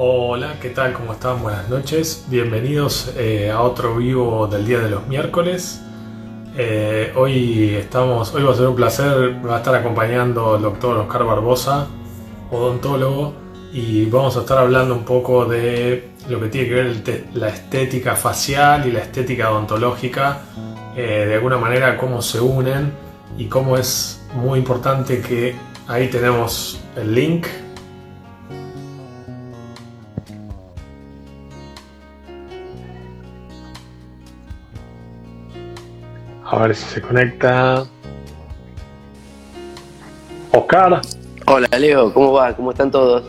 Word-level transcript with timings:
Hola, 0.00 0.54
¿qué 0.62 0.70
tal? 0.70 0.92
¿Cómo 0.92 1.12
están? 1.14 1.42
Buenas 1.42 1.68
noches. 1.68 2.24
Bienvenidos 2.28 3.12
eh, 3.16 3.50
a 3.50 3.62
otro 3.62 3.96
vivo 3.96 4.46
del 4.46 4.64
día 4.64 4.78
de 4.78 4.90
los 4.90 5.08
miércoles. 5.08 5.82
Eh, 6.56 7.12
hoy 7.16 7.74
estamos, 7.74 8.32
hoy 8.32 8.44
va 8.44 8.52
a 8.52 8.54
ser 8.54 8.68
un 8.68 8.76
placer, 8.76 9.44
va 9.44 9.56
a 9.56 9.58
estar 9.58 9.74
acompañando 9.74 10.54
el 10.54 10.62
doctor 10.62 10.98
Oscar 10.98 11.24
Barbosa, 11.24 11.88
odontólogo, 12.52 13.34
y 13.72 14.04
vamos 14.04 14.36
a 14.36 14.42
estar 14.42 14.58
hablando 14.58 14.94
un 14.94 15.04
poco 15.04 15.46
de 15.46 16.10
lo 16.28 16.38
que 16.38 16.46
tiene 16.46 16.68
que 16.68 16.74
ver 16.74 17.26
la 17.34 17.48
estética 17.48 18.14
facial 18.14 18.86
y 18.86 18.92
la 18.92 19.00
estética 19.00 19.50
odontológica, 19.50 20.42
eh, 20.94 21.24
de 21.26 21.34
alguna 21.34 21.58
manera 21.58 21.96
cómo 21.96 22.22
se 22.22 22.40
unen 22.40 22.92
y 23.36 23.46
cómo 23.46 23.76
es 23.76 24.24
muy 24.32 24.60
importante 24.60 25.20
que 25.20 25.56
ahí 25.88 26.06
tenemos 26.06 26.78
el 26.94 27.12
link 27.16 27.48
A 36.58 36.62
ver 36.62 36.74
si 36.74 36.86
se 36.86 37.00
conecta. 37.00 37.84
Oscar. 40.50 41.00
Hola 41.46 41.68
Leo, 41.78 42.12
¿cómo 42.12 42.32
va? 42.32 42.52
¿Cómo 42.52 42.72
están 42.72 42.90
todos? 42.90 43.22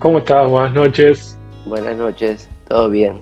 ¿Cómo 0.00 0.18
estás? 0.18 0.48
Buenas 0.48 0.74
noches. 0.74 1.38
Buenas 1.66 1.96
noches, 1.96 2.48
todo 2.66 2.90
bien. 2.90 3.20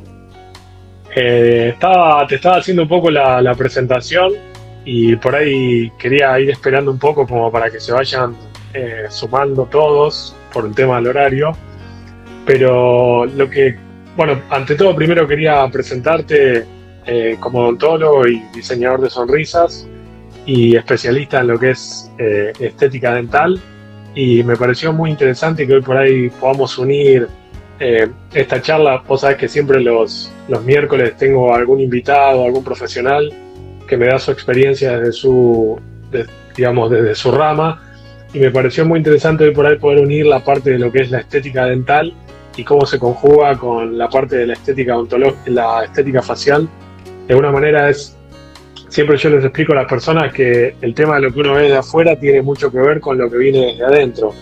Eh, 1.14 1.72
estaba, 1.74 2.26
te 2.26 2.36
estaba 2.36 2.56
haciendo 2.56 2.84
un 2.84 2.88
poco 2.88 3.10
la, 3.10 3.54
presentación 3.54 4.32
y 4.86 5.14
por 5.16 5.36
ahí 5.36 5.90
quería 5.98 6.40
ir 6.40 6.48
esperando 6.48 6.90
un 6.90 6.98
poco 6.98 7.26
como 7.26 7.52
para 7.52 7.68
que 7.68 7.78
se 7.78 7.92
vayan 7.92 8.34
eh, 8.72 9.04
sumando 9.10 9.66
todos 9.66 10.34
por 10.50 10.64
el 10.64 10.74
tema 10.74 10.96
del 10.96 11.08
horario. 11.08 11.52
Pero 12.46 13.26
lo 13.26 13.50
que, 13.50 13.76
bueno, 14.16 14.40
ante 14.48 14.76
todo 14.76 14.96
primero 14.96 15.28
quería 15.28 15.68
presentarte 15.68 16.75
eh, 17.06 17.36
como 17.38 17.60
odontólogo 17.60 18.26
y 18.26 18.42
diseñador 18.52 19.00
de 19.00 19.10
sonrisas 19.10 19.86
y 20.44 20.74
especialista 20.74 21.40
en 21.40 21.46
lo 21.46 21.58
que 21.58 21.70
es 21.70 22.10
eh, 22.18 22.52
estética 22.58 23.14
dental. 23.14 23.60
Y 24.14 24.42
me 24.42 24.56
pareció 24.56 24.92
muy 24.92 25.10
interesante 25.10 25.68
que 25.68 25.74
hoy 25.74 25.82
por 25.82 25.96
ahí 25.96 26.30
podamos 26.30 26.76
unir 26.78 27.28
eh, 27.78 28.08
esta 28.34 28.60
charla. 28.60 29.04
Vos 29.06 29.20
sabés 29.20 29.36
que 29.36 29.46
siempre 29.46 29.80
los, 29.80 30.32
los 30.48 30.64
miércoles 30.64 31.16
tengo 31.16 31.54
algún 31.54 31.80
invitado, 31.80 32.44
algún 32.44 32.64
profesional 32.64 33.32
que 33.86 33.96
me 33.96 34.06
da 34.06 34.18
su 34.18 34.32
experiencia 34.32 34.98
desde 34.98 35.12
su, 35.12 35.78
digamos, 36.56 36.90
desde 36.90 37.14
su 37.14 37.30
rama. 37.30 37.82
Y 38.34 38.40
me 38.40 38.50
pareció 38.50 38.84
muy 38.84 38.98
interesante 38.98 39.44
hoy 39.44 39.54
por 39.54 39.66
ahí 39.66 39.78
poder 39.78 40.00
unir 40.00 40.26
la 40.26 40.42
parte 40.42 40.70
de 40.70 40.78
lo 40.80 40.90
que 40.90 41.02
es 41.02 41.10
la 41.12 41.18
estética 41.18 41.66
dental 41.66 42.12
y 42.56 42.64
cómo 42.64 42.84
se 42.84 42.98
conjuga 42.98 43.56
con 43.56 43.96
la 43.96 44.08
parte 44.08 44.38
de 44.38 44.46
la 44.48 44.54
estética 44.54 44.96
la 45.46 45.84
estética 45.84 46.20
facial 46.20 46.68
de 47.26 47.34
alguna 47.34 47.50
manera 47.50 47.90
es, 47.90 48.16
siempre 48.88 49.16
yo 49.16 49.30
les 49.30 49.44
explico 49.44 49.72
a 49.72 49.76
las 49.76 49.86
personas 49.86 50.32
que 50.32 50.76
el 50.80 50.94
tema 50.94 51.16
de 51.16 51.22
lo 51.22 51.32
que 51.32 51.40
uno 51.40 51.54
ve 51.54 51.68
de 51.68 51.76
afuera 51.76 52.18
tiene 52.18 52.42
mucho 52.42 52.70
que 52.70 52.78
ver 52.78 53.00
con 53.00 53.18
lo 53.18 53.30
que 53.30 53.36
viene 53.36 53.72
desde 53.72 53.84
adentro. 53.84 54.32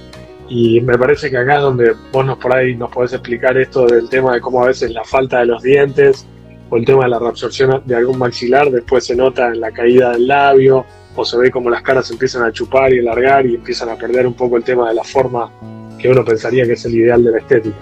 Y 0.49 0.81
me 0.83 0.99
parece 0.99 1.31
que 1.31 1.39
acá 1.39 1.57
es 1.57 1.63
donde 1.63 1.95
vos 2.13 2.27
nos 2.27 2.39
por 2.39 2.55
ahí 2.55 2.77
nos 2.77 2.91
podés 2.91 3.15
explicar 3.15 3.57
esto 3.57 3.87
del 3.87 4.09
tema 4.11 4.35
de 4.35 4.41
cómo 4.41 4.63
a 4.63 4.67
veces 4.67 4.91
la 4.91 5.03
falta 5.05 5.41
de 5.41 5.47
los 5.47 5.63
dientes 5.63 6.27
o 6.69 6.77
el 6.77 6.85
tema 6.85 7.05
de 7.05 7.11
la 7.11 7.19
reabsorción 7.19 7.83
de 7.87 7.97
algún 7.97 8.19
maxilar 8.19 8.71
después 8.71 9.07
se 9.07 9.17
nota 9.17 9.49
en 9.49 9.61
la 9.61 9.71
caída 9.71 10.13
del 10.13 10.27
labio 10.27 10.85
o 11.17 11.25
se 11.25 11.39
ve 11.39 11.51
como 11.51 11.71
las 11.71 11.83
caras 11.83 12.11
empiezan 12.11 12.43
a 12.43 12.53
chupar 12.53 12.93
y 12.93 12.99
alargar 12.99 13.47
y 13.47 13.55
empiezan 13.55 13.89
a 13.89 13.97
perder 13.97 14.27
un 14.27 14.35
poco 14.35 14.57
el 14.59 14.65
tema 14.65 14.89
de 14.89 14.95
la 14.95 15.05
forma 15.05 15.51
que 15.99 16.11
uno 16.11 16.25
pensaría 16.25 16.67
que 16.67 16.73
es 16.73 16.85
el 16.85 16.95
ideal 16.95 17.25
de 17.25 17.31
la 17.31 17.39
estética. 17.39 17.77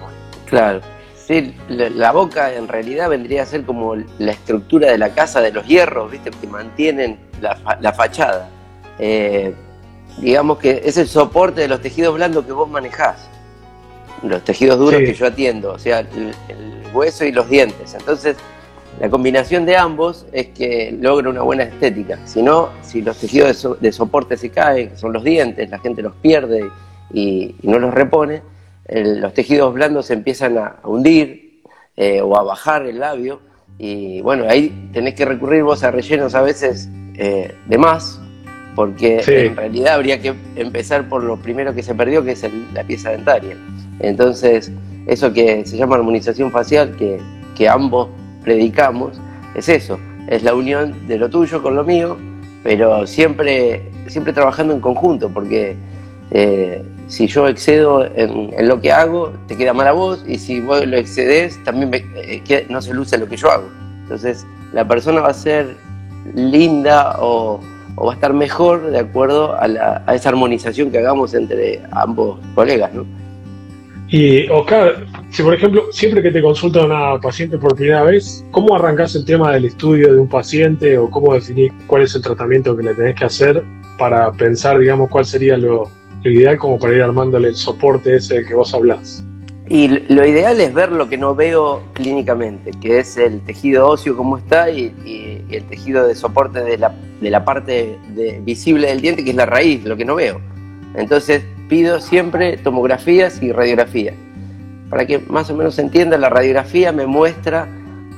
Claro. 0.45 0.79
Sí, 1.27 1.55
la 1.69 2.11
boca 2.11 2.53
en 2.53 2.67
realidad 2.67 3.09
vendría 3.09 3.43
a 3.43 3.45
ser 3.45 3.63
como 3.63 3.95
la 3.95 4.31
estructura 4.31 4.91
de 4.91 4.97
la 4.97 5.13
casa 5.13 5.39
de 5.39 5.53
los 5.53 5.65
hierros, 5.65 6.11
¿viste? 6.11 6.31
Que 6.31 6.47
mantienen 6.47 7.17
la, 7.39 7.93
fachada. 7.93 8.49
Eh, 8.99 9.53
digamos 10.17 10.57
que 10.57 10.81
es 10.83 10.97
el 10.97 11.07
soporte 11.07 11.61
de 11.61 11.69
los 11.69 11.81
tejidos 11.81 12.13
blandos 12.15 12.45
que 12.45 12.51
vos 12.51 12.69
manejás. 12.69 13.29
Los 14.21 14.43
tejidos 14.43 14.77
duros 14.77 14.99
que 14.99 15.13
yo 15.13 15.27
atiendo, 15.27 15.71
o 15.71 15.79
sea, 15.79 15.99
el, 15.99 16.33
hueso 16.93 17.25
y 17.25 17.31
los 17.31 17.49
dientes. 17.49 17.93
Entonces, 17.93 18.35
la 18.99 19.09
combinación 19.09 19.65
de 19.65 19.77
ambos 19.77 20.25
es 20.33 20.47
que 20.47 20.95
logra 20.99 21.29
una 21.29 21.41
buena 21.41 21.63
estética. 21.63 22.19
Si 22.25 22.41
no, 22.41 22.69
si 22.81 23.01
los 23.01 23.17
tejidos 23.17 23.79
de, 23.79 23.91
soporte 23.91 24.37
se 24.37 24.49
caen, 24.49 24.89
que 24.89 24.97
son 24.97 25.13
los 25.13 25.23
dientes, 25.23 25.69
la 25.69 25.79
gente 25.79 26.01
los 26.01 26.13
pierde 26.15 26.69
y 27.13 27.55
no 27.63 27.79
los 27.79 27.93
repone, 27.93 28.41
los 28.89 29.33
tejidos 29.33 29.73
blandos 29.73 30.07
se 30.07 30.13
empiezan 30.13 30.57
a, 30.57 30.79
hundir 30.83 31.61
eh, 31.95 32.21
o 32.21 32.35
a 32.37 32.43
bajar 32.43 32.85
el 32.85 32.99
labio 32.99 33.39
y 33.77 34.21
bueno, 34.21 34.45
ahí 34.47 34.89
tenés 34.93 35.15
que 35.15 35.25
recurrir 35.25 35.63
vos 35.63 35.83
a 35.83 35.91
rellenos 35.91 36.35
a 36.35 36.41
veces 36.41 36.89
eh, 37.15 37.53
de 37.67 37.77
más, 37.77 38.19
porque 38.75 39.21
en 39.25 39.55
realidad 39.55 39.95
habría 39.95 40.21
que 40.21 40.33
empezar 40.55 41.09
por 41.09 41.23
lo 41.23 41.37
primero 41.37 41.73
que 41.73 41.83
se 41.83 41.95
perdió, 41.95 42.23
que 42.23 42.31
es 42.31 42.45
la 42.73 42.83
pieza 42.83 43.11
dentaria. 43.11 43.57
Entonces, 43.99 44.71
eso 45.07 45.33
que 45.33 45.65
se 45.65 45.77
llama 45.77 45.95
armonización 45.95 46.51
facial, 46.51 46.95
que, 46.97 47.19
que 47.55 47.67
ambos 47.69 48.09
predicamos, 48.43 49.19
es 49.55 49.69
eso, 49.69 49.99
es 50.27 50.43
la 50.43 50.53
unión 50.53 51.07
de 51.07 51.17
lo 51.17 51.29
tuyo 51.29 51.61
con 51.61 51.75
lo 51.75 51.83
mío, 51.83 52.17
pero 52.63 53.05
siempre, 53.05 53.91
siempre 54.07 54.33
trabajando 54.33 54.73
en 54.73 54.79
conjunto, 54.79 55.29
porque 55.29 55.75
eh, 56.33 56.83
si 57.07 57.27
yo 57.27 57.47
excedo 57.47 58.03
en, 58.15 58.67
lo 58.67 58.81
que 58.81 58.91
hago, 58.91 59.33
te 59.47 59.55
queda 59.55 59.71
mal 59.71 59.87
a 59.87 59.91
vos, 59.91 60.25
y 60.27 60.39
si 60.39 60.59
vos 60.61 60.85
lo 60.85 60.97
excedes, 60.97 61.63
también 61.63 61.91
eh, 62.15 62.65
no 62.69 62.81
se 62.81 62.93
luce 62.93 63.19
lo 63.19 63.27
que 63.27 63.37
yo 63.37 63.51
hago. 63.51 63.69
Entonces, 64.01 64.45
la 64.73 64.87
persona 64.87 65.21
va 65.21 65.29
a 65.29 65.33
ser 65.33 65.75
linda 66.33 67.17
o, 67.19 67.59
va 68.03 68.11
a 68.11 68.15
estar 68.15 68.33
mejor 68.33 68.89
de 68.89 68.97
acuerdo 68.97 69.53
a, 69.53 70.01
esa 70.13 70.29
armonización 70.29 70.89
que 70.91 70.97
hagamos 70.97 71.35
entre 71.35 71.81
ambos 71.91 72.39
colegas, 72.55 72.91
¿no? 72.93 73.05
Y 74.07 74.47
Oscar, 74.49 75.05
si 75.29 75.41
por 75.43 75.53
ejemplo, 75.53 75.91
siempre 75.91 76.21
que 76.21 76.31
te 76.31 76.41
consulta 76.41 76.85
una 76.85 77.19
paciente 77.19 77.57
por 77.57 77.75
primera 77.75 78.03
vez, 78.03 78.43
¿cómo 78.51 78.75
arrancás 78.75 79.15
el 79.15 79.25
tema 79.25 79.51
del 79.51 79.65
estudio 79.65 80.13
de 80.13 80.19
un 80.19 80.27
paciente 80.27 80.97
o 80.97 81.09
cómo 81.09 81.33
definís 81.33 81.71
cuál 81.87 82.03
es 82.03 82.13
el 82.15 82.21
tratamiento 82.21 82.75
que 82.75 82.83
le 82.83 82.93
tenés 82.93 83.15
que 83.15 83.25
hacer 83.25 83.63
para 83.97 84.31
pensar, 84.31 84.77
digamos, 84.79 85.09
cuál 85.09 85.25
sería 85.25 85.57
lo, 85.57 85.89
lo 86.23 86.31
ideal 86.31 86.57
como 86.57 86.79
para 86.79 86.93
ir 86.93 87.01
armándole 87.01 87.49
el 87.49 87.55
soporte 87.55 88.15
ese 88.15 88.35
del 88.35 88.47
que 88.47 88.55
vos 88.55 88.73
hablás. 88.73 89.23
Y 89.67 89.87
lo 89.87 90.25
ideal 90.25 90.59
es 90.59 90.73
ver 90.73 90.91
lo 90.91 91.07
que 91.09 91.17
no 91.17 91.35
veo 91.35 91.81
clínicamente, 91.93 92.71
que 92.81 92.99
es 92.99 93.17
el 93.17 93.41
tejido 93.41 93.87
óseo 93.87 94.15
como 94.15 94.37
está 94.37 94.69
y, 94.69 94.93
el 95.49 95.63
tejido 95.65 96.07
de 96.07 96.15
soporte 96.15 96.61
de 96.61 96.77
la, 96.77 96.93
de 97.21 97.29
la 97.29 97.45
parte 97.45 97.97
visible 98.41 98.87
del 98.87 99.01
diente, 99.01 99.23
que 99.23 99.29
es 99.31 99.35
la 99.35 99.45
raíz, 99.45 99.83
lo 99.85 99.95
que 99.95 100.05
no 100.05 100.15
veo. 100.15 100.41
Entonces 100.95 101.43
pido 101.69 101.99
siempre 102.01 102.57
tomografías 102.57 103.41
y 103.41 103.51
radiografías. 103.51 104.15
Para 104.89 105.05
que 105.05 105.19
más 105.19 105.49
o 105.49 105.55
menos 105.55 105.75
se 105.75 105.81
entienda, 105.81 106.17
la 106.17 106.29
radiografía 106.29 106.91
me 106.91 107.05
muestra 107.05 107.67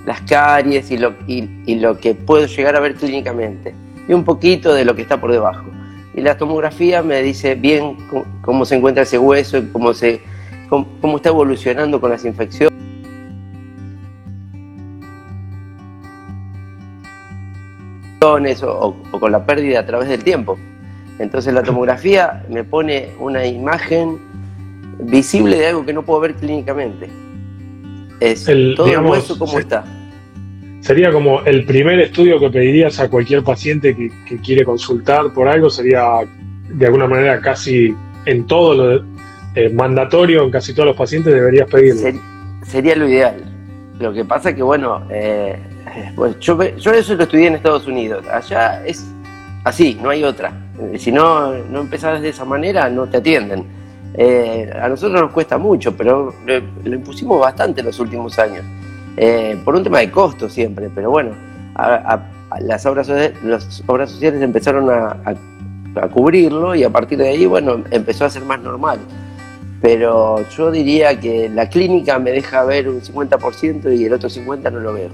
las 0.06 0.22
caries 0.22 0.92
y 0.92 0.98
lo, 0.98 1.14
y 1.28 1.76
lo 1.76 1.98
que 1.98 2.16
puedo 2.16 2.46
llegar 2.48 2.76
a 2.76 2.80
ver 2.80 2.96
clínicamente, 2.96 3.74
y 4.08 4.14
un 4.14 4.24
poquito 4.24 4.74
de 4.74 4.86
lo 4.86 4.96
que 4.96 5.04
está 5.04 5.20
por 5.20 5.32
debajo 5.32 5.66
y 6.16 6.22
la 6.22 6.38
tomografía 6.38 7.04
me 7.04 7.22
dice 7.22 7.56
bien 7.56 7.98
cómo, 8.42 8.64
se 8.64 8.76
encuentra 8.76 9.04
ese 9.04 9.18
hueso 9.18 9.58
y 9.58 9.68
cómo, 9.68 9.94
se, 9.94 10.22
cómo, 10.70 11.18
está 11.18 11.30
evolucionando 11.30 12.00
con 12.00 12.10
las 12.10 12.24
infecciones. 12.24 12.74
O, 18.22 18.96
o, 19.12 19.20
con 19.20 19.32
la 19.32 19.46
pérdida 19.46 19.82
a 19.82 19.86
través 19.86 20.10
del 20.10 20.24
tiempo. 20.24 20.58
Entonces 21.20 21.54
la 21.54 21.62
tomografía 21.62 22.44
me 22.50 22.64
pone 22.64 23.10
una 23.20 23.46
imagen 23.46 24.18
visible 25.00 25.58
de 25.58 25.68
algo 25.68 25.86
que 25.86 25.94
no 25.94 26.02
puedo 26.02 26.22
ver 26.22 26.34
clínicamente. 26.36 27.10
Es 28.22 28.46
todo 28.76 28.88
el 28.88 29.00
hueso 29.06 29.38
cómo 29.38 29.60
está 29.60 29.84
sería 30.86 31.12
como 31.12 31.42
el 31.42 31.66
primer 31.66 32.00
estudio 32.00 32.40
que 32.40 32.52
pedirías 32.52 33.00
a 33.00 33.10
cualquier 33.10 33.44
paciente 33.44 33.96
que, 33.96 34.38
quiere 34.38 34.64
consultar 34.64 35.34
por 35.34 35.48
algo, 35.48 35.68
sería 35.68 36.20
de 36.70 36.86
alguna 36.86 37.08
manera 37.08 37.42
casi 37.42 37.96
en 38.26 38.46
todo 38.46 38.76
lo 38.76 39.06
eh, 39.56 39.70
mandatorio, 39.70 40.44
en 40.44 40.52
casi 40.52 40.76
todos 40.76 40.86
los 40.86 40.96
pacientes 40.96 41.34
deberías 41.34 41.68
pedirlo. 41.72 42.22
sería 42.68 42.96
lo 42.96 43.10
ideal. 43.10 43.36
Lo 44.00 44.14
que 44.14 44.26
pasa 44.26 44.50
es 44.50 44.56
que, 44.56 44.62
bueno, 44.62 45.08
eh, 45.10 45.58
pues 46.16 46.40
yo, 46.40 46.62
yo 46.62 46.92
eso 46.92 47.16
lo 47.16 47.24
estudié 47.24 47.48
en 47.48 47.56
Estados 47.56 47.88
Unidos. 47.88 48.24
Allá 48.28 48.86
es 48.86 49.12
así, 49.64 49.98
no 50.00 50.12
hay 50.12 50.24
otra. 50.24 50.54
Eh, 50.80 51.00
si 51.00 51.12
no, 51.12 51.52
no 51.52 51.82
empezás 51.82 52.22
de 52.22 52.30
esa 52.30 52.46
manera, 52.46 52.92
no 52.92 53.08
te 53.08 53.18
atienden. 53.18 53.66
a 54.80 54.88
nosotros 54.88 55.20
nos 55.20 55.32
cuesta 55.32 55.58
mucho, 55.58 55.98
pero 55.98 56.32
lo 56.46 56.94
impusimos 56.94 57.40
bastante 57.40 57.80
en 57.80 57.88
los 57.88 58.00
últimos 58.00 58.38
años. 58.38 58.64
Eh, 59.18 59.58
por 59.64 59.76
un 59.76 59.84
tema 59.84 60.00
de 60.00 60.12
costo 60.12 60.50
siempre, 60.50 60.90
pero 60.94 61.10
bueno, 61.10 61.32
las, 62.60 62.86
obras, 62.86 63.10
las 63.44 63.84
obras 63.88 64.12
sociales 64.12 64.42
empezaron 64.42 64.90
a, 64.90 65.36
cubrirlo 66.12 66.76
y 66.76 66.84
a 66.84 66.90
partir 66.90 67.18
de 67.18 67.30
ahí, 67.30 67.46
bueno, 67.46 67.82
empezó 67.92 68.26
a 68.26 68.30
ser 68.30 68.44
más 68.44 68.60
normal. 68.60 69.00
pero 69.82 70.48
yo 70.50 70.72
diría 70.72 71.18
que 71.20 71.48
la 71.48 71.70
clínica 71.70 72.20
me 72.20 72.32
deja 72.32 72.66
ver 72.66 72.90
un 72.90 73.02
50% 73.02 73.98
y 73.98 74.06
el 74.06 74.14
otro 74.14 74.30
50% 74.30 74.72
no 74.72 74.80
lo 74.80 74.94
veo. 74.94 75.10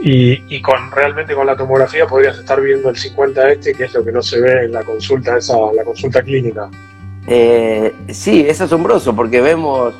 Y, 0.00 0.60
con 0.60 0.90
realmente 0.90 1.34
con 1.34 1.46
la 1.46 1.56
tomografía 1.56 2.06
podrías 2.06 2.38
estar 2.38 2.60
viendo 2.60 2.90
el 2.90 2.96
50 2.96 3.52
este, 3.52 3.74
que 3.74 3.84
es 3.84 3.94
lo 3.94 4.04
que 4.04 4.12
no 4.12 4.22
se 4.22 4.40
ve 4.40 4.64
en 4.64 4.72
la 4.72 4.82
consulta 4.82 5.38
esa, 5.38 5.54
la 5.74 5.82
consulta 5.82 6.22
clínica. 6.22 6.68
Eh, 7.26 7.92
sí, 8.08 8.44
es 8.46 8.60
asombroso 8.60 9.16
porque 9.16 9.40
vemos 9.40 9.94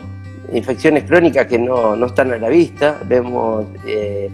infecciones 0.55 1.05
crónicas 1.05 1.47
que 1.47 1.59
no, 1.59 1.97
no 1.97 2.07
están 2.07 2.33
a 2.33 2.39
la 2.39 2.49
vista, 2.49 3.01
vemos 3.07 3.67
eh, 3.87 4.31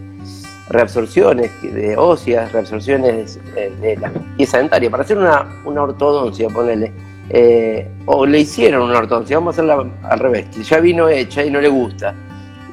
reabsorciones 0.69 1.51
de 1.63 1.97
óseas, 1.97 2.53
reabsorciones 2.53 3.39
de 3.55 3.97
la 3.97 4.13
pieza 4.37 4.59
dentaria. 4.59 4.91
Para 4.91 5.03
hacer 5.03 5.19
una, 5.19 5.61
una 5.65 5.83
ortodoncia, 5.83 6.49
ponele, 6.49 6.93
eh, 7.33 7.89
o 8.07 8.27
le 8.27 8.41
hicieron 8.41 8.91
una 8.91 8.99
ortodoncia, 8.99 9.37
vamos 9.37 9.53
a 9.53 9.63
hacerla 9.63 9.87
al 10.03 10.19
revés, 10.19 10.47
que 10.49 10.65
ya 10.65 10.81
vino 10.81 11.09
hecha 11.09 11.45
y 11.45 11.51
no 11.51 11.61
le 11.61 11.69
gusta. 11.69 12.13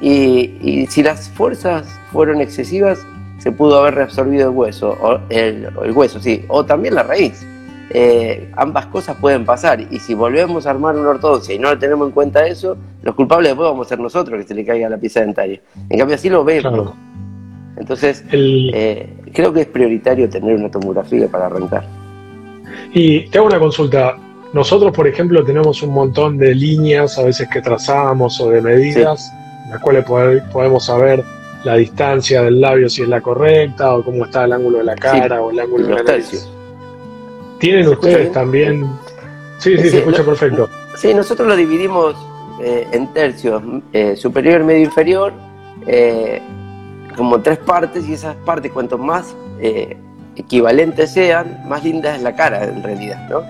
Y, 0.00 0.86
si 0.90 1.02
las 1.02 1.28
fuerzas 1.30 1.86
fueron 2.12 2.40
excesivas, 2.40 3.06
se 3.38 3.52
pudo 3.52 3.78
haber 3.78 3.94
reabsorbido 3.94 4.50
el 4.50 4.56
hueso, 4.56 4.98
o 5.00 5.20
el, 5.28 5.68
hueso, 5.94 6.18
sí, 6.18 6.44
o 6.48 6.64
también 6.64 6.96
la 6.96 7.04
raíz. 7.04 7.46
Eh, 7.90 8.50
ambas 8.54 8.86
cosas 8.86 9.16
pueden 9.16 9.46
pasar 9.46 9.80
y 9.80 9.98
si 9.98 10.12
volvemos 10.12 10.66
a 10.66 10.70
armar 10.70 10.94
una 10.94 11.08
ortodoncia 11.08 11.54
y 11.54 11.58
no 11.58 11.76
tenemos 11.78 12.08
en 12.08 12.12
cuenta 12.12 12.46
eso, 12.46 12.76
los 13.02 13.14
culpables 13.14 13.50
después 13.50 13.70
vamos 13.70 13.86
a 13.86 13.88
ser 13.88 13.98
nosotros 13.98 14.38
que 14.38 14.46
se 14.46 14.54
le 14.54 14.64
caiga 14.64 14.90
la 14.90 14.98
pieza 14.98 15.20
dentaria. 15.20 15.60
En 15.88 15.98
cambio 15.98 16.16
así 16.16 16.28
lo 16.28 16.44
vemos. 16.44 16.92
Entonces, 17.76 18.24
eh, 18.32 19.08
creo 19.32 19.52
que 19.52 19.62
es 19.62 19.66
prioritario 19.66 20.28
tener 20.28 20.54
una 20.54 20.70
tomografía 20.70 21.28
para 21.28 21.46
arrancar. 21.46 21.84
Y 22.92 23.28
te 23.30 23.38
hago 23.38 23.46
una 23.46 23.58
consulta. 23.58 24.16
Nosotros, 24.52 24.92
por 24.92 25.06
ejemplo, 25.06 25.44
tenemos 25.44 25.82
un 25.82 25.94
montón 25.94 26.38
de 26.38 26.54
líneas 26.54 27.18
a 27.18 27.22
veces 27.22 27.48
que 27.48 27.62
trazamos 27.62 28.40
o 28.40 28.50
de 28.50 28.60
medidas, 28.60 29.32
en 29.64 29.70
las 29.70 29.80
cuales 29.80 30.04
podemos 30.04 30.86
saber 30.86 31.22
la 31.64 31.76
distancia 31.76 32.42
del 32.42 32.60
labio 32.60 32.88
si 32.88 33.02
es 33.02 33.08
la 33.08 33.20
correcta 33.20 33.94
o 33.94 34.02
cómo 34.02 34.24
está 34.24 34.44
el 34.44 34.52
ángulo 34.52 34.78
de 34.78 34.84
la 34.84 34.94
cara 34.94 35.40
o 35.40 35.50
el 35.50 35.60
ángulo 35.60 35.86
de 35.86 35.94
la 35.94 36.02
nariz. 36.02 36.48
¿Tienen 37.58 37.88
ustedes 37.88 38.32
también? 38.32 38.86
Sí, 39.58 39.76
sí, 39.76 39.90
se 39.90 39.98
escucha 39.98 40.24
perfecto. 40.24 40.68
Sí, 40.96 41.12
nosotros 41.14 41.48
lo 41.48 41.56
dividimos 41.56 42.14
eh, 42.60 42.86
en 42.92 43.06
tercios, 43.12 43.62
eh, 43.92 44.16
superior, 44.16 44.64
medio, 44.64 44.84
inferior, 44.84 45.32
eh, 45.86 46.40
como 47.16 47.40
tres 47.40 47.58
partes 47.58 48.08
y 48.08 48.14
esas 48.14 48.34
partes 48.36 48.72
cuanto 48.72 48.98
más 48.98 49.34
equivalentes 50.36 51.10
sean, 51.10 51.62
más 51.68 51.82
linda 51.82 52.14
es 52.14 52.22
la 52.22 52.36
cara 52.36 52.64
en 52.64 52.82
realidad, 52.82 53.28
¿no? 53.28 53.42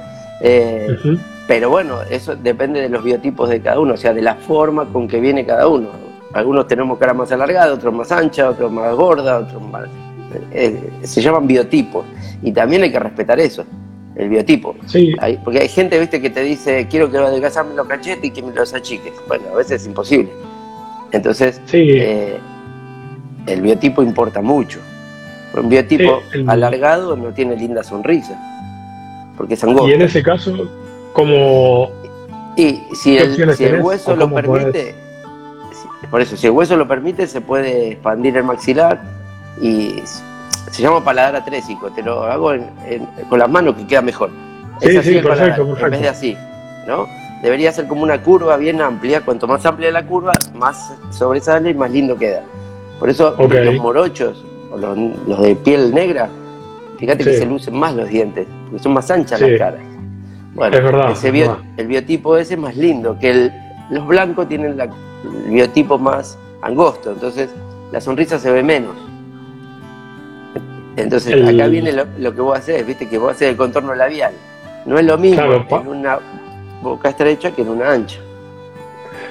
Pero 1.47 1.71
bueno, 1.71 2.03
eso 2.09 2.37
depende 2.37 2.81
de 2.81 2.89
los 2.89 3.03
biotipos 3.03 3.49
de 3.49 3.61
cada 3.61 3.79
uno, 3.81 3.95
o 3.95 3.97
sea, 3.97 4.15
de 4.15 4.23
la 4.23 4.35
forma 4.35 4.87
con 4.87 5.09
que 5.09 5.21
viene 5.21 5.45
cada 5.45 5.69
uno. 5.69 5.89
Algunos 6.33 6.67
tenemos 6.67 6.99
cara 6.99 7.13
más 7.15 7.33
alargada, 7.33 7.73
otros 7.73 7.93
más 7.93 8.13
ancha, 8.13 8.49
otros 8.51 8.71
más 8.71 8.95
gorda, 8.95 9.39
otros 9.39 9.63
más... 9.63 9.89
Se 11.03 11.23
llaman 11.23 11.47
biotipos 11.47 12.05
y 12.43 12.53
también 12.53 12.83
hay 12.83 12.93
que 12.93 12.99
respetar 12.99 13.41
eso, 13.41 13.65
el 14.19 14.29
biotipo. 14.29 14.75
porque 15.45 15.61
hay 15.61 15.69
gente, 15.69 15.99
viste, 15.99 16.21
que 16.21 16.31
te 16.31 16.43
dice, 16.43 16.87
quiero 16.91 17.11
que 17.11 17.19
adelgazarme 17.19 17.75
los 17.75 17.87
cachetes 17.87 18.25
y 18.25 18.31
que 18.31 18.43
me 18.43 18.53
los 18.53 18.75
achiques. 18.75 19.13
Bueno, 19.27 19.45
a 19.53 19.57
veces 19.57 19.83
es 19.83 19.87
imposible. 19.87 20.31
Entonces, 21.13 21.61
eh, 21.73 22.39
el 23.47 23.63
biotipo 23.63 24.03
importa 24.03 24.43
mucho. 24.43 24.81
Un 25.55 25.69
biotipo 25.71 26.21
alargado 26.47 27.17
no 27.17 27.33
tiene 27.33 27.57
linda 27.57 27.83
sonrisa 27.83 28.39
porque 29.39 29.55
es 29.55 29.65
Y 29.65 29.93
en 29.93 30.03
ese 30.03 30.23
caso, 30.23 30.69
como... 31.13 31.91
Y 32.57 32.83
si 32.93 33.17
el, 33.17 33.57
si 33.57 33.65
el 33.65 33.81
hueso 33.81 34.17
lo 34.17 34.29
permite, 34.35 34.97
por 36.11 36.21
eso, 36.21 36.37
si 36.37 36.49
el 36.49 36.53
hueso 36.53 36.77
lo 36.77 36.89
permite, 36.89 37.29
se 37.29 37.41
puede 37.41 37.93
expandir 37.93 38.37
el 38.37 38.43
maxilar 38.43 39.01
y 39.63 40.03
se 40.71 40.83
llama 40.83 41.05
paladar 41.05 41.37
atrésico, 41.37 41.91
te 41.91 42.03
lo 42.03 42.23
hago 42.23 42.53
con 43.29 43.39
las 43.39 43.49
manos 43.49 43.75
que 43.77 43.87
queda 43.87 44.03
mejor. 44.03 44.31
Sí, 44.81 44.97
es 44.97 45.05
sí, 45.05 45.19
perfecto, 45.21 45.67
perfecto. 45.67 45.85
En 45.87 45.91
vez 45.91 46.01
de 46.01 46.09
así, 46.09 46.37
¿no? 46.87 47.07
Debería 47.43 47.71
ser 47.73 47.87
como 47.87 48.03
una 48.03 48.23
curva 48.23 48.57
bien 48.57 48.81
amplia, 48.81 49.21
cuanto 49.21 49.47
más 49.47 49.65
amplia 49.65 49.91
la 49.91 50.05
curva, 50.05 50.33
más 50.55 50.93
sobresale 51.11 51.71
y 51.71 51.75
más 51.75 51.91
lindo 51.91 52.17
queda. 52.17 52.43
Por 52.99 53.09
eso 53.09 53.37
los 53.39 53.75
morochos, 53.77 54.45
o 54.73 54.77
los 54.77 55.43
de 55.43 55.57
piel 55.57 55.95
negra, 55.95 56.29
Fíjate 56.99 57.25
que 57.25 57.39
se 57.39 57.47
lucen 57.47 57.77
más 57.77 57.95
los 57.95 58.09
dientes, 58.09 58.47
porque 58.65 58.83
son 58.83 58.93
más 58.93 59.11
anchas 59.11 59.41
las 59.41 59.59
caras. 59.59 59.81
Bueno, 60.55 60.77
es 60.77 60.83
verdad, 60.83 61.59
el 61.77 61.87
biotipo 61.87 62.37
ese 62.37 62.55
es 62.55 62.61
más 62.61 62.77
lindo, 62.77 63.17
que 63.21 63.31
el, 63.31 63.53
los 63.91 64.07
blancos 64.07 64.49
tienen 64.49 64.79
el 64.81 64.91
biotipo 65.49 65.99
más 65.99 66.37
angosto, 66.61 67.13
entonces 67.13 67.51
la 67.93 68.01
sonrisa 68.01 68.39
se 68.39 68.51
ve 68.51 68.65
menos. 68.65 68.97
Entonces 71.03 71.35
acá 71.35 71.67
viene 71.67 71.93
lo, 71.93 72.35
que 72.35 72.41
vos 72.41 72.59
haces, 72.59 72.87
viste, 72.87 73.09
que 73.09 73.19
vos 73.19 73.33
haces 73.33 73.51
el 73.51 73.57
contorno 73.57 73.95
labial. 73.95 74.33
No 74.87 74.99
es 74.99 75.05
lo 75.05 75.19
mismo 75.19 75.43
en 75.71 75.89
una 75.89 76.19
boca 76.83 77.11
estrecha 77.11 77.51
que 77.53 77.63
en 77.63 77.69
una 77.69 77.93
ancha. 77.93 78.19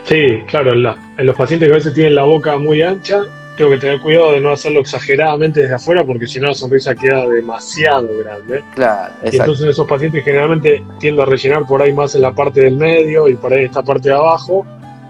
Sí, 0.04 0.44
claro, 0.48 0.74
en, 0.74 0.86
en 1.18 1.25
los 1.25 1.36
pacientes 1.36 1.68
que 1.68 1.74
a 1.74 1.78
veces 1.78 1.94
tienen 1.94 2.16
la 2.16 2.24
boca 2.24 2.58
muy 2.58 2.81
ancha, 2.81 3.24
tengo 3.58 3.72
que 3.72 3.78
tener 3.78 4.00
cuidado 4.00 4.34
de 4.34 4.40
no 4.40 4.52
hacerlo 4.52 4.80
exageradamente 4.80 5.62
desde 5.62 5.75
afuera 5.75 6.04
porque 6.06 6.28
si 6.28 6.40
no 6.40 6.48
la 6.48 6.54
sonrisa 6.54 6.96
queda 6.96 7.28
demasiado 7.28 8.08
grande. 8.19 8.64
Claro, 8.75 9.14
exacto. 9.16 9.36
Y 9.36 9.40
entonces 9.40 9.68
esos 9.68 9.88
pacientes 9.88 10.24
generalmente 10.24 10.84
tiendo 11.00 11.24
a 11.24 11.25
rellenar 11.25 11.66
por 11.66 11.81
ahí 11.81 11.92
más 11.92 12.14
en 12.16 12.22
la 12.22 12.34
parte 12.34 12.62
del 12.62 12.78
medio 12.78 13.28
y 13.28 13.36
por 13.36 13.52
ahí 13.52 13.66
esta 13.66 13.84
parte 13.84 14.10
de 14.10 14.16
abajo. 14.16 14.66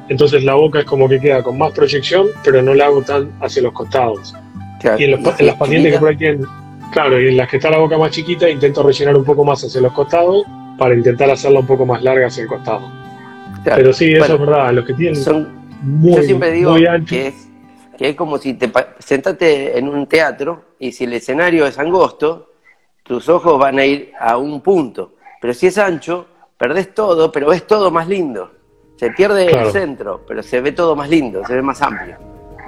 Entonces 0.09 0.44
la 0.45 0.56
boca 0.56 0.80
es 0.80 0.86
como 0.86 1.09
que 1.09 1.19
queda 1.19 1.44
con 1.44 1.57
más 1.57 1.74
proyección, 1.74 2.27
pero 2.44 2.62
no 2.62 2.74
la 2.74 2.86
hago 2.86 3.01
tan 3.01 3.30
hacia 3.42 3.62
los 3.62 3.74
costados. 3.74 4.33
Y 4.97 5.03
en, 5.03 5.12
los, 5.12 5.41
las 5.41 5.56
pacientes 5.56 5.94
que 5.94 6.00
por 6.00 6.09
ahí 6.09 6.18
tienen, 6.18 6.45
claro, 6.91 7.21
y 7.21 7.29
en 7.29 7.38
las 7.38 7.50
que 7.50 7.57
está 7.57 7.69
la 7.69 7.77
boca 7.77 7.97
más 7.97 8.12
chiquita, 8.12 8.50
intento 8.50 8.83
rellenar 8.83 9.15
un 9.15 9.25
poco 9.25 9.44
más 9.44 9.63
hacia 9.63 9.81
los 9.81 9.94
costados 9.94 10.44
para 10.77 10.94
intentar 10.95 11.29
hacerla 11.29 11.59
un 11.59 11.68
poco 11.68 11.85
más 11.85 12.03
larga 12.03 12.27
hacia 12.27 12.44
el 12.44 12.50
costado. 12.50 12.91
Pero 13.63 13.91
sí, 13.91 14.13
eso 14.13 14.33
es 14.33 14.39
verdad, 14.39 14.71
los 14.71 14.85
que 14.85 14.94
tienen 14.94 15.15
son, 15.15 15.68
muy, 15.81 16.15
yo 16.15 16.24
siempre 16.24 16.51
digo 16.51 16.75
que 17.06 17.27
es 17.27 17.47
que 17.97 18.09
es 18.09 18.15
como 18.15 18.38
si 18.38 18.53
te 18.53 18.71
sentate 19.00 19.77
en 19.77 19.89
un 19.89 20.06
teatro 20.06 20.65
y 20.80 20.91
si 20.91 21.06
el 21.06 21.13
escenario 21.13 21.65
es 21.65 21.80
angosto, 21.80 22.51
tus 23.01 23.27
ojos 23.27 23.59
van 23.59 23.80
a 23.80 23.85
ir 23.85 24.12
a 24.19 24.38
un 24.38 24.62
punto. 24.62 25.15
Pero 25.41 25.53
si 25.53 25.68
es 25.68 25.77
ancho, 25.80 26.27
perdés 26.57 26.94
todo, 26.94 27.31
pero 27.31 27.50
ves 27.50 27.65
todo 27.65 27.89
más 27.89 28.07
lindo. 28.07 28.51
Se 28.97 29.12
pierde 29.12 29.50
el 29.50 29.71
centro, 29.71 30.23
pero 30.27 30.44
se 30.44 30.62
ve 30.62 30.71
todo 30.71 30.95
más 30.95 31.09
lindo, 31.09 31.44
se 31.45 31.56
ve 31.56 31.61
más 31.61 31.81
amplio. 31.81 32.18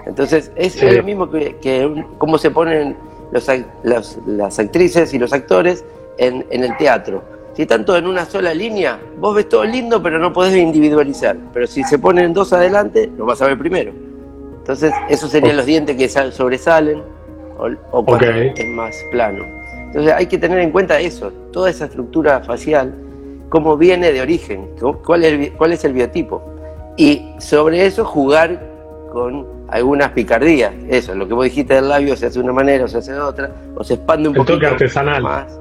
Entonces, 0.05 0.51
es, 0.55 0.81
lo 0.81 1.03
mismo 1.03 1.29
que, 1.29 1.55
que 1.57 2.05
cómo 2.17 2.37
se 2.37 2.51
ponen 2.51 2.95
los, 3.31 4.17
las 4.25 4.59
actrices 4.59 5.13
y 5.13 5.19
los 5.19 5.33
actores 5.33 5.85
en, 6.17 6.45
en 6.49 6.63
el 6.63 6.75
teatro. 6.77 7.23
Si 7.53 7.65
tanto 7.65 7.97
en 7.97 8.07
una 8.07 8.25
sola 8.25 8.53
línea, 8.53 8.99
vos 9.19 9.35
ves 9.35 9.49
todo 9.49 9.65
lindo, 9.65 10.01
pero 10.01 10.17
no 10.19 10.31
podés 10.31 10.55
individualizar. 10.55 11.35
Pero 11.53 11.67
si 11.67 11.83
se 11.83 11.99
ponen 11.99 12.33
dos 12.33 12.53
adelante, 12.53 13.11
lo 13.17 13.25
vas 13.25 13.41
a 13.41 13.47
ver 13.47 13.57
primero. 13.57 13.91
Entonces, 14.59 14.93
esos 15.09 15.31
serían 15.31 15.57
los 15.57 15.65
dientes 15.65 15.97
que 15.97 16.07
sobresalen 16.07 17.01
o, 17.91 18.05
cuando 18.05 18.27
es 18.27 18.67
más 18.67 18.95
plano. 19.11 19.43
Entonces, 19.87 20.13
hay 20.13 20.27
que 20.27 20.37
tener 20.37 20.59
en 20.59 20.71
cuenta 20.71 20.99
eso, 20.99 21.31
toda 21.51 21.69
esa 21.69 21.85
estructura 21.85 22.41
facial, 22.41 22.93
cómo 23.49 23.75
viene 23.75 24.11
de 24.11 24.21
origen, 24.21 24.69
cuál 25.03 25.23
es, 25.23 25.51
cuál 25.57 25.73
es 25.73 25.83
el 25.83 25.93
biotipo. 25.93 26.41
Y 26.97 27.33
sobre 27.39 27.85
eso 27.85 28.05
jugar 28.05 28.61
con 29.11 29.58
algunas 29.71 30.11
picardías. 30.11 30.73
Eso, 30.89 31.15
lo 31.15 31.27
que 31.27 31.33
vos 31.33 31.45
dijiste 31.45 31.75
del 31.75 31.89
labio 31.89 32.15
se 32.15 32.27
hace 32.27 32.39
de 32.39 32.45
una 32.45 32.53
manera 32.53 32.85
o 32.85 32.87
se 32.87 32.97
hace 32.97 33.13
de 33.13 33.19
otra, 33.19 33.51
o 33.75 33.83
se 33.83 33.95
expande 33.95 34.29
un 34.29 34.35
poco. 34.35 34.53
El 34.53 34.59
toque 34.59 34.67
artesanal. 34.67 35.23
Más. 35.23 35.59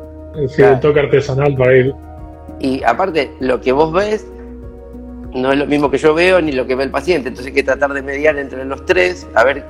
Sí, 0.48 0.62
el 0.62 0.78
toque 0.80 1.00
artesanal 1.00 1.54
para 1.56 1.76
ir. 1.76 1.94
Y 2.60 2.82
aparte, 2.82 3.30
lo 3.40 3.60
que 3.60 3.72
vos 3.72 3.92
ves 3.92 4.26
no 5.34 5.52
es 5.52 5.58
lo 5.58 5.66
mismo 5.66 5.90
que 5.90 5.98
yo 5.98 6.14
veo 6.14 6.40
ni 6.40 6.52
lo 6.52 6.66
que 6.66 6.74
ve 6.74 6.84
el 6.84 6.90
paciente. 6.90 7.28
Entonces 7.28 7.48
hay 7.48 7.54
que 7.54 7.62
tratar 7.62 7.92
de 7.92 8.02
mediar 8.02 8.38
entre 8.38 8.64
los 8.64 8.84
tres 8.84 9.26
a 9.34 9.44
ver 9.44 9.64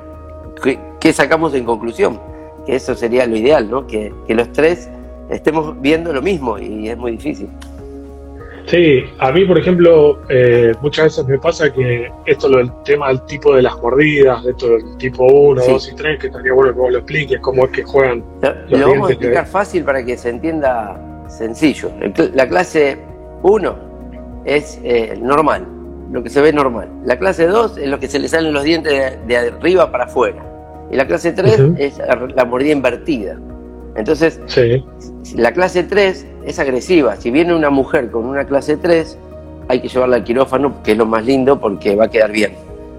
qué, 1.00 1.12
sacamos 1.12 1.54
en 1.54 1.64
conclusión. 1.64 2.20
Que 2.66 2.76
eso 2.76 2.94
sería 2.94 3.26
lo 3.26 3.36
ideal, 3.36 3.70
¿no? 3.70 3.86
Que, 3.86 4.12
los 4.28 4.52
tres 4.52 4.88
estemos 5.30 5.80
viendo 5.80 6.12
lo 6.12 6.22
mismo 6.22 6.58
y 6.58 6.88
es 6.88 6.96
muy 6.96 7.12
difícil. 7.12 7.48
Sí, 8.68 9.02
a 9.18 9.32
mí, 9.32 9.46
por 9.46 9.58
ejemplo, 9.58 10.20
eh, 10.28 10.74
muchas 10.82 11.06
veces 11.06 11.26
me 11.26 11.38
pasa 11.38 11.72
que 11.72 12.12
esto, 12.26 12.50
lo 12.50 12.58
del 12.58 12.70
tema 12.84 13.08
del 13.08 13.22
tipo 13.22 13.56
de 13.56 13.62
las 13.62 13.74
mordidas, 13.80 14.44
de 14.44 14.50
esto 14.50 14.68
del 14.68 14.98
tipo 14.98 15.24
1, 15.24 15.62
2 15.66 15.92
y 15.92 15.94
3, 15.94 16.18
que 16.20 16.26
estaría 16.26 16.52
bueno 16.52 16.74
que 16.74 16.78
vos 16.78 16.92
lo 16.92 16.98
expliques, 16.98 17.40
cómo 17.40 17.64
es 17.64 17.70
que 17.70 17.82
juegan. 17.82 18.22
Lo, 18.42 18.78
lo 18.78 18.88
vamos 18.90 19.08
a 19.08 19.12
explicar 19.14 19.46
fácil 19.46 19.84
para 19.84 20.04
que 20.04 20.18
se 20.18 20.28
entienda 20.28 21.00
sencillo. 21.28 21.90
La 22.34 22.46
clase 22.46 22.98
1 23.42 23.78
es 24.44 24.78
eh, 24.82 25.18
normal, 25.18 25.66
lo 26.12 26.22
que 26.22 26.28
se 26.28 26.42
ve 26.42 26.52
normal. 26.52 26.90
La 27.04 27.18
clase 27.18 27.46
2 27.46 27.78
es 27.78 27.88
lo 27.88 27.98
que 27.98 28.08
se 28.08 28.18
le 28.18 28.28
salen 28.28 28.52
los 28.52 28.64
dientes 28.64 29.18
de, 29.26 29.36
arriba 29.36 29.90
para 29.90 30.04
afuera. 30.04 30.44
Y 30.90 30.96
la 30.96 31.06
clase 31.06 31.32
3 31.32 31.60
es 31.78 31.98
la 32.34 32.44
mordida 32.44 32.72
invertida. 32.72 33.38
Entonces, 33.98 34.40
la 35.34 35.52
clase 35.52 35.82
3 35.82 36.26
es 36.46 36.58
agresiva. 36.58 37.16
Si 37.16 37.30
viene 37.30 37.54
una 37.54 37.68
mujer 37.68 38.10
con 38.10 38.24
una 38.24 38.44
clase 38.44 38.76
3, 38.76 39.18
hay 39.68 39.80
que 39.80 39.88
llevarla 39.88 40.16
al 40.16 40.24
quirófano, 40.24 40.82
que 40.82 40.92
es 40.92 40.98
lo 40.98 41.04
más 41.04 41.24
lindo 41.26 41.60
porque 41.60 41.96
va 41.96 42.04
a 42.04 42.08
quedar 42.08 42.30
bien. 42.32 42.52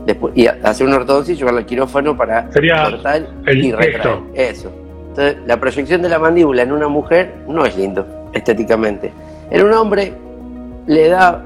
Después, 0.05 0.33
y 0.35 0.47
hacer 0.47 0.87
una 0.87 0.97
ortodoncia 0.97 1.33
y 1.33 1.37
llevarla 1.37 1.61
al 1.61 1.65
quirófano 1.65 2.17
para 2.17 2.49
cortar 2.49 3.27
y 3.47 3.71
retraer. 3.71 4.19
Eso. 4.33 4.71
Entonces, 5.09 5.37
la 5.47 5.59
proyección 5.59 6.01
de 6.01 6.09
la 6.09 6.19
mandíbula 6.19 6.63
en 6.63 6.71
una 6.71 6.87
mujer 6.87 7.33
no 7.47 7.65
es 7.65 7.75
lindo 7.77 8.05
estéticamente. 8.33 9.11
En 9.49 9.65
un 9.65 9.73
hombre 9.73 10.13
le 10.85 11.07
da, 11.07 11.43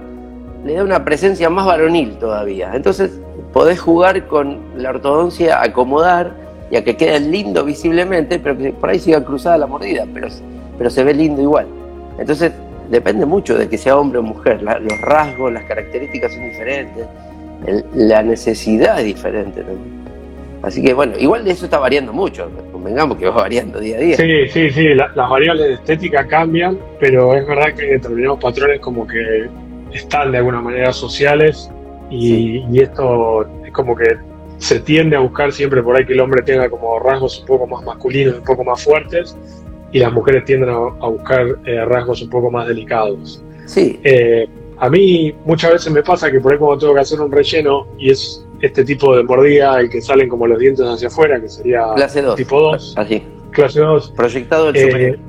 le 0.66 0.74
da 0.74 0.84
una 0.84 1.06
presencia 1.06 1.50
más 1.50 1.66
varonil 1.66 2.18
todavía. 2.18 2.72
Entonces, 2.74 3.12
podés 3.54 3.80
jugar 3.80 4.28
con 4.28 4.60
la 4.76 4.90
ortodoncia, 4.90 5.62
acomodar 5.62 6.34
y 6.72 6.76
a 6.76 6.84
que 6.84 6.96
quede 6.96 7.20
lindo 7.20 7.64
visiblemente, 7.64 8.40
pero 8.40 8.58
que 8.58 8.72
por 8.72 8.90
ahí 8.90 9.00
siga 9.00 9.24
cruzada 9.24 9.58
la 9.58 9.68
mordida, 9.68 10.06
pero, 10.14 10.28
pero 10.78 10.90
se 10.90 11.04
ve 11.04 11.14
lindo 11.14 11.42
igual. 11.42 11.68
Entonces, 12.18 12.52
depende 12.90 13.26
mucho 13.26 13.58
de 13.58 13.68
que 13.68 13.78
sea 13.78 13.98
hombre 13.98 14.20
o 14.20 14.24
mujer. 14.24 14.62
los 14.62 15.02
rasgos, 15.02 15.52
las 15.52 15.64
características 15.64 16.34
son 16.34 16.44
diferentes, 16.44 17.08
la 17.94 18.24
necesidad 18.24 19.00
es 19.00 19.06
diferente 19.06 19.62
también. 19.62 20.04
Así 20.62 20.82
que 20.82 20.94
bueno, 20.94 21.14
igual 21.20 21.44
de 21.44 21.52
eso 21.52 21.66
está 21.66 21.78
variando 21.78 22.14
mucho, 22.14 22.50
convengamos 22.72 23.18
que 23.18 23.26
va 23.26 23.36
variando 23.36 23.80
día 23.80 23.98
a 23.98 24.00
día. 24.00 24.16
Sí, 24.16 24.48
sí, 24.48 24.70
sí, 24.72 24.94
las 24.94 25.14
variables 25.16 25.68
de 25.68 25.74
estética 25.74 26.26
cambian, 26.26 26.80
pero 27.00 27.36
es 27.36 27.46
verdad 27.46 27.74
que 27.74 27.86
determinados 27.86 28.40
patrones 28.40 28.80
como 28.80 29.06
que 29.06 29.50
están 29.92 30.32
de 30.32 30.38
alguna 30.38 30.62
manera 30.62 30.94
sociales 30.94 31.70
y, 32.10 32.64
y 32.72 32.80
esto 32.80 33.46
es 33.66 33.72
como 33.74 33.94
que 33.94 34.06
se 34.64 34.80
tiende 34.80 35.18
a 35.18 35.20
buscar 35.20 35.52
siempre 35.52 35.84
por 35.84 35.98
ahí 35.98 36.06
que 36.06 36.14
el 36.14 36.22
hombre 36.22 36.42
tenga 36.42 36.70
como 36.70 36.98
rasgos 36.98 37.42
un 37.42 37.46
poco 37.46 37.68
más 37.68 37.84
masculinos, 37.84 38.38
un 38.38 38.46
poco 38.46 38.64
más 38.64 38.82
fuertes, 38.82 39.36
y 39.92 40.00
las 40.00 40.14
mujeres 40.14 40.46
tienden 40.46 40.70
a, 40.70 40.78
buscar 40.78 41.46
eh, 41.66 41.84
rasgos 41.84 42.22
un 42.22 42.30
poco 42.30 42.50
más 42.50 42.66
delicados. 42.66 43.44
Sí. 43.66 44.00
Eh, 44.06 44.48
a 44.78 44.90
mí 44.90 45.36
muchas 45.44 45.74
veces 45.74 45.92
me 45.92 46.02
pasa 46.02 46.32
que 46.32 46.40
por 46.40 46.54
ahí 46.54 46.58
cuando 46.58 46.78
tengo 46.78 46.94
que 46.94 47.02
hacer 47.02 47.20
un 47.20 47.30
relleno 47.30 47.88
y 48.00 48.12
es 48.12 48.46
este 48.62 48.86
tipo 48.86 49.14
de 49.18 49.24
mordida 49.24 49.82
el 49.82 49.90
que 49.90 50.02
salen 50.02 50.30
como 50.30 50.48
los 50.48 50.58
dientes 50.58 50.86
hacia 50.86 51.10
afuera, 51.10 51.42
que 51.42 51.50
sería 51.50 51.84
clase 51.98 52.22
2, 52.22 52.36
tipo 52.38 52.62
2. 52.62 52.94
Así. 52.96 53.22
Clase 53.52 53.82
2. 53.82 54.14
Proyectado 54.16 54.70
el 54.70 54.78
eh, 54.78 55.20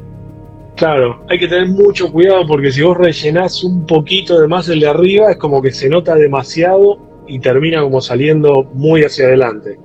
Claro, 0.77 1.25
hay 1.29 1.41
que 1.41 1.49
tener 1.49 1.69
mucho 1.69 2.13
cuidado 2.13 2.47
porque 2.47 2.71
si 2.71 2.83
vos 2.83 2.97
rellenás 2.97 3.65
un 3.65 3.85
poquito 3.85 4.41
de 4.41 4.47
más 4.47 4.69
el 4.69 4.79
de 4.79 4.87
arriba 4.87 5.33
es 5.33 5.39
como 5.39 5.61
que 5.61 5.73
se 5.73 5.89
nota 5.89 6.15
demasiado 6.15 7.14
y 7.27 7.39
termina 7.39 7.83
como 7.83 8.01
saliendo 8.01 8.65
muy 8.73 9.03
hacia 9.03 9.27
adelante. 9.27 9.79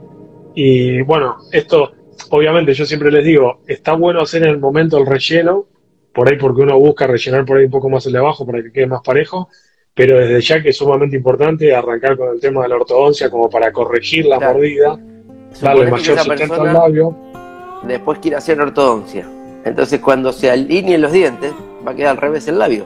Y 0.55 1.01
bueno, 1.03 1.37
esto 1.51 1.93
obviamente 2.29 2.73
yo 2.73 2.85
siempre 2.85 3.11
les 3.11 3.25
digo, 3.25 3.61
está 3.67 3.93
bueno 3.93 4.21
hacer 4.21 4.43
en 4.43 4.49
el 4.49 4.59
momento 4.59 4.97
el 4.97 5.05
relleno, 5.05 5.65
por 6.13 6.29
ahí 6.29 6.37
porque 6.37 6.61
uno 6.61 6.77
busca 6.79 7.07
rellenar 7.07 7.45
por 7.45 7.57
ahí 7.57 7.65
un 7.65 7.71
poco 7.71 7.89
más 7.89 8.05
el 8.05 8.13
de 8.13 8.19
abajo 8.19 8.45
para 8.45 8.61
que 8.61 8.71
quede 8.71 8.87
más 8.87 9.01
parejo, 9.01 9.49
pero 9.93 10.17
desde 10.17 10.41
ya 10.41 10.61
que 10.61 10.69
es 10.69 10.77
sumamente 10.77 11.15
importante 11.15 11.73
arrancar 11.73 12.17
con 12.17 12.33
el 12.33 12.39
tema 12.39 12.63
de 12.63 12.69
la 12.69 12.75
ortodoncia 12.75 13.29
como 13.29 13.49
para 13.49 13.71
corregir 13.71 14.25
la 14.25 14.39
mordida, 14.39 14.99
darle 15.61 15.91
mayor 15.91 16.19
sustento 16.19 16.61
al 16.61 16.73
labio. 16.73 17.15
Después 17.83 18.19
quiere 18.19 18.37
hacer 18.37 18.59
ortodoncia. 18.59 19.27
Entonces 19.65 19.99
cuando 19.99 20.31
se 20.31 20.49
alineen 20.49 21.01
los 21.01 21.11
dientes, 21.11 21.53
va 21.85 21.91
a 21.91 21.95
quedar 21.95 22.11
al 22.11 22.17
revés 22.17 22.47
el 22.47 22.59
labio, 22.59 22.85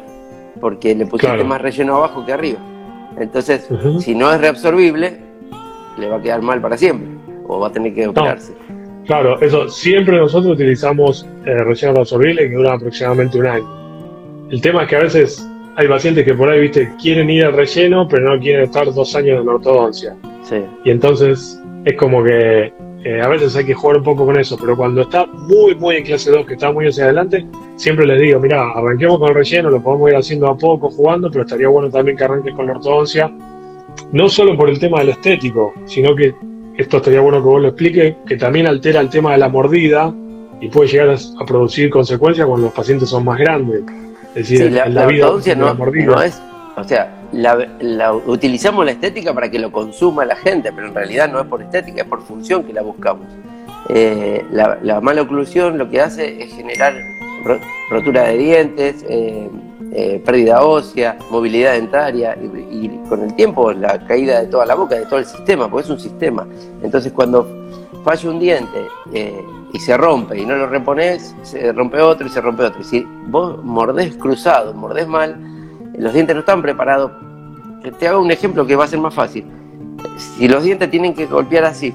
porque 0.59 0.95
le 0.95 1.05
pusiste 1.05 1.43
más 1.43 1.61
relleno 1.61 1.97
abajo 1.97 2.25
que 2.25 2.33
arriba. 2.33 2.59
Entonces, 3.19 3.69
si 3.99 4.15
no 4.15 4.31
es 4.33 4.41
reabsorbible, 4.41 5.19
le 5.97 6.09
va 6.09 6.17
a 6.17 6.21
quedar 6.21 6.41
mal 6.41 6.61
para 6.61 6.77
siempre, 6.77 7.09
o 7.47 7.59
va 7.59 7.67
a 7.67 7.71
tener 7.71 7.93
que 7.93 8.07
operarse. 8.07 8.53
Claro, 9.05 9.39
eso, 9.41 9.67
siempre 9.67 10.17
nosotros 10.17 10.53
utilizamos 10.53 11.27
eh, 11.45 11.57
relleno 11.57 11.93
reabsorbible 11.93 12.49
que 12.49 12.55
dura 12.55 12.73
aproximadamente 12.73 13.37
un 13.37 13.47
año. 13.47 14.47
El 14.49 14.61
tema 14.61 14.83
es 14.83 14.89
que 14.89 14.95
a 14.95 14.99
veces 14.99 15.49
hay 15.75 15.87
pacientes 15.87 16.23
que 16.23 16.33
por 16.33 16.49
ahí, 16.49 16.61
viste, 16.61 16.91
quieren 17.01 17.29
ir 17.29 17.45
al 17.45 17.53
relleno, 17.53 18.07
pero 18.07 18.33
no 18.33 18.39
quieren 18.39 18.63
estar 18.63 18.91
dos 18.93 19.15
años 19.15 19.41
en 19.41 19.47
ortodoncia. 19.47 20.15
Sí. 20.43 20.63
Y 20.85 20.91
entonces 20.91 21.59
es 21.85 21.97
como 21.97 22.23
que 22.23 22.71
eh, 23.05 23.21
a 23.21 23.27
veces 23.27 23.55
hay 23.55 23.65
que 23.65 23.73
jugar 23.73 23.97
un 23.97 24.03
poco 24.03 24.25
con 24.25 24.39
eso, 24.39 24.57
pero 24.57 24.77
cuando 24.77 25.01
está 25.01 25.25
muy, 25.25 25.75
muy 25.75 25.97
en 25.97 26.05
clase 26.05 26.31
2, 26.31 26.45
que 26.45 26.53
está 26.53 26.71
muy 26.71 26.87
hacia 26.87 27.05
adelante, 27.05 27.45
siempre 27.75 28.05
les 28.05 28.21
digo, 28.21 28.39
mira, 28.39 28.71
arranquemos 28.71 29.19
con 29.19 29.29
el 29.29 29.35
relleno, 29.35 29.69
lo 29.69 29.81
podemos 29.81 30.09
ir 30.09 30.15
haciendo 30.15 30.47
a 30.47 30.57
poco, 30.57 30.89
jugando, 30.89 31.29
pero 31.29 31.43
estaría 31.43 31.67
bueno 31.67 31.89
también 31.89 32.15
que 32.15 32.23
arranques 32.23 32.53
con 32.53 32.65
la 32.65 32.73
ortodoncia, 32.73 33.29
no 34.11 34.29
solo 34.29 34.55
por 34.55 34.69
el 34.69 34.79
tema 34.79 34.99
del 34.99 35.09
estético, 35.09 35.73
sino 35.85 36.15
que 36.15 36.33
esto 36.77 36.97
estaría 36.97 37.19
bueno 37.19 37.39
que 37.39 37.47
vos 37.47 37.61
lo 37.61 37.67
expliques, 37.69 38.15
que 38.25 38.37
también 38.37 38.67
altera 38.67 39.01
el 39.01 39.09
tema 39.09 39.33
de 39.33 39.37
la 39.37 39.49
mordida 39.49 40.13
y 40.61 40.69
puede 40.69 40.89
llegar 40.89 41.09
a, 41.09 41.45
producir 41.45 41.89
consecuencias 41.89 42.47
cuando 42.47 42.67
los 42.67 42.73
pacientes 42.73 43.09
son 43.09 43.25
más 43.25 43.37
grandes. 43.37 43.83
Es 44.33 44.49
decir, 44.49 44.71
la, 44.71 44.87
la, 44.87 45.07
ortodoncia 45.07 45.55
no, 45.55 45.73
no, 45.73 46.21
es, 46.21 46.41
o 46.75 46.83
sea, 46.83 47.13
la, 47.31 48.13
utilizamos 48.13 48.85
la 48.85 48.91
estética 48.91 49.33
para 49.33 49.49
que 49.49 49.59
lo 49.59 49.71
consuma 49.71 50.25
la 50.25 50.35
gente, 50.35 50.71
pero 50.71 50.87
en 50.87 50.95
realidad 50.95 51.31
no 51.31 51.39
es 51.39 51.45
por 51.45 51.61
estética, 51.61 52.01
es 52.01 52.07
por 52.07 52.21
función 52.23 52.63
que 52.63 52.73
la 52.73 52.81
buscamos. 52.81 53.27
Eh, 53.89 54.43
la, 54.51 55.01
mala 55.01 55.21
oclusión 55.21 55.77
lo 55.77 55.89
que 55.89 56.01
hace 56.01 56.41
es 56.41 56.53
generar 56.53 56.93
rotura 57.89 58.23
de 58.23 58.37
dientes, 58.37 59.05
eh, 59.07 59.49
eh, 59.91 60.21
pérdida 60.25 60.63
ósea, 60.63 61.17
movilidad 61.29 61.73
dentaria 61.73 62.35
y, 62.71 62.89
con 63.07 63.21
el 63.21 63.35
tiempo 63.35 63.71
la 63.73 63.99
caída 64.07 64.39
de 64.39 64.47
toda 64.47 64.65
la 64.65 64.73
boca, 64.75 64.95
de 64.95 65.05
todo 65.05 65.19
el 65.19 65.25
sistema, 65.25 65.69
porque 65.69 65.83
es 65.83 65.89
un 65.91 65.99
sistema. 65.99 66.47
Entonces 66.81 67.11
cuando 67.11 67.69
falla 68.03 68.29
un 68.29 68.39
diente 68.39 68.87
y 69.73 69.79
se 69.79 69.95
rompe 69.95 70.39
y 70.39 70.45
no 70.45 70.55
lo 70.55 70.67
repones, 70.67 71.35
se 71.43 71.71
rompe 71.71 72.01
otro 72.01 72.25
y 72.25 72.29
se 72.29 72.41
rompe 72.41 72.63
otro. 72.63 72.81
Y 72.81 72.85
si 72.85 73.07
vos 73.27 73.63
mordés 73.63 74.15
cruzado, 74.15 74.73
mordés 74.73 75.07
mal, 75.07 75.52
los 75.97 76.13
dientes 76.13 76.35
no 76.35 76.41
están 76.41 76.61
preparados. 76.61 77.11
Te 77.99 78.07
hago 78.07 78.21
un 78.21 78.31
ejemplo 78.31 78.65
que 78.65 78.75
va 78.75 78.85
a 78.85 78.87
ser 78.87 78.99
más 78.99 79.13
fácil. 79.13 79.45
Si 80.17 80.47
los 80.47 80.63
dientes 80.63 80.89
tienen 80.89 81.13
que 81.13 81.25
golpear 81.25 81.65
así, 81.65 81.93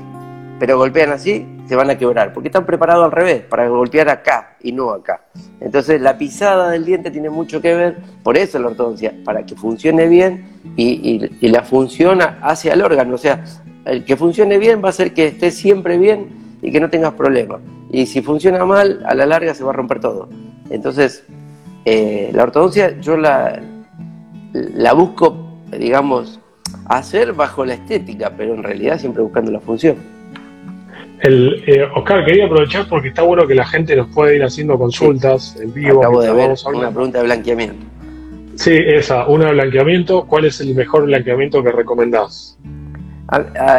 pero 0.58 0.76
golpean 0.76 1.12
así, 1.12 1.46
se 1.66 1.76
van 1.76 1.90
a 1.90 1.98
quebrar, 1.98 2.32
porque 2.32 2.48
están 2.48 2.66
preparados 2.66 3.04
al 3.04 3.12
revés, 3.12 3.42
para 3.42 3.68
golpear 3.68 4.08
acá 4.08 4.56
y 4.62 4.72
no 4.72 4.90
acá. 4.90 5.22
Entonces 5.60 6.00
la 6.00 6.18
pisada 6.18 6.70
del 6.70 6.84
diente 6.84 7.10
tiene 7.10 7.30
mucho 7.30 7.60
que 7.60 7.74
ver, 7.74 7.98
por 8.22 8.36
eso 8.36 8.58
la 8.58 8.68
ortodoncia, 8.68 9.14
para 9.24 9.44
que 9.44 9.54
funcione 9.54 10.08
bien 10.08 10.46
y, 10.76 11.48
la 11.48 11.62
función 11.62 12.20
hacia 12.22 12.72
el 12.72 12.82
órgano. 12.82 13.14
O 13.14 13.18
sea, 13.18 13.44
el 13.84 14.04
que 14.04 14.16
funcione 14.16 14.58
bien 14.58 14.82
va 14.84 14.88
a 14.88 14.92
ser 14.92 15.14
que 15.14 15.26
esté 15.26 15.50
siempre 15.50 15.98
bien 15.98 16.58
y 16.62 16.72
que 16.72 16.80
no 16.80 16.90
tengas 16.90 17.14
problemas. 17.14 17.60
Y 17.90 18.06
si 18.06 18.20
funciona 18.22 18.64
mal, 18.64 19.02
a 19.06 19.14
la 19.14 19.26
larga 19.26 19.54
se 19.54 19.64
va 19.64 19.70
a 19.70 19.74
romper 19.74 20.00
todo. 20.00 20.28
Entonces, 20.70 21.24
eh, 21.84 22.30
la 22.34 22.42
ortodoncia 22.42 22.98
yo 23.00 23.16
la, 23.16 23.60
la 24.52 24.92
busco, 24.92 25.36
digamos, 25.76 26.40
hacer 26.86 27.32
bajo 27.32 27.64
la 27.64 27.74
estética, 27.74 28.32
pero 28.36 28.54
en 28.54 28.62
realidad 28.62 28.98
siempre 28.98 29.22
buscando 29.22 29.50
la 29.50 29.60
función. 29.60 29.96
El, 31.20 31.64
eh, 31.66 31.82
Oscar, 31.96 32.24
quería 32.24 32.46
aprovechar 32.46 32.86
porque 32.88 33.08
está 33.08 33.22
bueno 33.22 33.46
que 33.46 33.54
la 33.54 33.66
gente 33.66 33.96
nos 33.96 34.06
pueda 34.08 34.32
ir 34.32 34.42
haciendo 34.44 34.78
consultas 34.78 35.56
en 35.60 35.74
vivo. 35.74 36.00
Acabo 36.00 36.22
de 36.22 36.32
ver 36.32 36.54
una 36.72 36.90
pregunta 36.90 37.18
de 37.18 37.24
blanqueamiento. 37.24 37.86
Sí, 38.54 38.72
esa, 38.72 39.26
una 39.26 39.46
de 39.46 39.52
blanqueamiento. 39.52 40.26
¿Cuál 40.26 40.44
es 40.44 40.60
el 40.60 40.74
mejor 40.74 41.06
blanqueamiento 41.06 41.62
que 41.62 41.72
recomendás? 41.72 42.56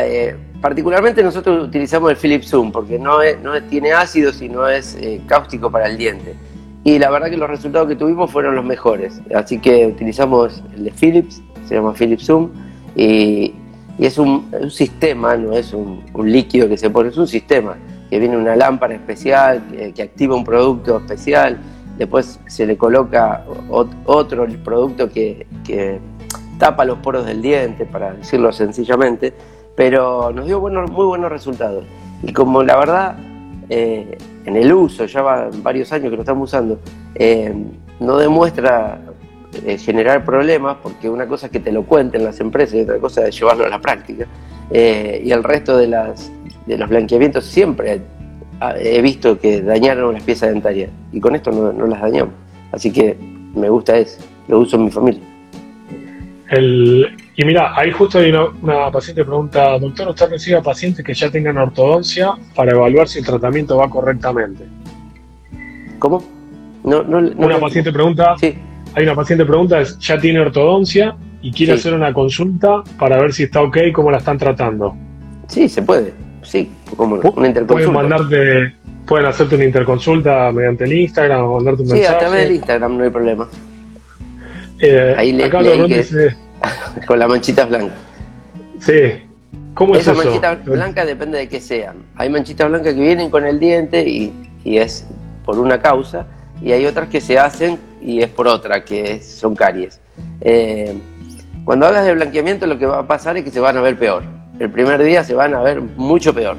Eh, 0.03 0.35
particularmente 0.61 1.23
nosotros 1.23 1.65
utilizamos 1.67 2.11
el 2.11 2.17
Philips 2.17 2.49
Zoom 2.49 2.71
porque 2.71 2.99
no, 2.99 3.19
no 3.41 3.63
tiene 3.63 3.93
ácido, 3.93 4.33
sino 4.33 4.67
es 4.67 4.95
eh, 5.01 5.21
cáustico 5.25 5.71
para 5.71 5.87
el 5.87 5.97
diente 5.97 6.35
y 6.83 6.97
la 6.97 7.09
verdad 7.09 7.29
que 7.29 7.37
los 7.37 7.49
resultados 7.49 7.87
que 7.87 7.95
tuvimos 7.95 8.31
fueron 8.31 8.55
los 8.55 8.63
mejores. 8.63 9.21
Así 9.35 9.59
que 9.59 9.87
utilizamos 9.87 10.63
el 10.75 10.85
de 10.85 10.91
Philips, 10.91 11.41
se 11.67 11.75
llama 11.75 11.93
Philips 11.93 12.25
Zoom, 12.25 12.49
y, 12.95 13.53
es 13.97 14.17
un, 14.17 14.49
sistema, 14.71 15.35
no 15.35 15.51
es 15.51 15.73
un, 15.73 16.01
líquido 16.23 16.69
que 16.69 16.77
se 16.77 16.89
pone, 16.89 17.09
es 17.09 17.17
un 17.17 17.27
sistema 17.27 17.75
que 18.09 18.17
viene 18.17 18.37
una 18.37 18.55
lámpara 18.55 18.95
especial, 18.95 19.61
que, 19.93 20.01
activa 20.01 20.35
un 20.35 20.45
producto 20.45 20.97
especial, 20.97 21.57
después 21.97 22.39
se 22.47 22.65
le 22.65 22.77
coloca 22.77 23.43
otro 24.05 24.47
producto 24.63 25.09
que, 25.09 25.45
tapa 26.57 26.85
los 26.85 26.97
poros 26.99 27.25
del 27.25 27.41
diente, 27.41 27.85
para 27.85 28.13
decirlo 28.13 28.51
sencillamente, 28.53 29.33
pero 29.75 30.31
nos 30.31 30.45
dio 30.45 30.59
buenos, 30.59 30.89
muy 30.91 31.05
buenos 31.05 31.29
resultados. 31.29 31.85
Y 32.23 32.33
como 32.33 32.63
la 32.63 32.77
verdad 32.77 33.17
eh, 33.69 34.17
en 34.49 34.57
el 34.57 34.73
uso, 34.73 35.05
ya 35.05 35.21
va 35.21 35.49
varios 35.63 35.91
años 35.91 36.09
que 36.09 36.15
lo 36.15 36.21
estamos 36.21 36.49
usando, 36.49 36.79
eh, 37.15 37.53
no 37.99 38.17
demuestra 38.17 38.99
eh, 39.65 39.77
generar 39.77 40.25
problemas, 40.25 40.77
porque 40.83 41.09
una 41.09 41.27
cosa 41.27 41.47
es 41.47 41.51
que 41.51 41.59
te 41.59 41.71
lo 41.71 41.83
cuenten 41.83 42.23
las 42.23 42.39
empresas 42.39 42.75
y 42.75 42.81
otra 42.81 42.99
cosa 42.99 43.27
es 43.27 43.39
llevarlo 43.39 43.65
a 43.65 43.69
la 43.69 43.79
práctica. 43.79 44.27
y 44.71 45.31
el 45.31 45.43
resto 45.43 45.77
de, 45.77 45.87
las, 45.87 46.31
de 46.65 46.77
los 46.77 46.89
blanqueamientos 46.89 47.45
siempre 47.45 48.01
he 48.77 49.01
visto 49.01 49.39
que 49.39 49.61
dañaron 49.61 50.13
las 50.13 50.23
piezas 50.23 50.49
dentarias 50.49 50.91
y 51.11 51.19
con 51.19 51.35
esto 51.35 51.51
no, 51.51 51.71
no 51.71 51.87
las 51.87 52.01
dañamos. 52.01 52.33
Así 52.71 52.91
que 52.91 53.17
me 53.55 53.69
gusta 53.69 53.97
eso, 53.97 54.21
lo 54.47 54.59
uso 54.59 54.75
en 54.75 54.85
mi 54.85 54.91
familia. 54.91 55.23
Y 57.41 57.45
mira, 57.45 57.71
ahí 57.73 57.89
justo 57.91 58.19
hay 58.19 58.31
una, 58.61 58.91
paciente 58.91 59.21
que 59.21 59.25
pregunta, 59.25 59.79
doctor, 59.79 60.09
¿usted 60.09 60.29
recibe 60.29 60.57
a 60.57 60.61
pacientes 60.61 61.05
que 61.05 61.13
ya 61.13 61.31
tengan 61.31 61.57
ortodoncia 61.57 62.33
para 62.53 62.71
evaluar 62.71 63.07
si 63.07 63.19
el 63.19 63.25
tratamiento 63.25 63.77
va 63.77 63.89
correctamente? 63.89 64.65
¿Cómo? 65.99 66.21
No, 66.83 67.01
no, 67.03 67.19
una 67.37 67.57
paciente 67.57 67.93
pregunta, 67.93 68.35
sí. 68.41 68.55
hay 68.93 69.03
una 69.03 69.15
paciente 69.15 69.45
pregunta, 69.45 69.81
¿ya 70.01 70.19
tiene 70.19 70.41
ortodoncia 70.41 71.15
y 71.41 71.53
quiere 71.53 71.73
Sí. 71.73 71.79
hacer 71.79 71.93
una 71.93 72.13
consulta 72.13 72.83
para 72.97 73.17
ver 73.21 73.31
si 73.31 73.43
está 73.43 73.61
ok, 73.61 73.77
cómo 73.93 74.11
la 74.11 74.17
están 74.17 74.37
tratando. 74.37 74.93
Sí, 75.47 75.69
se 75.69 75.81
puede. 75.81 76.13
Sí, 76.41 76.69
como 76.97 77.15
una 77.15 77.47
interconsulta. 77.47 77.67
Pueden 77.67 77.93
mandarte, 77.93 78.75
pueden 79.05 79.25
hacerte 79.27 79.55
una 79.55 79.63
interconsulta 79.63 80.51
mediante 80.51 80.83
el 80.83 80.91
Instagram 80.91 81.41
o 81.45 81.55
mandarte 81.55 81.83
un 81.83 81.87
Sí, 81.87 81.93
mensaje. 81.93 82.15
a 82.15 82.19
través 82.19 82.43
del 82.43 82.55
Instagram 82.55 82.97
no 82.97 83.03
hay 83.05 83.09
problema. 83.09 83.47
Eh, 84.79 85.15
Ahí 85.17 85.31
le- 85.31 85.45
acá 85.45 85.61
leí 85.61 85.77
lo 85.77 85.87
que- 85.87 85.97
dice, 85.97 86.35
Con 87.07 87.19
las 87.19 87.29
manchitas 87.29 87.67
blancas. 87.69 87.97
sí. 88.79 89.25
¿Cómo 89.75 89.93
es 89.95 90.01
Esas 90.01 90.17
eso? 90.17 90.25
manchitas 90.25 90.65
blancas 90.65 91.07
depende 91.07 91.37
de 91.37 91.47
qué 91.47 91.61
sean. 91.61 91.97
Hay 92.15 92.29
manchitas 92.29 92.67
blancas 92.67 92.93
que 92.95 92.99
vienen 92.99 93.29
con 93.29 93.45
el 93.45 93.59
diente 93.59 94.01
y, 94.07 94.33
y 94.65 94.77
es 94.77 95.05
por 95.45 95.57
una 95.57 95.79
causa, 95.79 96.25
y 96.61 96.73
hay 96.73 96.85
otras 96.85 97.07
que 97.07 97.21
se 97.21 97.39
hacen 97.39 97.79
y 98.01 98.21
es 98.21 98.27
por 98.27 98.47
otra, 98.47 98.83
que 98.83 99.13
es- 99.13 99.25
son 99.39 99.55
caries. 99.55 100.01
Eh, 100.41 100.97
cuando 101.63 101.85
hablas 101.85 102.03
de 102.05 102.13
blanqueamiento, 102.13 102.67
lo 102.67 102.77
que 102.77 102.85
va 102.87 102.99
a 102.99 103.07
pasar 103.07 103.37
es 103.37 103.45
que 103.45 103.51
se 103.51 103.61
van 103.61 103.77
a 103.77 103.81
ver 103.81 103.97
peor. 103.97 104.23
El 104.59 104.69
primer 104.69 105.01
día 105.01 105.23
se 105.23 105.33
van 105.33 105.53
a 105.53 105.61
ver 105.61 105.79
mucho 105.81 106.33
peor, 106.33 106.57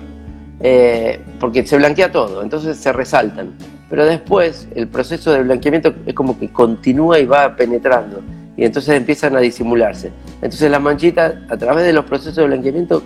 Eh, 0.63 1.21
porque 1.41 1.67
se 1.67 1.77
blanquea 1.77 2.11
todo, 2.13 2.43
entonces 2.43 2.77
se 2.79 2.93
resaltan. 2.93 3.53
Pero 3.91 4.07
después 4.07 4.67
el 4.75 4.89
proceso 4.89 5.33
de 5.33 5.43
blanqueamiento 5.43 5.93
es 6.07 6.15
como 6.15 6.39
que 6.39 6.49
continúa 6.51 7.19
y 7.19 7.27
va 7.27 7.55
penetrando, 7.57 8.21
y 8.61 8.65
entonces 8.67 8.95
empiezan 8.95 9.35
a 9.37 9.41
disimularse. 9.41 10.13
Entonces 10.43 10.71
las 10.71 10.83
manchitas, 10.83 11.33
a 11.49 11.57
través 11.57 11.87
de 11.87 11.95
los 11.95 12.05
procesos 12.05 12.37
de 12.37 12.45
blanqueamiento, 12.45 13.03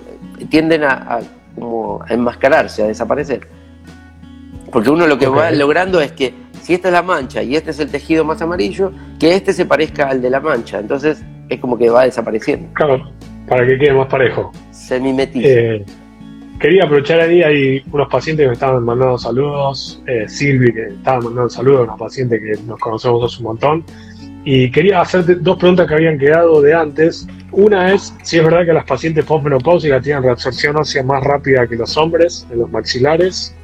tienden 0.49 0.83
a, 0.83 0.89
a 0.95 1.21
como 1.55 2.03
a 2.03 2.13
enmascararse, 2.13 2.83
a 2.83 2.89
desaparecer. 2.89 3.47
Porque 4.73 4.91
uno 4.91 5.07
lo 5.07 5.17
que 5.17 5.29
va 5.29 5.53
logrando 5.53 6.01
es 6.01 6.11
que 6.11 6.35
si 6.61 6.75
esta 6.75 6.89
es 6.89 6.93
la 6.93 7.03
mancha 7.03 7.41
y 7.41 7.55
este 7.55 7.71
es 7.71 7.79
el 7.79 7.89
tejido 7.89 8.25
más 8.25 8.43
amarillo, 8.43 8.91
que 9.21 9.37
este 9.37 9.53
se 9.53 9.65
parezca 9.65 10.09
al 10.09 10.21
de 10.21 10.29
la 10.29 10.41
mancha. 10.41 10.81
Entonces 10.81 11.23
es 11.49 11.61
como 11.61 11.79
que 11.79 11.89
va 11.89 12.03
desapareciendo. 12.03 12.73
Claro, 12.73 13.09
para 13.47 13.65
que 13.65 13.79
quede 13.79 13.93
más 13.93 14.09
parejo. 14.09 14.51
Se 14.73 14.99
mimetiza. 14.99 15.47
Eh, 15.49 15.85
quería 16.59 16.83
aprovechar 16.83 17.21
ahí, 17.21 17.45
hay 17.45 17.81
unos 17.93 18.09
pacientes 18.09 18.43
que 18.43 18.49
me 18.49 18.55
estaban 18.55 18.85
mandando 18.85 19.19
saludos, 19.19 20.03
eh, 20.09 20.29
Silvi 20.29 20.73
que 20.73 20.87
estaba 20.89 21.21
mandando 21.21 21.49
saludos, 21.49 21.87
una 21.87 21.97
paciente 21.97 22.41
que 22.41 22.61
nos 22.67 22.81
conocemos 22.81 23.33
hace 23.33 23.39
un 23.39 23.45
montón, 23.45 23.85
y 24.45 24.71
quería 24.71 25.01
hacerte 25.01 25.37
dos 25.37 25.57
preguntas 25.57 25.89
que 25.89 25.95
habían 25.95 26.19
quedado 26.19 26.61
de 26.61 26.75
antes. 26.75 27.27
Una 27.51 27.93
es 27.93 28.15
si 28.23 28.39
es 28.39 28.45
verdad 28.45 28.67
que 28.67 28.75
las 28.75 28.85
pacientes 28.85 29.25
postmenopáusicas 29.25 30.03
tienen 30.03 30.23
reabsorción 30.23 30.77
ósea 30.77 31.03
más 31.03 31.25
rápida 31.25 31.67
que 31.67 31.77
los 31.77 31.97
hombres 31.97 32.47
en 32.51 32.59
los 32.59 32.71
maxilares. 32.71 33.55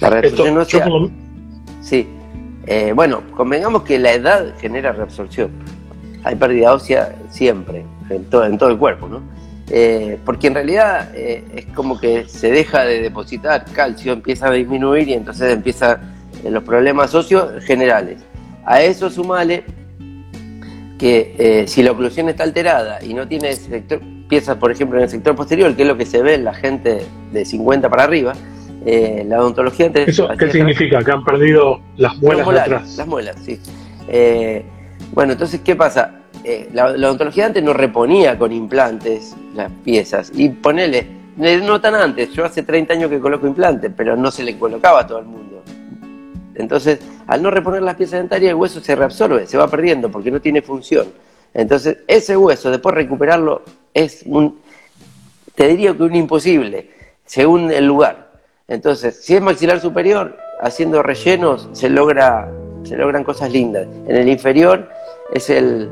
la 0.00 0.08
Esto, 0.20 0.44
reabsorción 0.44 0.54
yo 0.54 0.60
ósea, 0.60 1.14
sí. 1.82 2.08
Eh, 2.66 2.92
bueno, 2.94 3.22
convengamos 3.36 3.84
que 3.84 3.98
la 3.98 4.12
edad 4.12 4.54
genera 4.60 4.92
reabsorción. 4.92 5.50
Hay 6.24 6.34
pérdida 6.34 6.74
ósea 6.74 7.14
siempre, 7.30 7.84
en 8.10 8.24
todo, 8.24 8.44
en 8.44 8.58
todo 8.58 8.70
el 8.70 8.78
cuerpo, 8.78 9.08
¿no? 9.08 9.22
Eh, 9.70 10.18
porque 10.24 10.48
en 10.48 10.54
realidad 10.54 11.12
eh, 11.14 11.44
es 11.54 11.66
como 11.66 11.98
que 11.98 12.28
se 12.28 12.50
deja 12.50 12.84
de 12.84 13.00
depositar 13.00 13.64
calcio, 13.72 14.12
empieza 14.12 14.48
a 14.48 14.50
disminuir 14.50 15.08
y 15.08 15.12
entonces 15.14 15.52
empiezan 15.52 16.00
los 16.44 16.64
problemas 16.64 17.14
óseos 17.14 17.62
generales. 17.64 18.18
A 18.64 18.82
eso 18.82 19.10
sumale 19.10 19.64
que 20.98 21.34
eh, 21.38 21.68
si 21.68 21.82
la 21.82 21.92
oclusión 21.92 22.28
está 22.28 22.42
alterada 22.44 23.02
y 23.02 23.14
no 23.14 23.26
tiene 23.26 23.54
sector, 23.54 24.00
piezas, 24.28 24.56
por 24.56 24.70
ejemplo, 24.70 24.98
en 24.98 25.04
el 25.04 25.10
sector 25.10 25.34
posterior, 25.34 25.74
que 25.74 25.82
es 25.82 25.88
lo 25.88 25.96
que 25.96 26.06
se 26.06 26.22
ve 26.22 26.34
en 26.34 26.44
la 26.44 26.54
gente 26.54 27.02
de 27.32 27.44
50 27.44 27.88
para 27.88 28.04
arriba, 28.04 28.34
eh, 28.86 29.24
la 29.26 29.40
odontología 29.40 29.86
antes 29.86 30.08
¿Eso 30.08 30.28
qué 30.38 30.50
significa? 30.50 31.02
¿Que 31.04 31.10
han 31.10 31.24
perdido 31.24 31.80
las 31.96 32.16
muelas 32.16 32.38
de 32.38 32.44
molares, 32.44 32.72
atrás? 32.72 32.96
Las 32.96 33.06
muelas, 33.06 33.36
sí. 33.44 33.60
Eh, 34.08 34.64
bueno, 35.12 35.32
entonces, 35.32 35.60
¿qué 35.62 35.76
pasa? 35.76 36.20
Eh, 36.44 36.68
la, 36.72 36.96
la 36.96 37.08
odontología 37.08 37.46
antes 37.46 37.62
no 37.62 37.74
reponía 37.74 38.38
con 38.38 38.52
implantes 38.52 39.36
las 39.54 39.70
piezas. 39.84 40.32
Y 40.34 40.48
ponele, 40.48 41.06
no 41.36 41.80
tan 41.80 41.94
antes, 41.94 42.32
yo 42.32 42.44
hace 42.44 42.62
30 42.62 42.94
años 42.94 43.10
que 43.10 43.18
coloco 43.18 43.46
implantes, 43.46 43.90
pero 43.96 44.16
no 44.16 44.30
se 44.30 44.44
le 44.44 44.58
colocaba 44.58 45.00
a 45.00 45.06
todo 45.06 45.18
el 45.18 45.26
mundo. 45.26 45.62
Entonces, 46.60 47.00
al 47.26 47.42
no 47.42 47.50
reponer 47.50 47.82
las 47.82 47.96
piezas 47.96 48.20
dentarias, 48.20 48.50
el 48.50 48.56
hueso 48.56 48.80
se 48.80 48.94
reabsorbe, 48.94 49.46
se 49.46 49.58
va 49.58 49.68
perdiendo 49.68 50.10
porque 50.10 50.30
no 50.30 50.40
tiene 50.40 50.62
función. 50.62 51.08
Entonces, 51.52 51.98
ese 52.06 52.36
hueso, 52.36 52.70
después 52.70 52.94
recuperarlo, 52.94 53.62
es 53.92 54.22
un, 54.26 54.60
te 55.54 55.68
diría 55.68 55.96
que 55.96 56.02
un 56.02 56.14
imposible, 56.14 56.90
según 57.24 57.70
el 57.70 57.86
lugar. 57.86 58.30
Entonces, 58.68 59.16
si 59.22 59.34
es 59.34 59.42
maxilar 59.42 59.80
superior, 59.80 60.36
haciendo 60.60 61.02
rellenos 61.02 61.68
se 61.72 61.88
logra 61.88 62.50
se 62.84 62.96
logran 62.96 63.24
cosas 63.24 63.50
lindas. 63.50 63.86
En 64.06 64.16
el 64.16 64.28
inferior 64.28 64.88
es 65.32 65.50
el 65.50 65.88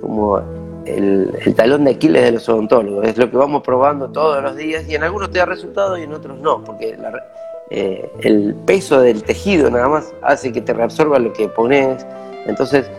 como 0.00 0.38
el, 0.84 1.32
el 1.44 1.54
talón 1.54 1.84
de 1.84 1.92
Aquiles 1.92 2.22
de 2.24 2.32
los 2.32 2.48
odontólogos, 2.48 3.06
es 3.06 3.16
lo 3.16 3.30
que 3.30 3.36
vamos 3.36 3.62
probando 3.62 4.10
todos 4.10 4.42
los 4.42 4.56
días 4.56 4.88
y 4.88 4.96
en 4.96 5.04
algunos 5.04 5.30
te 5.30 5.38
da 5.38 5.46
resultado 5.46 5.96
y 5.96 6.02
en 6.02 6.12
otros 6.12 6.38
no, 6.40 6.64
porque 6.64 6.96
la 6.96 7.12
eh, 7.74 8.06
el 8.20 8.54
peso 8.66 9.00
del 9.00 9.22
tejido 9.22 9.70
nada 9.70 9.88
más 9.88 10.12
hace 10.20 10.52
que 10.52 10.60
te 10.60 10.74
reabsorba 10.74 11.18
lo 11.18 11.32
que 11.32 11.48
pones. 11.48 12.06
Entonces, 12.46 12.90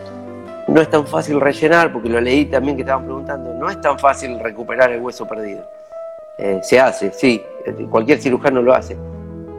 no 0.66 0.80
es 0.80 0.90
tan 0.90 1.06
fácil 1.06 1.40
rellenar, 1.40 1.92
porque 1.92 2.08
lo 2.08 2.20
leí 2.20 2.46
también 2.46 2.76
que 2.76 2.82
estaban 2.82 3.04
preguntando, 3.04 3.54
no 3.54 3.70
es 3.70 3.80
tan 3.80 4.00
fácil 4.00 4.40
recuperar 4.40 4.90
el 4.90 5.00
hueso 5.00 5.26
perdido. 5.26 5.64
Eh, 6.38 6.58
se 6.64 6.80
hace, 6.80 7.12
sí, 7.12 7.40
cualquier 7.88 8.18
cirujano 8.18 8.62
lo 8.62 8.74
hace, 8.74 8.96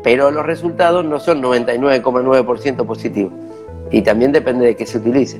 pero 0.03 0.31
los 0.31 0.45
resultados 0.45 1.05
no 1.05 1.17
son 1.21 1.41
99,9% 1.41 2.85
positivos. 2.85 3.31
Y 3.91 4.01
también 4.01 4.33
depende 4.33 4.65
de 4.65 4.75
qué 4.75 4.85
se 4.85 4.97
utilice. 4.97 5.39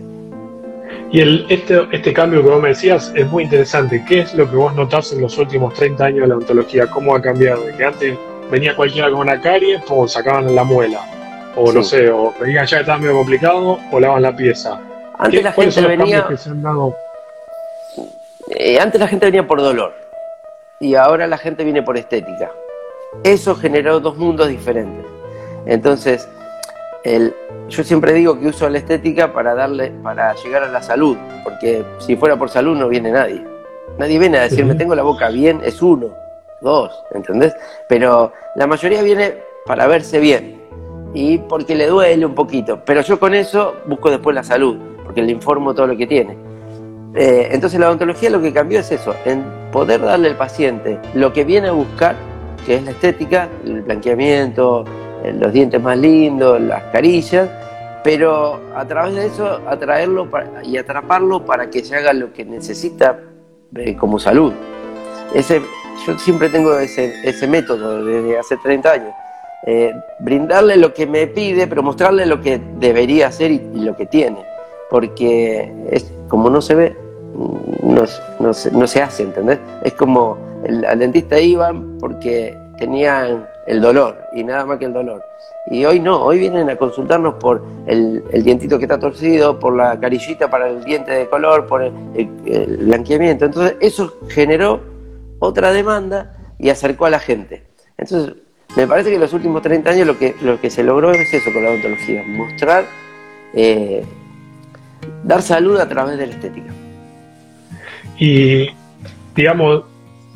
Y 1.12 1.20
el, 1.20 1.46
este, 1.50 1.86
este 1.92 2.14
cambio 2.14 2.42
que 2.44 2.50
vos 2.50 2.62
me 2.62 2.70
decías 2.70 3.12
es 3.14 3.30
muy 3.30 3.44
interesante. 3.44 4.06
¿Qué 4.08 4.22
es 4.22 4.34
lo 4.36 4.50
que 4.50 4.56
vos 4.56 4.74
notás 4.74 5.12
en 5.12 5.20
los 5.20 5.38
últimos 5.38 5.74
30 5.74 6.06
años 6.06 6.22
de 6.22 6.28
la 6.28 6.36
odontología? 6.36 6.88
¿Cómo 6.88 7.14
ha 7.14 7.22
cambiado? 7.22 7.62
Que 7.78 7.84
antes 7.84 8.18
venía 8.52 8.76
cualquiera 8.76 9.10
con 9.10 9.20
una 9.20 9.40
carie, 9.42 9.80
pues 9.88 10.12
sacaban 10.14 10.54
la 10.56 10.64
muela. 10.64 11.02
O 11.56 11.72
no 11.72 11.82
sé, 11.84 12.10
o 12.10 12.34
veían 12.40 12.66
ya 12.66 12.78
que 12.78 12.82
estaba 12.82 12.98
medio 12.98 13.14
complicado, 13.16 13.80
o 13.92 14.00
lavan 14.00 14.22
la 14.22 14.36
pieza. 14.36 14.80
Antes 15.18 15.40
¿Qué- 15.40 15.44
la 15.44 15.54
¿Cuáles 15.54 15.74
gente 15.76 15.90
venía, 15.90 16.22
cambios 16.22 16.40
que 16.40 16.44
se 16.44 16.50
han 16.50 16.62
dado? 16.62 16.96
eh, 18.50 18.80
antes 18.80 19.00
la 19.00 19.08
gente 19.08 19.26
venía 19.26 19.48
por 19.48 19.62
dolor 19.62 19.94
y 20.80 20.96
ahora 20.96 21.26
la 21.28 21.38
gente 21.38 21.64
viene 21.64 21.82
por 21.82 21.98
estética. 21.98 22.52
Eso 23.24 23.56
generó 23.56 24.00
dos 24.02 24.18
mundos 24.18 24.50
diferentes. 24.50 25.06
Entonces, 25.66 26.28
el, 27.06 27.34
yo 27.70 27.84
siempre 27.84 28.14
digo 28.14 28.40
que 28.40 28.48
uso 28.48 28.70
la 28.70 28.78
estética 28.78 29.32
para 29.34 29.56
darle, 29.56 29.92
para 30.04 30.36
llegar 30.36 30.64
a 30.64 30.68
la 30.68 30.84
salud, 30.84 31.18
porque 31.44 31.84
si 32.00 32.16
fuera 32.18 32.36
por 32.36 32.50
salud 32.50 32.76
no 32.78 32.90
viene 32.90 33.12
nadie. 33.12 33.44
Nadie 33.98 34.20
viene 34.20 34.38
a 34.38 34.42
decirme 34.44 34.76
tengo 34.76 34.94
la 34.94 35.04
boca 35.04 35.30
bien, 35.30 35.62
es 35.64 35.82
uno, 35.82 36.10
dos, 36.65 36.91
¿entendés? 37.13 37.56
Pero 37.88 38.34
la 38.56 38.67
mayoría 38.67 39.01
viene 39.01 39.36
para 39.65 39.88
verse 39.88 40.19
bien 40.19 40.62
y 41.13 41.38
porque 41.38 41.75
le 41.75 41.88
duele 41.88 42.25
un 42.25 42.36
poquito. 42.36 42.82
Pero 42.84 43.01
yo 43.01 43.17
con 43.19 43.34
eso 43.34 43.75
busco 43.86 44.10
después 44.12 44.36
la 44.36 44.43
salud, 44.43 44.78
porque 45.06 45.21
le 45.21 45.32
informo 45.32 45.73
todo 45.73 45.88
lo 45.88 45.95
que 45.95 46.08
tiene. 46.08 46.36
Eh, 47.15 47.47
entonces 47.51 47.80
la 47.80 47.88
odontología 47.88 48.30
lo 48.30 48.41
que 48.41 48.51
cambió 48.51 48.82
es 48.82 48.91
eso, 48.91 49.15
en 49.23 49.45
poder 49.71 50.01
darle 50.01 50.28
al 50.28 50.36
paciente 50.36 50.99
lo 51.13 51.32
que 51.32 51.45
viene 51.45 51.69
a 51.69 51.71
buscar, 51.71 52.15
que 52.65 52.75
es 52.75 52.84
la 52.84 52.91
estética, 52.91 53.47
el 53.63 53.84
blanqueamiento, 53.84 54.84
eh, 55.23 55.34
los 55.39 55.54
dientes 55.54 55.82
más 55.82 55.97
lindos, 55.97 56.60
las 56.60 56.84
carillas, 56.91 57.49
pero 58.04 58.60
a 58.75 58.86
través 58.86 59.15
de 59.15 59.25
eso 59.28 59.62
atraerlo 59.65 60.28
y 60.63 60.78
atraparlo 60.78 61.45
para 61.45 61.69
que 61.69 61.84
se 61.86 61.95
haga 61.95 62.12
lo 62.12 62.34
que 62.34 62.43
necesita 62.43 63.19
eh, 63.75 63.95
como 63.95 64.19
salud. 64.19 64.51
Ese, 65.34 65.62
yo 66.06 66.18
siempre 66.20 66.50
tengo 66.50 66.78
ese, 66.78 67.13
ese 67.24 67.48
método 67.48 68.04
desde 68.06 68.38
hace 68.38 68.58
30 68.58 68.91
años. 68.91 69.13
Eh, 69.68 69.94
brindarle 70.20 70.78
lo 70.78 70.94
que 70.94 71.08
me 71.08 71.26
pide, 71.28 71.65
pero 71.68 71.82
mostrarle 71.82 72.26
lo 72.26 72.39
que 72.41 72.62
debería 72.78 73.28
hacer 73.28 73.52
y, 73.52 73.56
y 73.74 73.80
lo 73.82 73.96
que 73.96 74.06
tiene. 74.06 74.46
Porque 74.89 75.72
es 75.89 76.12
como 76.28 76.50
no 76.50 76.62
se 76.62 76.76
ve, 76.76 76.96
no, 77.84 78.04
no 78.39 78.54
se, 78.54 78.72
no 78.72 78.86
se 78.88 79.02
hace, 79.02 79.24
¿entendés? 79.24 79.60
Es 79.84 79.94
como 79.94 80.38
el, 80.63 80.86
al 80.86 81.00
dentista 81.00 81.39
iban 81.39 81.98
porque 82.00 82.56
tenían 82.78 83.48
el 83.65 83.82
dolor 83.82 84.15
y 84.34 84.44
nada 84.44 84.65
más 84.65 84.78
que 84.78 84.86
el 84.86 84.94
dolor. 84.94 85.24
Y 85.72 85.84
hoy 85.86 86.00
no, 86.00 86.22
hoy 86.22 86.38
vienen 86.38 86.70
a 86.70 86.76
consultarnos 86.76 87.36
por 87.36 87.63
el, 87.88 88.24
el 88.32 88.44
dientito 88.44 88.78
que 88.78 88.86
está 88.86 89.00
torcido, 89.00 89.60
por 89.60 89.76
la 89.76 90.00
carillita 90.00 90.48
para 90.48 90.70
el 90.70 90.84
diente 90.84 91.12
de 91.12 91.28
color, 91.28 91.65
por 91.65 91.82
el, 91.82 91.91
el- 92.46 92.78
blanqueamiento. 92.86 93.46
Entonces 93.46 93.76
eso 93.80 94.13
generó 94.30 94.80
otra 95.39 95.71
demanda 95.71 96.36
y 96.60 96.69
acercó 96.69 97.06
a 97.06 97.10
la 97.10 97.19
gente. 97.19 97.63
Entonces 97.98 98.36
me 98.76 98.88
parece 98.88 99.10
que 99.10 99.15
en 99.15 99.21
los 99.21 99.34
últimos 99.34 99.62
30 99.62 99.89
años 99.89 100.08
lo 100.08 100.17
que, 100.17 100.36
lo 100.41 100.60
que 100.60 100.69
se 100.69 100.84
logró 100.84 101.12
es 101.12 101.34
eso 101.34 101.52
con 101.54 101.63
la 101.63 101.69
odontología, 101.69 102.24
mostrar, 102.28 102.86
eh, 103.54 104.04
dar 105.24 105.41
salud 105.41 105.78
a 105.78 105.88
través 105.88 106.17
de 106.17 106.28
la 106.28 106.34
estética. 106.34 106.74
Y, 108.17 108.67
digamos, 109.36 109.84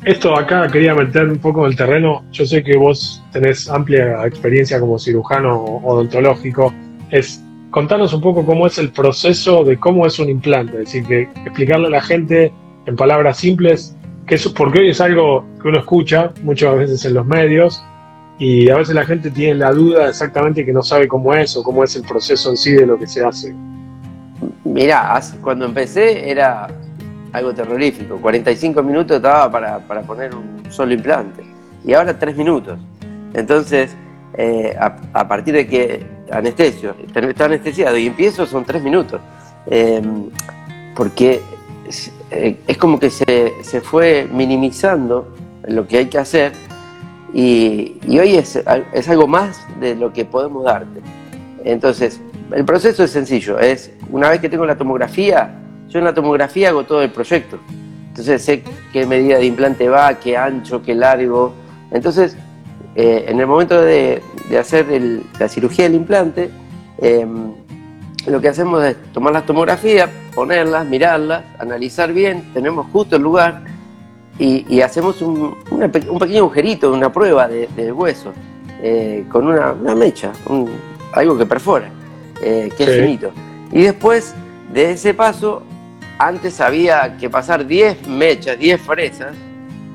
esto 0.04 0.34
acá 0.36 0.68
quería 0.68 0.94
meter 0.94 1.28
un 1.28 1.38
poco 1.38 1.64
en 1.64 1.72
el 1.72 1.76
terreno. 1.76 2.24
Yo 2.32 2.46
sé 2.46 2.62
que 2.62 2.76
vos 2.76 3.22
tenés 3.32 3.68
amplia 3.68 4.26
experiencia 4.26 4.80
como 4.80 4.98
cirujano 4.98 5.62
odontológico. 5.62 6.72
Es 7.10 7.42
contanos 7.70 8.14
un 8.14 8.22
poco 8.22 8.44
cómo 8.44 8.66
es 8.66 8.78
el 8.78 8.90
proceso 8.90 9.64
de 9.64 9.76
cómo 9.78 10.06
es 10.06 10.18
un 10.18 10.28
implante, 10.28 10.72
es 10.72 10.86
decir, 10.86 11.04
que 11.04 11.22
explicarle 11.44 11.88
a 11.88 11.90
la 11.90 12.00
gente 12.00 12.52
en 12.86 12.96
palabras 12.96 13.38
simples, 13.38 13.96
porque 14.54 14.78
hoy 14.78 14.90
es 14.90 15.00
algo 15.00 15.44
que 15.60 15.68
uno 15.68 15.78
escucha 15.78 16.32
muchas 16.42 16.76
veces 16.76 17.04
en 17.04 17.14
los 17.14 17.26
medios 17.26 17.82
y 18.38 18.70
a 18.70 18.76
veces 18.76 18.94
la 18.94 19.04
gente 19.04 19.30
tiene 19.30 19.56
la 19.56 19.72
duda 19.72 20.08
exactamente 20.08 20.64
que 20.64 20.72
no 20.72 20.82
sabe 20.82 21.08
cómo 21.08 21.34
es 21.34 21.56
o 21.56 21.62
cómo 21.62 21.82
es 21.82 21.96
el 21.96 22.02
proceso 22.02 22.50
en 22.50 22.56
sí 22.56 22.72
de 22.72 22.86
lo 22.86 22.98
que 22.98 23.06
se 23.06 23.24
hace. 23.24 23.54
Mira, 24.64 25.20
cuando 25.42 25.66
empecé 25.66 26.30
era 26.30 26.68
algo 27.32 27.52
terrorífico, 27.52 28.16
45 28.18 28.82
minutos 28.82 29.16
estaba 29.16 29.50
para, 29.50 29.78
para 29.80 30.02
poner 30.02 30.34
un 30.34 30.62
solo 30.70 30.94
implante 30.94 31.42
y 31.84 31.92
ahora 31.92 32.18
3 32.18 32.36
minutos. 32.36 32.78
Entonces, 33.34 33.96
eh, 34.34 34.76
a, 34.78 35.28
partir 35.28 35.54
de 35.54 35.66
que 35.66 36.06
anestesio, 36.30 36.94
está 37.06 37.44
anestesiado 37.46 37.96
y 37.96 38.06
empiezo 38.06 38.46
son 38.46 38.64
tres 38.64 38.82
minutos. 38.82 39.20
Em, 39.66 40.30
porque 40.94 41.42
eh, 42.30 42.56
es, 42.66 42.76
como 42.78 42.98
que 42.98 43.10
se, 43.10 43.52
se, 43.62 43.80
fue 43.80 44.28
minimizando 44.32 45.34
lo 45.66 45.86
que 45.86 45.98
hay 45.98 46.06
que 46.06 46.18
hacer 46.18 46.52
y, 47.32 47.96
hoy 48.08 48.36
es, 48.36 48.60
es, 48.92 49.08
algo 49.08 49.26
más 49.26 49.66
de 49.80 49.94
lo 49.94 50.12
que 50.12 50.24
podemos 50.24 50.64
darte. 50.64 51.00
Entonces, 51.64 52.20
el 52.52 52.64
proceso 52.64 53.04
es 53.04 53.10
sencillo, 53.10 53.58
es 53.58 53.92
una 54.10 54.30
vez 54.30 54.40
que 54.40 54.48
tengo 54.48 54.66
la 54.66 54.76
tomografía, 54.76 55.60
yo 55.88 55.98
en 55.98 56.04
la 56.04 56.14
tomografía 56.14 56.70
hago 56.70 56.84
todo 56.84 57.02
el 57.02 57.10
proyecto. 57.10 57.58
Entonces 58.08 58.42
sé 58.42 58.62
qué 58.92 59.06
medida 59.06 59.38
de 59.38 59.46
implante 59.46 59.88
va, 59.88 60.14
qué 60.14 60.36
ancho, 60.36 60.82
qué 60.82 60.94
largo. 60.94 61.52
Entonces 61.90 62.36
eh, 62.96 63.26
en 63.28 63.38
el 63.38 63.46
momento 63.46 63.80
de, 63.80 64.22
hacer 64.58 64.86
la 65.38 65.48
cirugía 65.48 65.84
del 65.84 65.94
implante, 65.94 66.50
em, 66.98 67.52
lo 68.26 68.40
que 68.40 68.48
hacemos 68.48 68.84
es 68.84 68.96
tomar 69.12 69.32
las 69.32 69.46
tomografías, 69.46 70.10
ponerlas, 70.40 70.86
mirarlas, 70.86 71.44
analizar 71.58 72.14
bien, 72.14 72.42
tenemos 72.54 72.86
justo 72.90 73.16
el 73.16 73.22
lugar 73.22 73.60
y, 74.38 74.80
hacemos 74.80 75.20
un, 75.20 75.54
pequeño 75.92 76.38
agujerito, 76.38 76.90
una 76.90 77.12
prueba 77.12 77.46
del 77.46 77.92
hueso, 77.92 78.32
eh, 78.82 79.24
con 79.28 79.46
una, 79.46 79.74
mecha, 79.94 80.32
algo 81.12 81.36
que 81.36 81.44
perfora, 81.44 81.90
eh, 82.42 82.70
que 82.74 82.84
es 82.84 83.00
finito. 83.02 83.32
Y 83.70 83.82
después 83.82 84.34
de 84.72 84.92
ese 84.92 85.12
paso, 85.12 85.62
antes 86.18 86.58
había 86.62 87.18
que 87.18 87.28
pasar 87.28 87.66
10 87.66 88.08
mechas, 88.08 88.58
10 88.58 88.80
fresas, 88.80 89.36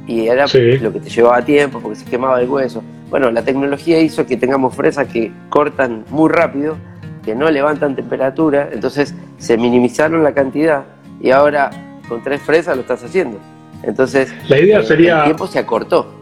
y 0.06 0.28
era 0.28 0.46
lo 0.46 0.94
que 0.94 1.00
te 1.00 1.10
llevaba 1.10 1.44
tiempo 1.44 1.80
porque 1.80 1.98
se 1.98 2.06
quemaba 2.06 2.40
el 2.40 2.48
hueso. 2.48 2.84
Bueno, 3.10 3.32
la 3.32 3.42
tecnología 3.42 4.00
hizo 4.00 4.28
que 4.28 4.38
tengamos 4.38 4.76
fresas 4.76 5.08
que 5.08 5.32
cortan 5.50 6.06
muy 6.12 6.30
rápido, 6.30 6.78
que 7.26 7.36
no 7.36 7.50
levantan 7.50 7.96
temperatura, 7.96 8.70
entonces 8.72 9.16
se 9.38 9.58
minimizaron 9.58 10.24
la 10.24 10.34
cantidad 10.34 10.86
y 11.20 11.32
ahora 11.32 11.72
con 12.08 12.24
tres 12.24 12.42
fresas 12.42 12.76
lo 12.76 12.82
estás 12.82 13.04
haciendo. 13.04 13.40
Entonces, 13.84 14.34
la 14.48 14.60
idea 14.60 14.84
sería 14.84 15.20
el 15.20 15.24
tiempo 15.26 15.48
se 15.48 15.60
acortó. 15.60 16.14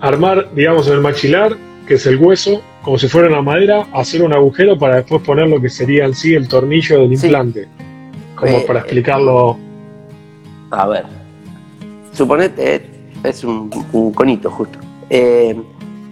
Armar, 0.00 0.52
digamos, 0.54 0.88
en 0.88 0.94
el 0.94 1.00
maxilar, 1.00 1.56
que 1.86 1.94
es 1.94 2.06
el 2.06 2.16
hueso, 2.16 2.62
como 2.82 2.98
si 2.98 3.08
fuera 3.08 3.28
una 3.28 3.42
madera, 3.42 3.86
hacer 3.92 4.22
un 4.22 4.32
agujero 4.32 4.78
para 4.78 4.96
después 4.96 5.22
poner 5.22 5.48
lo 5.48 5.60
que 5.60 5.68
sería 5.68 6.06
en 6.06 6.14
sí 6.14 6.34
el 6.34 6.48
tornillo 6.48 7.00
del 7.00 7.12
implante. 7.12 7.68
Como 8.34 8.58
eh, 8.58 8.64
para 8.66 8.80
explicarlo. 8.80 9.58
A 10.70 10.86
ver, 10.88 11.04
suponete, 12.12 12.82
es 13.22 13.44
un, 13.44 13.70
conito 14.14 14.50
justo. 14.50 14.78
Eh, 15.10 15.54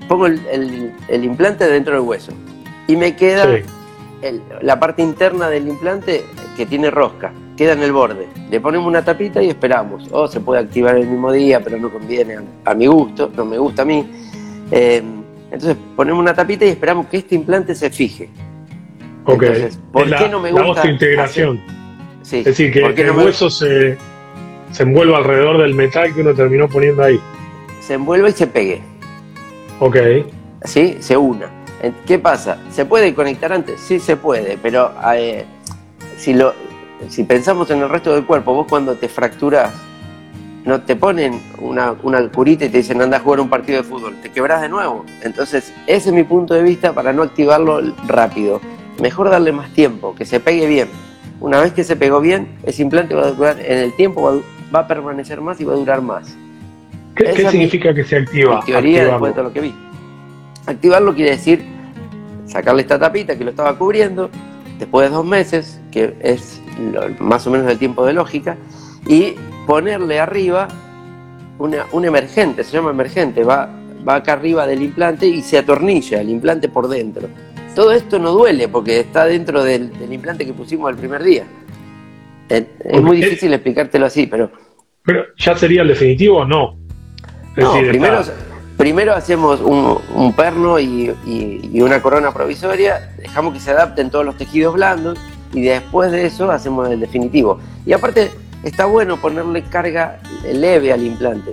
pongo 0.06 0.26
el, 0.26 0.92
implante 1.24 1.66
dentro 1.66 1.94
del 1.94 2.02
hueso 2.02 2.32
y 2.86 2.96
me 2.96 3.16
queda 3.16 3.46
la 4.62 4.78
parte 4.78 5.02
interna 5.02 5.48
del 5.48 5.68
implante 5.68 6.24
que 6.56 6.66
tiene 6.66 6.90
rosca, 6.90 7.32
queda 7.56 7.72
en 7.72 7.82
el 7.82 7.92
borde. 7.92 8.28
Le 8.50 8.60
ponemos 8.60 8.86
una 8.86 9.04
tapita 9.04 9.42
y 9.42 9.48
esperamos. 9.48 10.08
O 10.10 10.28
se 10.28 10.40
puede 10.40 10.60
activar 10.60 10.96
el 10.96 11.06
mismo 11.06 11.32
día, 11.32 11.60
pero 11.60 11.78
no 11.78 11.90
conviene 11.90 12.38
a, 12.64 12.74
mi 12.74 12.86
gusto, 12.86 13.30
no 13.34 13.44
me 13.44 13.58
gusta 13.58 13.82
a 13.82 13.84
mí. 13.84 14.08
Eh, 14.70 15.02
entonces 15.50 15.76
ponemos 15.96 16.20
una 16.20 16.34
tapita 16.34 16.64
y 16.64 16.68
esperamos 16.68 17.06
que 17.06 17.18
este 17.18 17.34
implante 17.34 17.74
se 17.74 17.90
fije. 17.90 18.28
Ok. 19.24 19.44
¿por 19.92 20.16
qué 20.16 20.28
no 20.28 20.40
me 20.40 20.52
gusta? 20.52 20.84
La 20.84 20.90
integración. 20.90 21.60
Sí. 22.22 22.38
Es 22.38 22.44
decir, 22.44 22.72
que 22.72 22.80
el 22.80 23.10
hueso 23.12 23.50
se, 23.50 23.96
se 24.70 24.82
envuelva 24.82 25.18
alrededor 25.18 25.58
del 25.58 25.74
metal 25.74 26.14
que 26.14 26.20
uno 26.20 26.34
terminó 26.34 26.68
poniendo 26.68 27.02
ahí 27.02 27.20
se 27.90 27.94
envuelve 27.94 28.28
y 28.28 28.32
se 28.32 28.46
pegue. 28.46 28.80
Ok. 29.80 29.96
¿Sí? 30.62 30.98
Se 31.00 31.16
una. 31.16 31.50
¿Qué 32.06 32.18
pasa? 32.18 32.58
¿Se 32.70 32.84
puede 32.84 33.14
conectar 33.14 33.52
antes? 33.52 33.80
Sí, 33.80 33.98
se 33.98 34.16
puede, 34.16 34.58
pero 34.60 34.92
eh, 35.14 35.44
si, 36.16 36.34
lo, 36.34 36.52
si 37.08 37.24
pensamos 37.24 37.70
en 37.70 37.80
el 37.80 37.88
resto 37.88 38.14
del 38.14 38.26
cuerpo, 38.26 38.52
vos 38.52 38.66
cuando 38.68 38.96
te 38.96 39.08
fracturas, 39.08 39.72
no 40.64 40.82
te 40.82 40.94
ponen 40.94 41.40
una, 41.58 41.94
una 42.02 42.28
curita 42.28 42.66
y 42.66 42.68
te 42.68 42.78
dicen 42.78 43.00
anda 43.00 43.16
a 43.16 43.20
jugar 43.20 43.40
un 43.40 43.48
partido 43.48 43.78
de 43.78 43.88
fútbol, 43.88 44.16
te 44.20 44.30
quebrás 44.30 44.60
de 44.60 44.68
nuevo. 44.68 45.06
Entonces, 45.22 45.72
ese 45.86 46.10
es 46.10 46.14
mi 46.14 46.24
punto 46.24 46.52
de 46.52 46.62
vista 46.62 46.92
para 46.92 47.14
no 47.14 47.22
activarlo 47.22 47.80
rápido. 48.06 48.60
Mejor 49.00 49.30
darle 49.30 49.52
más 49.52 49.70
tiempo, 49.70 50.14
que 50.14 50.26
se 50.26 50.38
pegue 50.38 50.66
bien. 50.66 50.88
Una 51.40 51.60
vez 51.60 51.72
que 51.72 51.84
se 51.84 51.96
pegó 51.96 52.20
bien, 52.20 52.58
ese 52.64 52.82
implante 52.82 53.14
va 53.14 53.22
a 53.22 53.30
durar, 53.30 53.58
en 53.58 53.78
el 53.78 53.96
tiempo 53.96 54.20
va, 54.20 54.34
va 54.74 54.80
a 54.80 54.86
permanecer 54.86 55.40
más 55.40 55.58
y 55.62 55.64
va 55.64 55.72
a 55.72 55.76
durar 55.76 56.02
más. 56.02 56.36
¿Qué, 57.14 57.48
significa 57.48 57.94
que 57.94 58.04
se 58.04 58.16
activa? 58.16 58.62
teoría, 58.64 59.06
después 59.06 59.34
de 59.34 59.42
lo 59.42 59.52
que 59.52 59.60
vi. 59.60 59.74
Activarlo 60.66 61.14
quiere 61.14 61.32
decir 61.32 61.64
sacarle 62.50 62.82
esta 62.82 62.98
tapita 62.98 63.36
que 63.36 63.44
lo 63.44 63.50
estaba 63.50 63.76
cubriendo, 63.76 64.30
después 64.78 65.08
de 65.08 65.14
dos 65.14 65.24
meses, 65.24 65.80
que 65.90 66.14
es 66.20 66.60
más 67.18 67.46
o 67.46 67.50
menos 67.50 67.70
el 67.70 67.78
tiempo 67.78 68.04
de 68.04 68.12
lógica, 68.12 68.56
y 69.06 69.34
ponerle 69.66 70.20
arriba 70.20 70.68
una, 71.58 71.86
un 71.92 72.04
emergente, 72.04 72.64
se 72.64 72.72
llama 72.72 72.90
emergente, 72.90 73.44
va, 73.44 73.68
va 74.06 74.16
acá 74.16 74.32
arriba 74.34 74.66
del 74.66 74.82
implante 74.82 75.26
y 75.26 75.42
se 75.42 75.58
atornilla 75.58 76.20
el 76.20 76.30
implante 76.30 76.68
por 76.68 76.88
dentro. 76.88 77.28
Todo 77.74 77.92
esto 77.92 78.18
no 78.18 78.32
duele 78.32 78.68
porque 78.68 79.00
está 79.00 79.26
dentro 79.26 79.62
del, 79.62 79.90
implante 80.10 80.44
que 80.44 80.52
pusimos 80.52 80.90
el 80.90 80.96
primer 80.96 81.22
día. 81.22 81.44
Es, 82.48 82.66
muy 83.00 83.18
difícil 83.18 83.52
explicártelo 83.52 84.06
así, 84.06 84.26
pero... 84.26 84.50
Pero 85.04 85.24
ya 85.36 85.56
sería 85.56 85.82
el 85.82 85.88
definitivo 85.88 86.38
o 86.38 86.44
no 86.44 86.80
primero, 87.54 88.22
primero 88.80 89.14
hacemos 89.14 89.60
un, 89.60 90.32
perno 90.32 90.80
y, 90.80 91.14
una 91.74 92.00
corona 92.00 92.32
provisoria, 92.32 93.12
dejamos 93.18 93.52
que 93.52 93.60
se 93.60 93.72
adapten 93.72 94.08
todos 94.08 94.24
los 94.24 94.38
tejidos 94.38 94.72
blandos 94.72 95.18
y 95.52 95.60
después 95.60 96.10
de 96.10 96.24
eso 96.24 96.50
hacemos 96.50 96.88
el 96.88 96.98
definitivo. 96.98 97.60
Y 97.84 97.92
aparte 97.92 98.30
está 98.62 98.86
bueno 98.86 99.18
ponerle 99.18 99.64
carga 99.64 100.18
leve 100.50 100.94
al 100.94 101.04
implante. 101.04 101.50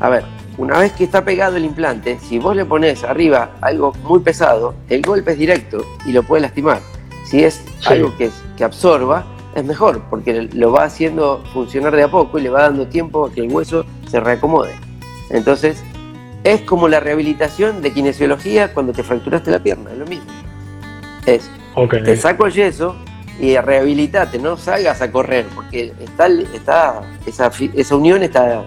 A 0.00 0.08
ver, 0.08 0.24
una 0.58 0.80
vez 0.80 0.92
que 0.94 1.04
está 1.04 1.24
pegado 1.24 1.56
el 1.56 1.64
implante, 1.64 2.18
si 2.18 2.40
vos 2.40 2.56
le 2.56 2.64
pones 2.64 3.04
arriba 3.04 3.52
algo 3.60 3.92
muy 4.02 4.18
pesado, 4.18 4.74
el 4.88 5.02
golpe 5.02 5.30
es 5.30 5.38
directo 5.38 5.84
y 6.04 6.10
lo 6.10 6.24
puede 6.24 6.42
lastimar. 6.42 6.80
Si 7.26 7.44
es 7.44 7.62
algo 7.86 8.12
que, 8.16 8.32
que 8.56 8.64
absorba, 8.64 9.24
es 9.54 9.64
mejor, 9.64 10.02
porque 10.10 10.48
lo 10.52 10.72
va 10.72 10.82
haciendo 10.82 11.44
funcionar 11.52 11.94
de 11.94 12.02
a 12.02 12.10
poco 12.10 12.40
y 12.40 12.42
le 12.42 12.50
va 12.50 12.62
dando 12.62 12.88
tiempo 12.88 13.26
a 13.26 13.32
que 13.32 13.42
el 13.42 13.52
hueso 13.52 13.86
se 14.08 14.18
reacomode. 14.18 14.74
Entonces, 15.30 15.82
es 16.44 16.60
como 16.60 16.88
la 16.88 17.00
rehabilitación 17.00 17.80
de 17.80 17.92
kinesiología 17.92 18.72
cuando 18.72 18.92
te 18.92 19.02
fracturaste 19.02 19.50
la 19.50 19.60
pierna, 19.60 19.90
es 19.90 19.98
lo 19.98 20.06
mismo. 20.06 20.26
Es, 21.26 21.50
te 22.04 22.16
saco 22.18 22.46
el 22.46 22.52
yeso 22.52 22.96
y 23.40 23.56
rehabilitate, 23.56 24.38
no 24.38 24.56
salgas 24.58 25.00
a 25.00 25.10
correr, 25.10 25.46
porque 25.54 25.92
está, 25.98 26.28
está 26.28 27.00
esa, 27.26 27.50
esa 27.74 27.96
unión 27.96 28.22
está 28.22 28.64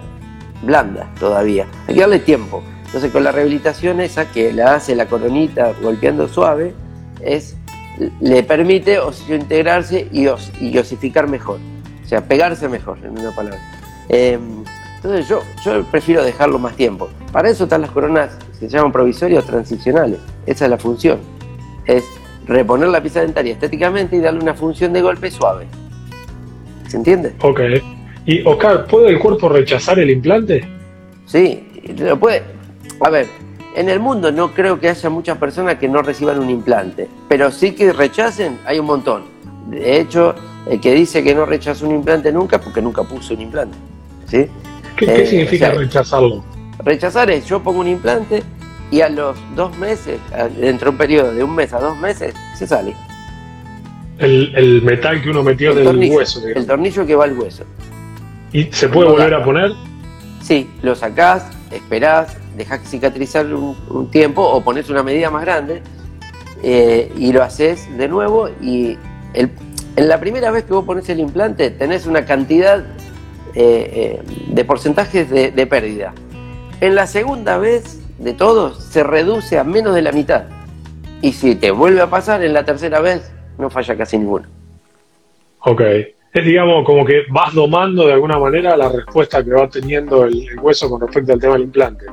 blanda 0.62 1.08
todavía. 1.20 1.66
Hay 1.86 1.94
que 1.94 2.00
darle 2.00 2.18
tiempo. 2.18 2.62
Entonces, 2.86 3.12
con 3.12 3.22
la 3.22 3.32
rehabilitación 3.32 4.00
esa 4.00 4.30
que 4.30 4.52
la 4.52 4.74
hace 4.74 4.96
la 4.96 5.06
coronita 5.06 5.72
golpeando 5.80 6.26
suave, 6.26 6.74
es, 7.20 7.56
le 8.20 8.42
permite 8.42 8.98
integrarse 9.28 10.08
y, 10.10 10.26
y 10.60 10.78
osificar 10.78 11.28
mejor. 11.28 11.60
O 12.04 12.08
sea, 12.08 12.22
pegarse 12.22 12.68
mejor, 12.68 12.98
en 13.04 13.18
una 13.18 13.30
palabra. 13.30 13.60
Em, 14.08 14.64
entonces 14.98 15.28
yo, 15.28 15.42
yo 15.64 15.84
prefiero 15.84 16.24
dejarlo 16.24 16.58
más 16.58 16.74
tiempo. 16.74 17.08
Para 17.30 17.48
eso 17.48 17.64
están 17.64 17.82
las 17.82 17.90
coronas 17.90 18.36
se 18.58 18.68
llaman 18.68 18.90
provisorias 18.90 19.44
transicionales. 19.44 20.18
Esa 20.44 20.64
es 20.64 20.70
la 20.70 20.78
función. 20.78 21.20
Es 21.84 22.04
reponer 22.46 22.88
la 22.88 23.00
pieza 23.00 23.20
dentaria 23.20 23.52
estéticamente 23.52 24.16
y 24.16 24.20
darle 24.20 24.40
una 24.40 24.54
función 24.54 24.92
de 24.92 25.00
golpe 25.00 25.30
suave. 25.30 25.66
¿Se 26.88 26.96
entiende? 26.96 27.32
Ok. 27.42 27.60
Y 28.26 28.44
Oscar, 28.44 28.86
¿puede 28.86 29.10
el 29.10 29.20
cuerpo 29.20 29.48
rechazar 29.48 30.00
el 30.00 30.10
implante? 30.10 30.66
Sí, 31.26 31.64
lo 31.96 32.18
puede. 32.18 32.42
A 33.00 33.10
ver, 33.10 33.26
en 33.76 33.88
el 33.88 34.00
mundo 34.00 34.32
no 34.32 34.52
creo 34.52 34.80
que 34.80 34.88
haya 34.88 35.08
muchas 35.08 35.38
personas 35.38 35.76
que 35.76 35.86
no 35.86 36.02
reciban 36.02 36.40
un 36.40 36.50
implante, 36.50 37.08
pero 37.28 37.52
sí 37.52 37.72
que 37.72 37.92
rechacen, 37.92 38.58
hay 38.66 38.80
un 38.80 38.86
montón. 38.86 39.22
De 39.70 40.00
hecho, 40.00 40.34
el 40.68 40.80
que 40.80 40.92
dice 40.92 41.22
que 41.22 41.36
no 41.36 41.46
rechaza 41.46 41.86
un 41.86 41.94
implante 41.94 42.32
nunca, 42.32 42.60
porque 42.60 42.82
nunca 42.82 43.04
puso 43.04 43.34
un 43.34 43.42
implante. 43.42 43.76
¿Sí? 44.26 44.48
¿Qué, 44.98 45.22
eh, 45.22 45.26
significa 45.26 45.70
rechazarlo? 45.70 46.44
Rechazar 46.84 47.30
es 47.30 47.46
yo 47.46 47.62
pongo 47.62 47.80
un 47.80 47.88
implante 47.88 48.42
y 48.90 49.00
a 49.00 49.08
los 49.08 49.36
dos 49.54 49.76
meses, 49.78 50.18
dentro 50.58 50.86
de 50.86 50.90
un 50.90 50.98
periodo 50.98 51.34
de 51.34 51.44
un 51.44 51.54
mes 51.54 51.72
a 51.72 51.78
dos 51.78 51.96
meses, 51.98 52.34
se 52.56 52.66
sale. 52.66 52.94
El, 54.18 54.82
metal 54.82 55.22
que 55.22 55.30
uno 55.30 55.42
metió 55.42 55.78
en 55.78 55.86
el 55.86 56.10
hueso. 56.10 56.40
El 56.46 56.66
tornillo 56.66 57.06
que 57.06 57.14
va 57.14 57.24
al 57.24 57.38
hueso. 57.38 57.64
¿Y 58.52 58.64
se 58.64 58.88
puede 58.88 59.10
volver 59.10 59.34
a 59.34 59.44
poner? 59.44 59.72
Sí, 60.42 60.68
lo 60.82 60.94
sacás, 60.94 61.46
esperás, 61.70 62.36
dejás 62.56 62.80
cicatrizar 62.88 63.46
un, 63.46 64.10
tiempo 64.10 64.42
o 64.42 64.62
pones 64.62 64.88
una 64.88 65.02
medida 65.02 65.30
más 65.30 65.42
grande 65.42 65.82
eh, 66.62 67.12
y 67.16 67.32
lo 67.32 67.42
haces 67.42 67.86
de 67.96 68.08
nuevo 68.08 68.48
y 68.60 68.96
el, 69.34 69.50
en 69.96 70.08
la 70.08 70.18
primera 70.18 70.50
vez 70.50 70.64
que 70.64 70.72
vos 70.72 70.84
pones 70.84 71.08
el 71.08 71.20
implante 71.20 71.70
tenés 71.70 72.06
una 72.06 72.24
cantidad 72.24 72.84
eh, 73.54 74.20
eh, 74.20 74.22
de 74.48 74.64
porcentajes 74.64 75.30
de, 75.30 75.50
de 75.50 75.66
pérdida. 75.66 76.12
En 76.80 76.94
la 76.94 77.06
segunda 77.06 77.58
vez 77.58 78.00
de 78.18 78.34
todos 78.34 78.82
se 78.82 79.02
reduce 79.02 79.58
a 79.58 79.64
menos 79.64 79.94
de 79.94 80.02
la 80.02 80.12
mitad. 80.12 80.44
Y 81.22 81.32
si 81.32 81.56
te 81.56 81.70
vuelve 81.70 82.00
a 82.00 82.08
pasar 82.08 82.44
en 82.44 82.52
la 82.52 82.64
tercera 82.64 83.00
vez, 83.00 83.32
no 83.58 83.70
falla 83.70 83.96
casi 83.96 84.18
ninguno. 84.18 84.46
Ok. 85.60 85.80
Es, 86.32 86.44
digamos, 86.44 86.84
como 86.84 87.04
que 87.04 87.22
vas 87.30 87.54
domando 87.54 88.06
de 88.06 88.12
alguna 88.12 88.38
manera 88.38 88.76
la 88.76 88.88
respuesta 88.88 89.42
que 89.42 89.50
va 89.50 89.68
teniendo 89.68 90.24
el, 90.24 90.58
hueso 90.60 90.88
con 90.88 91.00
respecto 91.00 91.32
al 91.32 91.40
tema 91.40 91.54
del 91.54 91.62
implante. 91.62 92.06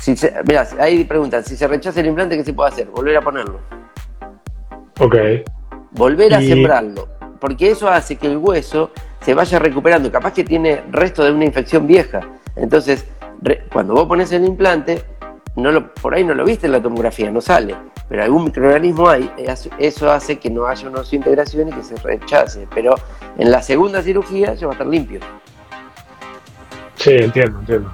Si 0.00 0.14
mirá, 0.46 0.66
ahí 0.78 1.04
preguntan, 1.04 1.44
si 1.44 1.56
se 1.56 1.66
rechaza 1.66 2.00
el 2.00 2.06
implante, 2.06 2.36
¿qué 2.36 2.44
se 2.44 2.52
puede 2.52 2.70
hacer? 2.70 2.86
Volver 2.86 3.16
a 3.16 3.20
ponerlo. 3.20 3.58
Ok. 5.00 5.16
Volver 5.90 6.34
a 6.34 6.40
sembrarlo. 6.40 7.08
Porque 7.40 7.70
eso 7.70 7.88
hace 7.88 8.16
que 8.16 8.28
el 8.28 8.38
hueso 8.38 8.90
se 9.24 9.34
vaya 9.34 9.58
recuperando. 9.58 10.10
Capaz 10.10 10.32
que 10.32 10.44
tiene 10.44 10.82
resto 10.90 11.24
de 11.24 11.32
una 11.32 11.44
infección 11.44 11.86
vieja. 11.86 12.20
Entonces, 12.56 13.06
cuando 13.72 13.94
vos 13.94 14.06
pones 14.06 14.30
el 14.32 14.44
implante, 14.44 15.02
no 15.56 15.70
lo, 15.70 15.92
por 15.94 16.14
ahí 16.14 16.24
no 16.24 16.34
lo 16.34 16.44
viste 16.44 16.66
en 16.66 16.72
la 16.72 16.82
tomografía, 16.82 17.30
no 17.30 17.40
sale, 17.40 17.74
pero 18.08 18.22
algún 18.22 18.44
microorganismo 18.44 19.08
hay, 19.08 19.30
eso 19.78 20.10
hace 20.10 20.38
que 20.38 20.50
no 20.50 20.66
haya 20.66 20.88
una 20.88 21.02
integración 21.10 21.68
y 21.68 21.72
que 21.72 21.82
se 21.82 21.96
rechace, 21.96 22.66
pero 22.74 22.94
en 23.38 23.50
la 23.50 23.62
segunda 23.62 24.02
cirugía 24.02 24.54
ya 24.54 24.66
va 24.66 24.72
a 24.72 24.74
estar 24.74 24.86
limpio. 24.86 25.20
Sí, 26.96 27.10
entiendo, 27.12 27.58
entiendo. 27.60 27.92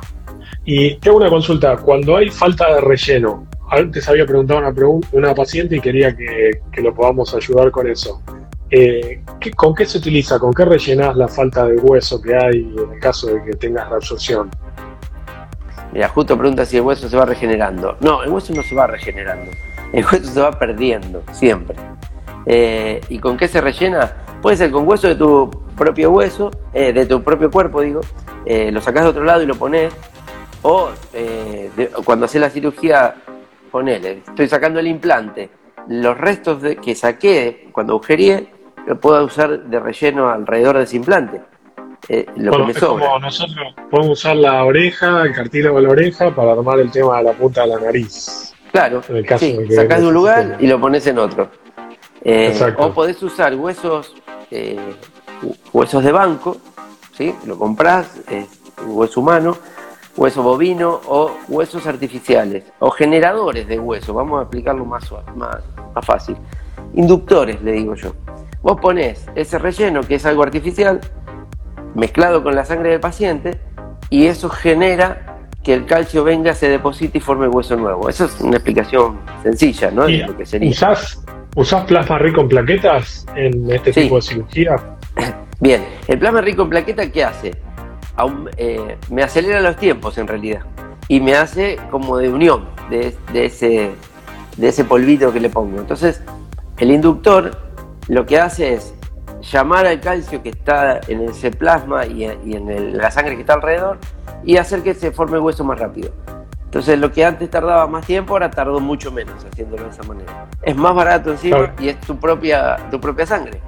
Y 0.64 0.97
tengo 0.97 1.17
una 1.17 1.31
consulta, 1.31 1.77
cuando 1.79 2.17
hay 2.17 2.31
falta 2.31 2.75
de 2.75 2.81
relleno, 2.81 3.47
antes 3.71 4.09
había 4.09 4.27
preguntado 4.27 4.61
una, 4.61 4.75
una 5.12 5.35
paciente 5.35 5.77
y 5.77 5.81
quería 5.81 6.14
que, 6.14 6.61
lo 6.83 6.95
podamos 6.95 7.35
ayudar 7.35 7.71
con 7.71 7.88
eso. 7.88 8.23
Eh, 8.71 9.23
¿Con 9.57 9.75
qué 9.75 9.87
se 9.87 9.99
utiliza? 9.99 10.39
¿Con 10.39 10.53
qué 10.53 10.65
rellenas 10.65 11.17
la 11.17 11.27
falta 11.27 11.65
de 11.67 11.77
hueso 11.77 12.21
que 12.21 12.37
hay 12.37 12.75
en 12.77 12.93
el 12.93 13.01
caso 13.01 13.29
de 13.29 13.43
que 13.45 13.53
tengas 13.53 13.89
reabsorción? 13.89 14.51
Mira, 15.93 16.09
justo 16.09 16.37
pregunta 16.37 16.67
si 16.67 16.77
el 16.77 16.83
hueso 16.83 17.09
se 17.09 17.17
va 17.17 17.25
regenerando. 17.25 17.97
No, 18.01 18.23
el 18.23 18.31
hueso 18.31 18.53
no 18.55 18.63
se 18.63 18.75
va 18.75 18.87
regenerando. 18.87 19.51
El 19.93 20.05
hueso 20.05 20.27
se 20.27 20.41
va 20.41 20.51
perdiendo, 20.51 21.23
siempre. 21.33 21.77
Eh, 22.45 23.01
¿Y 23.09 23.19
con 23.19 23.39
qué 23.39 23.49
se 23.49 23.61
rellena? 23.61 24.13
Puede 24.43 24.59
ser 24.59 24.71
con 24.71 24.87
hueso 24.87 25.09
de 25.09 25.15
tu 25.15 25.51
propio 25.75 26.11
hueso, 26.11 26.51
eh, 26.75 26.93
de 26.93 27.07
tu 27.07 27.23
propio 27.23 27.51
cuerpo, 27.51 27.81
digo. 27.81 28.01
Lo 28.45 28.81
sacás 28.81 29.05
de 29.05 29.11
otro 29.11 29.25
lado 29.25 29.43
y 29.43 29.47
lo 29.47 29.55
pones. 29.55 29.93
O 30.63 30.91
cuando 32.05 32.27
haces 32.27 32.41
la 32.41 32.51
cirugía, 32.51 33.15
ponele, 33.71 34.23
estoy 34.27 34.49
sacando 34.49 34.81
el 34.81 34.87
implante. 34.87 35.51
Los 35.89 36.19
restos 36.19 36.63
que 36.83 36.95
saqué 36.95 37.69
cuando 37.73 37.95
agujereé, 37.95 38.58
lo 38.87 39.01
puedo 39.01 39.25
usar 39.25 39.64
de 39.64 39.81
relleno 39.81 40.29
alrededor 40.29 40.79
de 40.79 40.85
ese 40.85 40.97
implante. 40.97 41.41
Eh, 42.09 42.27
lo 42.37 42.53
que 42.53 42.64
me 42.64 42.75
Como 42.75 43.19
nosotros 43.19 43.75
podemos 43.91 44.19
usar 44.19 44.37
la 44.37 44.64
oreja, 44.64 45.23
el 45.23 45.35
cartílago 45.35 45.77
de 45.77 45.83
la 45.83 45.91
oreja, 45.91 46.35
para 46.35 46.53
armar 46.53 46.79
el 46.81 46.91
tema 46.91 47.19
de 47.19 47.25
la 47.25 47.33
punta 47.33 47.62
de 47.62 47.69
la 47.69 47.81
nariz. 47.81 48.55
Claro, 48.73 49.03
en 49.09 49.23
de 49.69 49.75
sacás 49.75 50.01
de 50.01 50.07
un 50.07 50.14
lugar 50.14 50.57
y 50.61 50.67
lo 50.67 50.81
pones 50.81 51.07
en 51.07 51.19
otro. 51.19 51.51
Eh, 52.23 52.59
o 52.79 52.93
podés 52.93 53.23
usar 53.23 53.55
huesos, 53.55 54.14
eh, 54.51 54.79
huesos 55.73 56.05
de 56.05 56.12
banco, 56.12 56.57
¿sí? 57.12 57.35
lo 57.47 57.59
comprás, 57.59 58.21
hueso 58.87 59.21
humano, 59.21 59.57
hueso 60.17 60.43
bovino 60.43 61.01
o 61.07 61.33
huesos 61.49 61.87
artificiales, 61.87 62.64
o 62.79 62.91
generadores 62.91 63.69
de 63.69 63.79
hueso, 63.79 64.14
vamos 64.14 64.41
a 64.41 64.43
explicarlo 64.43 64.85
más, 64.85 65.11
más, 65.37 65.59
más 65.95 66.05
fácil. 66.05 66.37
Inductores, 66.95 67.62
le 67.62 67.73
digo 67.73 67.95
yo. 67.95 68.14
Vos 68.62 68.81
ponés 68.81 69.27
ese 69.35 69.59
relleno, 69.59 70.01
que 70.03 70.16
es 70.16 70.27
algo 70.27 70.42
artificial, 70.42 71.01
mezclado 71.94 72.42
con 72.42 72.55
la 72.55 72.64
sangre 72.64 72.90
del 72.90 73.01
paciente 73.01 73.59
y 74.11 74.27
eso 74.27 74.49
genera 74.49 75.38
que 75.62 75.75
el 75.75 75.87
calcio 75.87 76.25
venga, 76.25 76.55
se 76.55 76.68
deposite 76.68 77.18
y 77.18 77.21
forme 77.21 77.49
hueso 77.49 77.77
nuevo. 77.77 78.09
Esa 78.09 78.25
es 78.25 78.40
una 78.40 78.57
explicación 78.57 79.18
sencilla, 79.42 79.90
¿no? 79.90 80.07
De 80.07 80.18
lo 80.18 80.37
que 80.37 80.47
sería. 80.47 80.71
¿Usás, 81.57 81.85
plasma 81.85 82.18
rico 82.18 82.42
en 82.42 82.49
plaquetas 82.49 83.27
en 83.35 83.71
este 83.71 83.92
tipo 83.92 84.16
de 84.16 84.23
cirugía? 84.23 84.77
Bien, 85.61 85.85
el 86.07 86.18
plasma 86.18 86.40
rico 86.40 86.62
en 86.62 86.71
plaquetas, 86.71 87.09
¿qué 87.09 87.25
hace? 87.25 87.53
Eh, 88.57 88.97
me 89.11 89.23
acelera 89.23 89.61
los 89.61 89.77
tiempos 89.77 90.18
en 90.18 90.27
realidad 90.27 90.62
y 91.09 91.21
me 91.21 91.35
hace 91.35 91.79
como 91.90 92.16
de 92.16 92.29
unión 92.29 92.68
de, 92.90 93.14
ese, 93.35 93.90
de 94.57 94.68
ese 94.68 94.85
polvito 94.85 95.33
que 95.33 95.40
le 95.40 95.51
pongo. 95.51 95.79
Entonces, 95.79 96.23
el 96.79 96.90
inductor 96.90 97.68
lo 98.09 98.27
que 98.27 98.38
hace 98.40 98.75
es 98.75 98.94
llamar 99.40 99.87
al 99.87 100.01
calcio 100.01 100.42
que 100.42 100.51
está 100.51 101.01
en 101.07 101.29
ese 101.29 101.51
plasma 101.51 102.07
y, 102.07 102.25
en 102.25 102.97
la 102.97 103.11
sangre 103.11 103.35
que 103.35 103.42
está 103.42 103.55
alrededor 103.55 103.99
y 104.44 104.57
hacer 104.57 104.83
que 104.83 104.94
se 104.94 105.12
forme 105.12 105.37
el 105.37 105.42
hueso 105.42 105.64
más 105.64 105.79
rápido. 105.79 106.11
Entonces 106.64 106.99
lo 106.99 107.11
que 107.12 107.25
antes 107.25 107.49
tardaba 107.51 107.87
más 107.87 108.05
tiempo, 108.05 108.35
ahora 108.35 108.51
tardó 108.51 108.79
mucho 108.81 109.11
menos 109.11 109.44
haciéndolo 109.44 109.85
de 109.85 109.90
esa 109.90 110.03
manera. 110.03 110.47
Es 110.62 110.77
más 110.77 110.94
barato 110.94 111.31
encima 111.31 111.73
y 111.79 111.88
es 111.88 112.01
tu 112.01 112.18
propia, 112.18 112.77
tu 112.90 113.01
propia 113.01 113.27
sangre. 113.27 113.61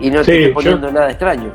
Y 0.00 0.10
no 0.10 0.22
te 0.22 0.36
estoy 0.36 0.52
poniendo 0.52 0.90
nada 0.92 1.10
extraño. 1.10 1.52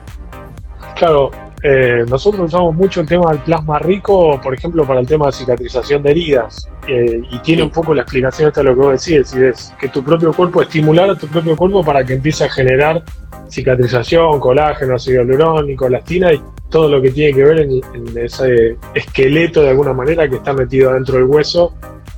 Claro, 0.95 1.32
eh, 1.65 2.04
nosotros 2.10 2.47
usamos 2.47 2.76
mucho 2.76 2.99
el 2.99 3.08
tema 3.08 3.32
del 3.32 3.39
plasma 3.39 3.80
rico, 3.80 4.39
por 4.41 4.54
ejemplo, 4.54 4.86
para 4.86 4.99
el 4.99 5.08
tema 5.08 5.28
de 5.28 5.32
cicatrización 5.32 6.04
de 6.04 6.12
heridas. 6.12 6.69
Eh, 6.89 7.21
y 7.32 7.39
tiene 7.39 7.63
un 7.63 7.69
poco 7.69 7.93
la 7.93 8.02
explicación 8.02 8.52
de 8.54 8.63
lo 8.63 8.76
que 8.76 8.82
vos 8.82 9.06
decís, 9.06 9.34
es 9.34 9.73
que 9.80 9.88
tu 9.88 10.04
propio 10.04 10.34
cuerpo, 10.34 10.62
estimular 10.62 11.10
a 11.10 11.15
tu 11.15 11.26
propio 11.28 11.56
cuerpo 11.56 11.82
para 11.82 12.04
que 12.04 12.15
empiece 12.15 12.43
a 12.43 12.49
generar 12.49 13.02
cicatrización, 13.47 14.41
colágeno, 14.41 14.95
ácido 14.95 15.23
hialurónico, 15.23 15.88
elastina 15.88 16.34
y 16.34 16.41
todo 16.69 16.89
lo 16.89 17.02
que 17.02 17.12
tiene 17.12 17.34
que 17.34 17.43
ver 17.45 17.60
en, 17.62 17.82
ese 18.17 18.76
esqueleto 18.93 19.62
de 19.62 19.69
alguna 19.69 19.93
manera 19.93 20.28
que 20.28 20.36
está 20.36 20.52
metido 20.52 20.93
dentro 20.93 21.15
del 21.15 21.26
hueso. 21.26 21.73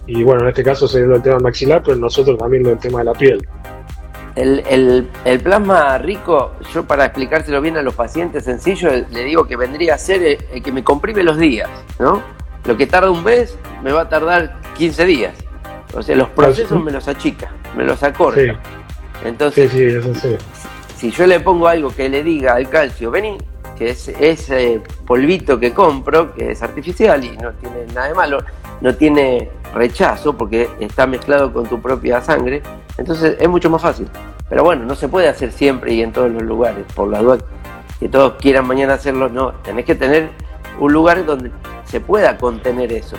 Y 0.07 0.23
bueno, 0.23 0.41
en 0.41 0.49
este 0.49 0.63
caso 0.63 0.87
sería 0.87 1.13
el 1.15 1.21
tema 1.21 1.37
maxilar, 1.37 1.83
pero 1.83 1.97
nosotros 1.97 2.35
también 2.39 2.65
el 2.65 2.79
tema 2.79 2.99
de 2.99 3.05
la 3.05 3.13
piel. 3.13 3.47
El, 4.35 5.07
plasma 5.43 5.97
rico, 5.97 6.51
yo 6.73 6.83
para 6.85 7.05
explicárselo 7.05 7.61
bien 7.61 7.77
a 7.77 7.81
los 7.81 7.93
pacientes 7.93 8.43
sencillo, 8.43 8.89
le 8.91 9.23
digo 9.23 9.45
que 9.45 9.55
vendría 9.55 9.95
a 9.95 9.97
ser 9.97 10.39
el, 10.51 10.61
que 10.61 10.71
me 10.71 10.83
comprime 10.83 11.23
los 11.23 11.37
días, 11.37 11.69
¿no? 11.99 12.21
Lo 12.65 12.75
que 12.75 12.85
tarda 12.85 13.11
un 13.11 13.23
mes 13.23 13.57
me 13.81 13.91
va 13.91 14.01
a 14.01 14.09
tardar 14.09 14.59
15 14.77 15.05
días. 15.05 15.33
O 15.93 16.01
sea, 16.01 16.15
los 16.17 16.29
procesos 16.29 16.83
me 16.83 16.91
los 16.91 17.07
achica, 17.07 17.51
me 17.77 17.85
los 17.85 18.03
acorta. 18.03 18.59
Entonces, 19.23 19.71
si 20.97 21.11
yo 21.11 21.27
le 21.27 21.39
pongo 21.39 21.67
algo 21.67 21.89
que 21.95 22.09
le 22.09 22.23
diga 22.23 22.55
al 22.55 22.67
calcio, 22.67 23.11
vení, 23.11 23.37
que 23.77 23.91
es 23.91 24.07
ese 24.07 24.81
polvito 25.05 25.59
que 25.59 25.73
compro, 25.73 26.33
que 26.33 26.51
es 26.51 26.63
artificial 26.63 27.23
y 27.23 27.37
no 27.37 27.53
tiene 27.53 27.85
nada 27.93 28.07
de 28.07 28.13
malo, 28.13 28.43
no 28.81 28.95
tiene 28.95 29.49
rechazo 29.73 30.37
porque 30.37 30.69
está 30.79 31.05
mezclado 31.07 31.51
con 31.51 31.67
tu 31.67 31.81
propia 31.81 32.21
sangre, 32.21 32.61
entonces 32.97 33.37
es 33.39 33.49
mucho 33.49 33.69
más 33.69 33.81
fácil. 33.81 34.07
Pero 34.49 34.63
bueno, 34.63 34.85
no 34.85 34.95
se 34.95 35.07
puede 35.07 35.27
hacer 35.27 35.51
siempre 35.51 35.93
y 35.93 36.01
en 36.01 36.11
todos 36.11 36.31
los 36.31 36.43
lugares, 36.43 36.85
por 36.93 37.09
la 37.09 37.21
duda 37.21 37.37
que 37.99 38.09
todos 38.09 38.33
quieran 38.35 38.67
mañana 38.67 38.93
hacerlo, 38.95 39.29
no, 39.29 39.53
tenés 39.63 39.85
que 39.85 39.95
tener 39.95 40.29
un 40.79 40.91
lugar 40.91 41.25
donde 41.25 41.51
se 41.85 41.99
pueda 41.99 42.37
contener 42.37 42.91
eso. 42.91 43.15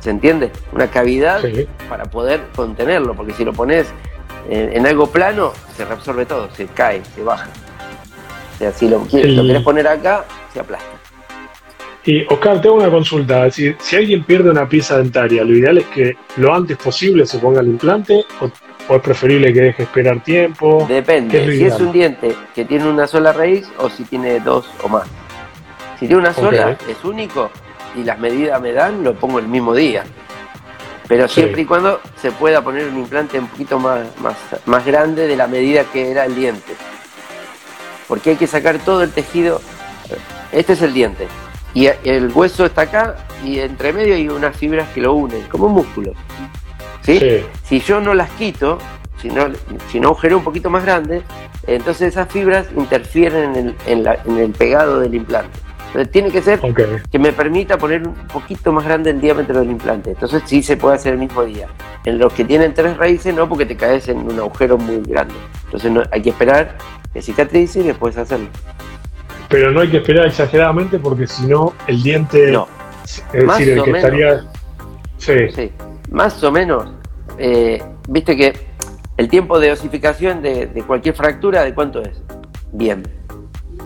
¿Se 0.00 0.10
entiende? 0.10 0.50
Una 0.72 0.88
cavidad 0.88 1.42
para 1.88 2.04
poder 2.04 2.40
contenerlo, 2.54 3.14
porque 3.14 3.32
si 3.32 3.44
lo 3.44 3.52
pones 3.52 3.86
en, 4.48 4.86
algo 4.86 5.06
plano, 5.06 5.52
se 5.76 5.84
reabsorbe 5.84 6.26
todo, 6.26 6.50
se 6.54 6.66
cae, 6.66 7.02
se 7.14 7.22
baja. 7.22 7.48
O 8.54 8.58
sea, 8.58 8.72
si 8.72 8.88
lo, 8.88 9.00
quieres, 9.00 9.34
lo 9.34 9.42
querés 9.44 9.62
poner 9.62 9.88
acá, 9.88 10.24
se 10.52 10.60
aplasta. 10.60 10.99
Y 12.04 12.24
Oscar, 12.32 12.60
tengo 12.62 12.76
una 12.76 12.90
consulta. 12.90 13.50
Si, 13.50 13.74
si 13.78 13.96
alguien 13.96 14.24
pierde 14.24 14.50
una 14.50 14.68
pieza 14.68 14.96
dentaria, 14.98 15.44
lo 15.44 15.54
ideal 15.54 15.78
es 15.78 15.86
que 15.86 16.16
lo 16.36 16.54
antes 16.54 16.76
posible 16.78 17.26
se 17.26 17.38
ponga 17.38 17.60
el 17.60 17.68
implante 17.68 18.24
o, 18.40 18.50
es 18.94 19.02
preferible 19.02 19.52
que 19.52 19.60
deje 19.60 19.82
esperar 19.84 20.22
tiempo. 20.24 20.86
Depende. 20.88 21.56
si 21.56 21.64
es 21.64 21.78
un 21.78 21.92
diente 21.92 22.34
que 22.54 22.64
tiene 22.64 22.88
una 22.88 23.06
sola 23.06 23.32
raíz 23.32 23.70
o 23.78 23.88
si 23.88 24.04
tiene 24.04 24.40
dos 24.40 24.68
o 24.82 24.88
más. 24.88 25.06
Si 25.98 26.06
tiene 26.06 26.22
una 26.22 26.32
sola, 26.32 26.76
es 26.88 27.04
único 27.04 27.50
y 27.94 28.02
las 28.02 28.18
medidas 28.18 28.60
me 28.60 28.72
dan, 28.72 29.04
lo 29.04 29.14
pongo 29.14 29.38
el 29.38 29.46
mismo 29.46 29.74
día. 29.74 30.02
Pero 31.06 31.28
siempre 31.28 31.62
y 31.62 31.64
cuando 31.66 32.00
se 32.16 32.32
pueda 32.32 32.62
poner 32.62 32.86
un 32.86 32.98
implante 32.98 33.38
un 33.38 33.48
poquito 33.48 33.78
más, 33.78 34.00
más, 34.20 34.36
más 34.66 34.84
grande 34.86 35.26
de 35.26 35.36
la 35.36 35.46
medida 35.46 35.84
que 35.84 36.10
era 36.10 36.24
el 36.24 36.34
diente. 36.34 36.72
Porque 38.08 38.30
hay 38.30 38.36
que 38.36 38.46
sacar 38.46 38.78
todo 38.78 39.02
el 39.02 39.10
tejido. 39.10 39.60
Este 40.50 40.72
es 40.72 40.82
el 40.82 40.94
diente 40.94 41.28
y 41.74 41.88
el 42.04 42.30
hueso 42.34 42.66
está 42.66 42.82
acá 42.82 43.16
y 43.44 43.58
entre 43.60 43.92
medio 43.92 44.14
hay 44.14 44.28
unas 44.28 44.56
fibras 44.56 44.88
que 44.90 45.00
lo 45.00 45.14
unen, 45.14 45.42
como 45.50 45.66
un 45.66 45.74
músculo. 45.74 46.12
¿sí? 47.02 47.20
Si 47.64 47.80
yo 47.80 48.00
no 48.00 48.14
las 48.14 48.30
quito, 48.30 48.78
sino, 49.20 49.46
sino 49.90 50.08
agujero 50.08 50.38
un 50.38 50.44
poquito 50.44 50.70
más 50.70 50.84
grande, 50.84 51.22
entonces 51.66 52.08
esas 52.08 52.28
fibras 52.28 52.66
interfieren 52.76 53.76
en 53.86 53.98
el, 54.06 54.08
en 54.24 54.38
el 54.38 54.50
pegado 54.52 55.00
del 55.00 55.14
implante. 55.14 55.58
Entonces 55.90 56.12
tiene 56.12 56.30
que 56.30 56.40
ser 56.40 56.60
que 57.10 57.18
me 57.18 57.32
permita 57.32 57.76
poner 57.76 58.06
un 58.06 58.14
poquito 58.28 58.70
más 58.70 58.84
grande 58.84 59.10
el 59.10 59.20
diámetro 59.20 59.58
del 59.58 59.70
implante. 59.70 60.10
Entonces 60.10 60.42
sí 60.46 60.62
se 60.62 60.76
puede 60.76 60.94
hacer 60.94 61.14
el 61.14 61.18
mismo 61.18 61.42
día. 61.42 61.66
En 62.04 62.16
los 62.18 62.32
que 62.32 62.44
tienen 62.44 62.72
tres 62.74 62.96
raíces 62.96 63.34
no, 63.34 63.48
porque 63.48 63.66
te 63.66 63.76
caes 63.76 64.08
en 64.08 64.18
un 64.18 64.38
agujero 64.38 64.78
muy 64.78 65.00
grande. 65.02 65.34
Entonces 65.64 65.90
no, 65.90 66.02
hay 66.12 66.22
que 66.22 66.30
esperar 66.30 66.76
que 67.12 67.20
cicatrice 67.20 67.80
y 67.80 67.82
después 67.82 68.16
hacerlo. 68.16 68.46
Pero 69.50 69.70
no 69.72 69.80
hay 69.80 69.88
que 69.88 69.98
esperar 69.98 70.26
exageradamente 70.26 70.98
porque 70.98 71.26
si 71.26 71.46
no 71.46 71.74
el 71.86 72.02
diente... 72.02 72.50
No. 72.52 72.66
Es 73.04 73.46
decir, 73.46 73.70
el 73.70 73.82
que 73.82 73.90
estaría... 73.90 74.46
Sí. 75.18 75.72
Más 76.10 76.42
o 76.42 76.50
menos. 76.50 76.90
Eh, 77.36 77.82
Viste 78.08 78.36
que 78.36 78.52
el 79.18 79.28
tiempo 79.28 79.60
de 79.60 79.70
osificación 79.70 80.42
de, 80.42 80.66
de 80.66 80.82
cualquier 80.82 81.14
fractura, 81.14 81.62
¿de 81.62 81.74
cuánto 81.74 82.00
es? 82.02 82.22
Bien 82.72 83.02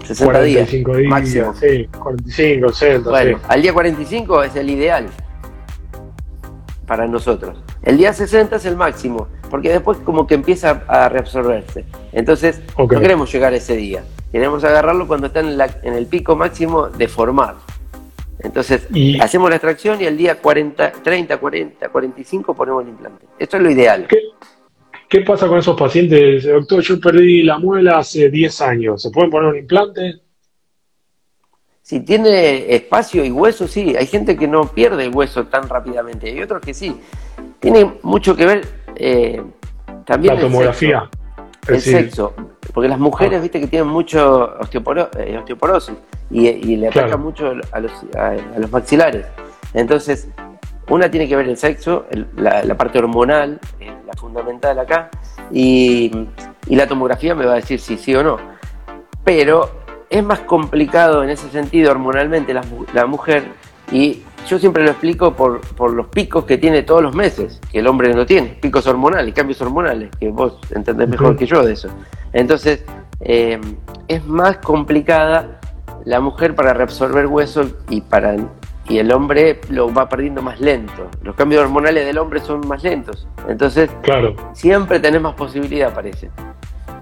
60 0.04 0.24
45 0.24 0.96
días, 0.96 1.10
máximo. 1.10 1.54
Sí, 1.54 1.88
45, 1.98 2.72
60. 2.72 3.10
Bueno, 3.10 3.40
al 3.48 3.62
día 3.62 3.72
45 3.72 4.42
es 4.44 4.56
el 4.56 4.70
ideal 4.70 5.06
para 6.86 7.06
nosotros. 7.06 7.62
El 7.84 7.98
día 7.98 8.14
60 8.14 8.56
es 8.56 8.64
el 8.64 8.76
máximo, 8.76 9.28
porque 9.50 9.68
después 9.70 9.98
como 9.98 10.26
que 10.26 10.34
empieza 10.34 10.84
a 10.88 11.08
reabsorberse. 11.10 11.84
Entonces, 12.12 12.62
no 12.78 12.88
queremos 12.88 13.30
llegar 13.30 13.52
a 13.52 13.56
ese 13.56 13.76
día. 13.76 14.04
Queremos 14.32 14.64
agarrarlo 14.64 15.06
cuando 15.06 15.26
está 15.26 15.40
en, 15.40 15.94
el 15.94 16.06
pico 16.06 16.34
máximo 16.34 16.88
de 16.88 17.08
formar. 17.08 17.56
Entonces, 18.40 18.88
hacemos 19.20 19.50
la 19.50 19.56
extracción 19.56 20.00
y 20.00 20.06
el 20.06 20.16
día 20.16 20.40
40, 20.40 20.92
30, 20.92 21.36
40, 21.36 21.88
45 21.90 22.54
ponemos 22.54 22.82
el 22.82 22.88
implante. 22.88 23.26
Esto 23.38 23.58
es 23.58 23.62
lo 23.62 23.70
ideal. 23.70 24.06
¿Qué 25.08 25.20
pasa 25.20 25.46
con 25.46 25.58
esos 25.58 25.78
pacientes? 25.78 26.44
Doctor, 26.44 26.82
yo 26.82 26.98
perdí 26.98 27.42
la 27.42 27.58
muela 27.58 27.98
hace 27.98 28.30
10 28.30 28.60
años. 28.62 29.02
¿Se 29.02 29.10
pueden 29.10 29.30
poner 29.30 29.50
un 29.50 29.58
implante? 29.58 30.23
Si 31.84 32.00
tiene 32.00 32.74
espacio 32.74 33.22
y 33.26 33.30
hueso, 33.30 33.68
sí. 33.68 33.94
Hay 33.94 34.06
gente 34.06 34.38
que 34.38 34.48
no 34.48 34.62
pierde 34.68 35.04
el 35.04 35.14
hueso 35.14 35.48
tan 35.48 35.68
rápidamente. 35.68 36.30
Hay 36.30 36.40
otros 36.40 36.62
que 36.62 36.72
sí. 36.72 36.98
Tiene 37.60 37.98
mucho 38.02 38.34
que 38.34 38.46
ver 38.46 38.66
eh, 38.96 39.42
también. 40.06 40.36
La 40.36 40.40
tomografía. 40.40 41.10
El 41.68 41.82
sexo. 41.82 42.32
Porque 42.72 42.88
las 42.88 42.98
mujeres, 42.98 43.38
ah. 43.38 43.42
viste, 43.42 43.60
que 43.60 43.66
tienen 43.66 43.88
mucho 43.88 44.56
eh, 44.56 45.36
osteoporosis 45.38 45.94
y, 46.30 46.76
le 46.76 46.88
ataca 46.88 47.18
mucho 47.18 47.52
a 47.70 47.80
los, 47.80 47.92
a 48.16 48.32
los 48.56 48.72
maxilares. 48.72 49.26
Entonces, 49.74 50.30
una 50.88 51.10
tiene 51.10 51.28
que 51.28 51.36
ver 51.36 51.50
el 51.50 51.58
sexo, 51.58 52.06
la, 52.36 52.62
parte 52.78 52.98
hormonal, 52.98 53.60
eh, 53.78 53.92
la 54.06 54.12
fundamental 54.14 54.78
acá, 54.78 55.10
y, 55.52 56.10
la 56.66 56.86
tomografía 56.86 57.34
me 57.34 57.44
va 57.44 57.52
a 57.52 57.56
decir 57.56 57.78
si 57.78 57.98
sí 57.98 58.14
o 58.14 58.22
no. 58.22 58.38
Pero 59.22 59.83
es 60.14 60.22
más 60.22 60.38
complicado 60.40 61.24
en 61.24 61.30
ese 61.30 61.50
sentido 61.50 61.90
hormonalmente 61.90 62.54
la, 62.54 63.06
mujer, 63.06 63.42
y 63.90 64.22
yo 64.46 64.60
siempre 64.60 64.84
lo 64.84 64.90
explico 64.90 65.34
por, 65.34 65.60
los 65.92 66.06
picos 66.06 66.44
que 66.44 66.56
tiene 66.56 66.84
todos 66.84 67.02
los 67.02 67.16
meses, 67.16 67.60
que 67.72 67.80
el 67.80 67.88
hombre 67.88 68.14
no 68.14 68.24
tiene, 68.24 68.50
picos 68.60 68.86
hormonales, 68.86 69.34
cambios 69.34 69.60
hormonales, 69.60 70.10
que 70.20 70.28
vos 70.28 70.56
entendés 70.70 71.08
mejor 71.08 71.36
que 71.36 71.46
yo 71.46 71.64
de 71.64 71.72
eso. 71.72 71.88
Entonces, 72.32 72.84
eh, 73.22 73.60
es 74.06 74.24
más 74.24 74.58
complicada 74.58 75.58
la 76.04 76.20
mujer 76.20 76.54
para 76.54 76.74
reabsorber 76.74 77.26
hueso 77.26 77.64
y 77.88 78.00
para 78.00 78.36
y 78.86 78.98
el 78.98 79.10
hombre 79.10 79.62
lo 79.68 79.92
va 79.92 80.08
perdiendo 80.08 80.42
más 80.42 80.60
lento. 80.60 81.08
Los 81.22 81.34
cambios 81.34 81.62
hormonales 81.62 82.06
del 82.06 82.18
hombre 82.18 82.38
son 82.38 82.68
más 82.68 82.84
lentos. 82.84 83.26
Entonces, 83.48 83.90
claro. 84.02 84.36
siempre 84.52 85.00
tenés 85.00 85.22
más 85.22 85.34
posibilidad, 85.34 85.92
parece. 85.92 86.30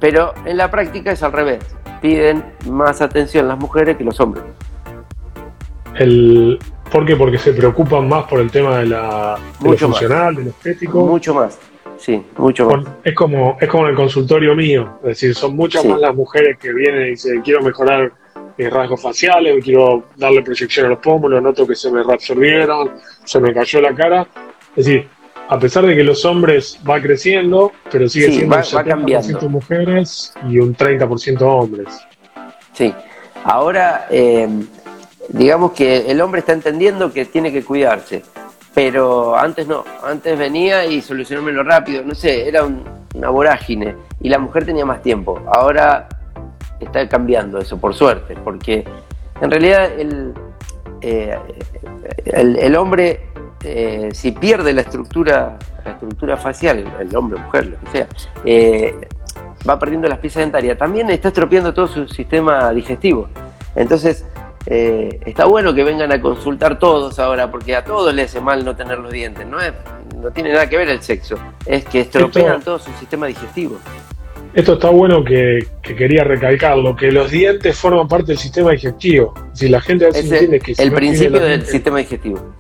Pero 0.03 0.35
en 0.45 0.57
la 0.57 0.69
práctica 0.69 1.13
es 1.13 1.23
al 1.23 1.33
revés. 1.33 1.61
Piden 2.01 2.45
más 2.69 3.01
atención 3.01 3.47
las 3.47 3.57
mujeres 3.57 3.97
que 3.97 4.03
los 4.03 4.19
hombres. 4.19 4.43
El, 5.95 6.59
¿Por 6.91 7.07
qué? 7.07 7.15
Porque 7.15 7.39
se 7.39 7.53
preocupan 7.53 8.09
más 8.09 8.25
por 8.25 8.41
el 8.41 8.51
tema 8.51 8.79
de, 8.79 8.87
la, 8.87 9.39
lo 9.63 9.77
funcional, 9.77 10.35
de 10.35 10.45
lo 10.45 10.51
estético. 10.51 11.07
Mucho 11.07 11.33
más. 11.35 11.57
Sí, 11.99 12.21
mucho 12.37 12.67
más. 12.69 12.85
Es 13.05 13.15
como, 13.15 13.57
es 13.61 13.69
como 13.69 13.85
en 13.85 13.91
el 13.91 13.97
consultorio 13.97 14.57
mío. 14.57 14.99
Es 15.03 15.11
decir, 15.11 15.37
son 15.37 15.55
muchas 15.55 15.85
más 15.85 16.01
las 16.01 16.17
mujeres 16.17 16.59
que 16.59 16.73
vienen 16.73 17.07
y 17.07 17.11
dicen, 17.11 17.41
quiero 17.43 17.63
mejorar 17.63 18.13
rasgos 18.59 19.01
faciales, 19.01 19.63
quiero 19.63 20.05
darle 20.17 20.43
proyección 20.43 20.87
a 20.87 20.89
los 20.91 20.99
pómulos, 20.99 21.41
noto 21.41 21.65
que 21.65 21.77
se 21.77 21.93
me 21.93 22.03
reabsorbieron, 22.03 22.91
se 23.25 23.39
me 23.39 23.55
cayó 23.55 23.81
la 23.81 23.95
cara. 23.95 24.27
Es 24.75 24.85
decir, 24.85 25.09
a 25.49 25.59
pesar 25.59 25.85
de 25.87 25.95
que 25.95 26.05
los 26.05 26.25
hombres 26.25 26.79
va 26.89 27.01
creciendo, 27.01 27.73
pero 27.91 28.09
sigue 28.09 28.33
siendo 28.33 28.57
un 28.57 28.63
70% 28.63 29.49
mujeres 29.49 30.33
y 30.49 30.59
un 30.59 30.75
30% 30.75 31.43
hombres. 31.43 31.89
Sí, 32.73 32.95
ahora 33.45 34.07
eh, 34.11 34.49
digamos 35.29 35.73
que 35.73 36.11
el 36.11 36.21
hombre 36.21 36.41
está 36.41 36.53
entendiendo 36.53 37.13
que 37.13 37.25
tiene 37.25 37.53
que 37.53 37.65
cuidarse, 37.65 38.23
pero 38.75 39.37
antes 39.37 39.67
no, 39.67 39.85
antes 40.05 40.39
venía 40.39 40.85
y 40.87 41.01
solucionármelo 41.01 41.63
rápido, 41.63 42.03
no 42.03 42.15
sé, 42.15 42.49
era 42.49 42.65
una 43.15 43.29
vorágine 43.29 43.95
y 44.21 44.29
la 44.29 44.39
mujer 44.39 44.65
tenía 44.65 44.85
más 44.85 45.03
tiempo. 45.03 45.41
Ahora 45.53 46.09
está 46.81 47.09
cambiando 47.09 47.59
eso, 47.59 47.79
por 47.79 47.95
suerte, 47.95 48.37
porque 48.43 48.85
en 49.41 49.51
realidad 49.51 49.91
el, 49.99 50.33
eh, 51.01 51.37
el, 52.25 52.77
hombre, 52.77 53.29
eh, 53.65 54.09
si 54.13 54.33
pierde 54.33 54.73
la 54.73 54.83
estructura, 54.83 55.59
la 55.85 55.91
estructura 55.93 56.37
facial, 56.37 56.85
el 56.99 57.17
hombre, 57.17 57.41
mujer, 57.41 57.67
lo 57.67 57.81
que 57.81 57.91
sea, 57.91 58.07
eh, 58.45 58.95
va 59.69 59.79
perdiendo 59.79 60.09
las 60.09 60.19
piezas 60.19 60.43
dentarias, 60.43 60.77
también 60.79 61.11
está 61.11 61.29
estropeando 61.29 61.73
todo 61.73 61.87
su 61.87 62.09
sistema 62.09 62.73
digestivo. 62.73 63.29
Entonces, 63.75 64.27
está 64.67 65.45
bueno 65.47 65.75
que 65.75 65.83
vengan 65.83 66.13
a 66.13 66.21
consultar 66.21 66.79
todos 66.79 67.19
ahora, 67.19 67.51
porque 67.51 67.75
a 67.75 67.85
todos 67.85 68.15
les 68.15 68.31
hace 68.31 68.41
mal 68.41 68.65
no 68.65 68.77
tener 68.77 68.99
los 68.99 69.13
dientes, 69.13 69.47
no, 69.47 69.61
es, 69.61 69.73
no 70.21 70.31
tiene 70.31 70.53
nada 70.53 70.69
que 70.69 70.77
ver 70.77 70.89
el 70.89 71.03
sexo, 71.03 71.37
es 71.67 71.85
que 71.85 72.01
estropean 72.01 72.63
todo 72.63 72.79
su 72.79 72.93
sistema 72.93 73.27
digestivo. 73.27 73.79
Esto 74.55 74.75
está 74.75 74.91
bueno 74.91 75.25
que, 75.25 75.67
quería 75.83 76.25
recalcarlo, 76.25 76.95
que 76.95 77.11
los 77.11 77.31
dientes 77.31 77.77
forman 77.77 78.07
parte 78.07 78.29
del 78.29 78.39
sistema 78.39 78.73
digestivo. 78.73 79.33
Si 79.55 79.69
la 79.69 79.81
gente 79.81 80.05
a 80.05 80.09
veces 80.09 80.31
entiende 80.31 80.61
que... 80.61 80.75
el 80.77 80.93
principio 80.93 81.41
del 81.41 81.65
sistema 81.65 81.99
digestivo. 81.99 82.55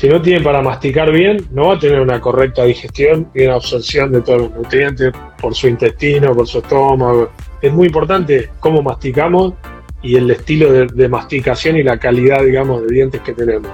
Si 0.00 0.08
no 0.08 0.22
tiene 0.22 0.42
para 0.42 0.62
masticar 0.62 1.12
bien, 1.12 1.46
no 1.50 1.66
va 1.66 1.74
a 1.74 1.78
tener 1.78 2.00
una 2.00 2.22
correcta 2.22 2.64
digestión 2.64 3.28
y 3.34 3.44
una 3.44 3.56
absorción 3.56 4.10
de 4.10 4.22
todos 4.22 4.40
los 4.40 4.50
nutrientes 4.52 5.12
por 5.38 5.54
su 5.54 5.68
intestino, 5.68 6.34
por 6.34 6.46
su 6.46 6.60
estómago. 6.60 7.28
Es 7.60 7.70
muy 7.70 7.88
importante 7.88 8.48
cómo 8.60 8.80
masticamos 8.80 9.52
y 10.00 10.16
el 10.16 10.30
estilo 10.30 10.72
de, 10.72 11.08
masticación 11.10 11.76
y 11.76 11.82
la 11.82 11.98
calidad, 11.98 12.42
digamos, 12.42 12.80
de 12.80 12.94
dientes 12.94 13.20
que 13.20 13.34
tenemos. 13.34 13.70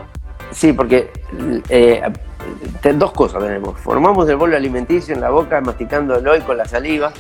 Sí, 0.51 0.73
porque 0.73 1.13
eh, 1.69 2.03
dos 2.97 3.13
cosas 3.13 3.41
tenemos. 3.41 3.79
Formamos 3.79 4.29
el 4.29 4.35
bolo 4.35 4.57
alimenticio 4.57 5.15
en 5.15 5.21
la 5.21 5.31
boca, 5.31 5.61
masticándolo 5.61 6.37
y 6.37 6.41
con 6.41 6.57
la 6.57 6.65
saliva 6.65 7.13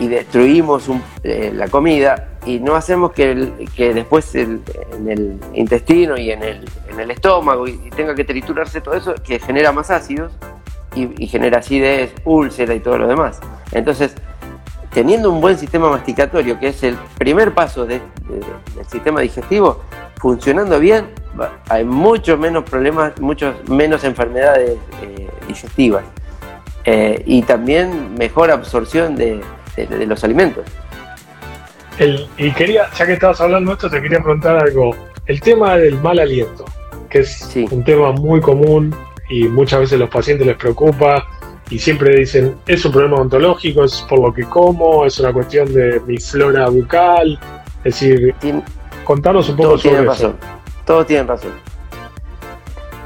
y 0.00 0.08
destruimos 0.08 0.88
eh, 1.22 1.50
la 1.54 1.68
comida 1.68 2.28
y 2.46 2.60
no 2.60 2.74
hacemos 2.74 3.12
que, 3.12 3.68
que 3.74 3.92
después 3.92 4.34
en 4.34 4.62
el 5.06 5.38
intestino 5.54 6.16
y 6.16 6.30
en 6.30 6.42
el, 6.42 6.68
en 6.90 7.00
el 7.00 7.10
estómago 7.10 7.66
y, 7.66 7.78
tenga 7.90 8.14
que 8.14 8.24
triturarse 8.24 8.80
todo 8.80 8.94
eso, 8.94 9.14
que 9.16 9.38
genera 9.38 9.72
más 9.72 9.90
ácidos 9.90 10.32
y, 10.94 11.26
genera 11.26 11.58
acidez, 11.58 12.12
úlcera 12.24 12.74
y 12.74 12.80
todo 12.80 12.98
lo 12.98 13.06
demás. 13.06 13.40
Entonces, 13.72 14.14
teniendo 14.92 15.30
un 15.30 15.40
buen 15.40 15.58
sistema 15.58 15.90
masticatorio, 15.90 16.58
que 16.58 16.68
es 16.68 16.82
el 16.82 16.96
primer 17.18 17.52
paso 17.52 17.84
del 17.86 18.00
sistema 18.90 19.20
digestivo, 19.20 19.82
funcionando 20.20 20.80
bien, 20.80 21.06
hay 21.68 21.84
muchos 21.84 22.38
menos 22.38 22.64
problemas, 22.64 23.20
muchos 23.20 23.68
menos 23.68 24.04
enfermedades 24.04 24.78
eh, 25.02 25.28
digestivas. 25.46 26.04
Eh, 26.84 27.22
y 27.26 27.42
también 27.42 28.14
mejor 28.14 28.50
absorción 28.50 29.14
de, 29.14 29.40
de, 29.86 30.06
los 30.06 30.22
alimentos. 30.24 30.64
y 32.36 32.52
quería, 32.52 32.88
ya 32.96 33.06
que 33.06 33.12
estabas 33.14 33.40
hablando 33.40 33.70
de 33.70 33.74
esto, 33.74 33.90
te 33.90 34.00
quería 34.00 34.20
preguntar 34.20 34.56
algo. 34.56 34.94
El 35.26 35.40
tema 35.40 35.76
del 35.76 36.00
mal 36.00 36.18
aliento, 36.18 36.64
que 37.10 37.20
es 37.20 37.48
un 37.70 37.84
tema 37.84 38.12
muy 38.12 38.40
común 38.40 38.94
y 39.28 39.44
muchas 39.44 39.80
veces 39.80 39.98
los 39.98 40.08
pacientes 40.08 40.46
les 40.46 40.56
preocupa 40.56 41.26
y 41.70 41.78
siempre 41.78 42.16
dicen, 42.16 42.56
es 42.66 42.84
un 42.84 42.92
problema 42.92 43.16
ontológico, 43.16 43.84
es 43.84 44.04
por 44.08 44.20
lo 44.20 44.32
que 44.32 44.44
como, 44.44 45.04
es 45.04 45.18
una 45.18 45.32
cuestión 45.32 45.72
de 45.72 46.00
mi 46.06 46.16
flora 46.16 46.68
bucal. 46.68 47.38
Es 47.84 48.00
decir, 48.00 48.34
contanos 49.04 49.48
un 49.50 49.56
poco 49.56 49.76
sobre 49.76 49.96
tiene 49.96 50.06
razón. 50.06 50.36
Todos 50.86 51.06
tienen 51.06 51.28
razón. 51.28 51.52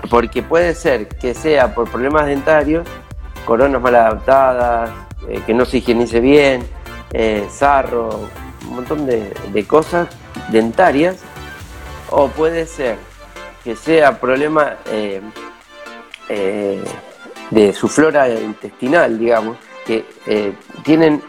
Porque 0.09 0.43
puede 0.43 0.75
ser 0.75 1.09
que 1.09 1.35
sea 1.35 1.75
por 1.75 1.91
problemas 1.91 2.27
dentarios, 2.27 2.87
coronas 3.45 3.83
mal 3.83 3.97
adaptadas, 3.97 4.91
eh, 5.29 5.41
que 5.47 5.55
no 5.55 5.64
se 5.64 5.79
higienice 5.79 6.20
bien, 6.20 6.62
eh, 7.12 7.47
sarro, 7.51 8.29
un 8.68 8.77
montón 8.77 9.07
de, 9.07 9.64
cosas 9.66 10.09
dentarias, 10.49 11.18
o 12.11 12.29
puede 12.29 12.66
ser 12.66 12.97
que 13.64 13.77
sea 13.77 14.18
problema 14.20 14.77
eh, 14.91 15.20
de 17.51 17.73
su 17.75 17.89
flora 17.89 18.29
intestinal, 18.29 19.18
digamos, 19.18 19.59
que 19.87 20.07
eh, 20.27 20.53
tienen, 20.83 21.23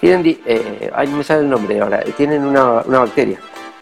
tienen 0.00 0.38
eh, 0.44 0.90
ay, 0.94 1.08
no 1.08 1.18
me 1.18 1.24
sale 1.24 1.40
el 1.40 1.48
nombre 1.50 1.80
ahora, 1.80 2.02
tienen 2.16 2.44
una, 2.44 2.82
una 2.82 3.00
bacteria 3.00 3.38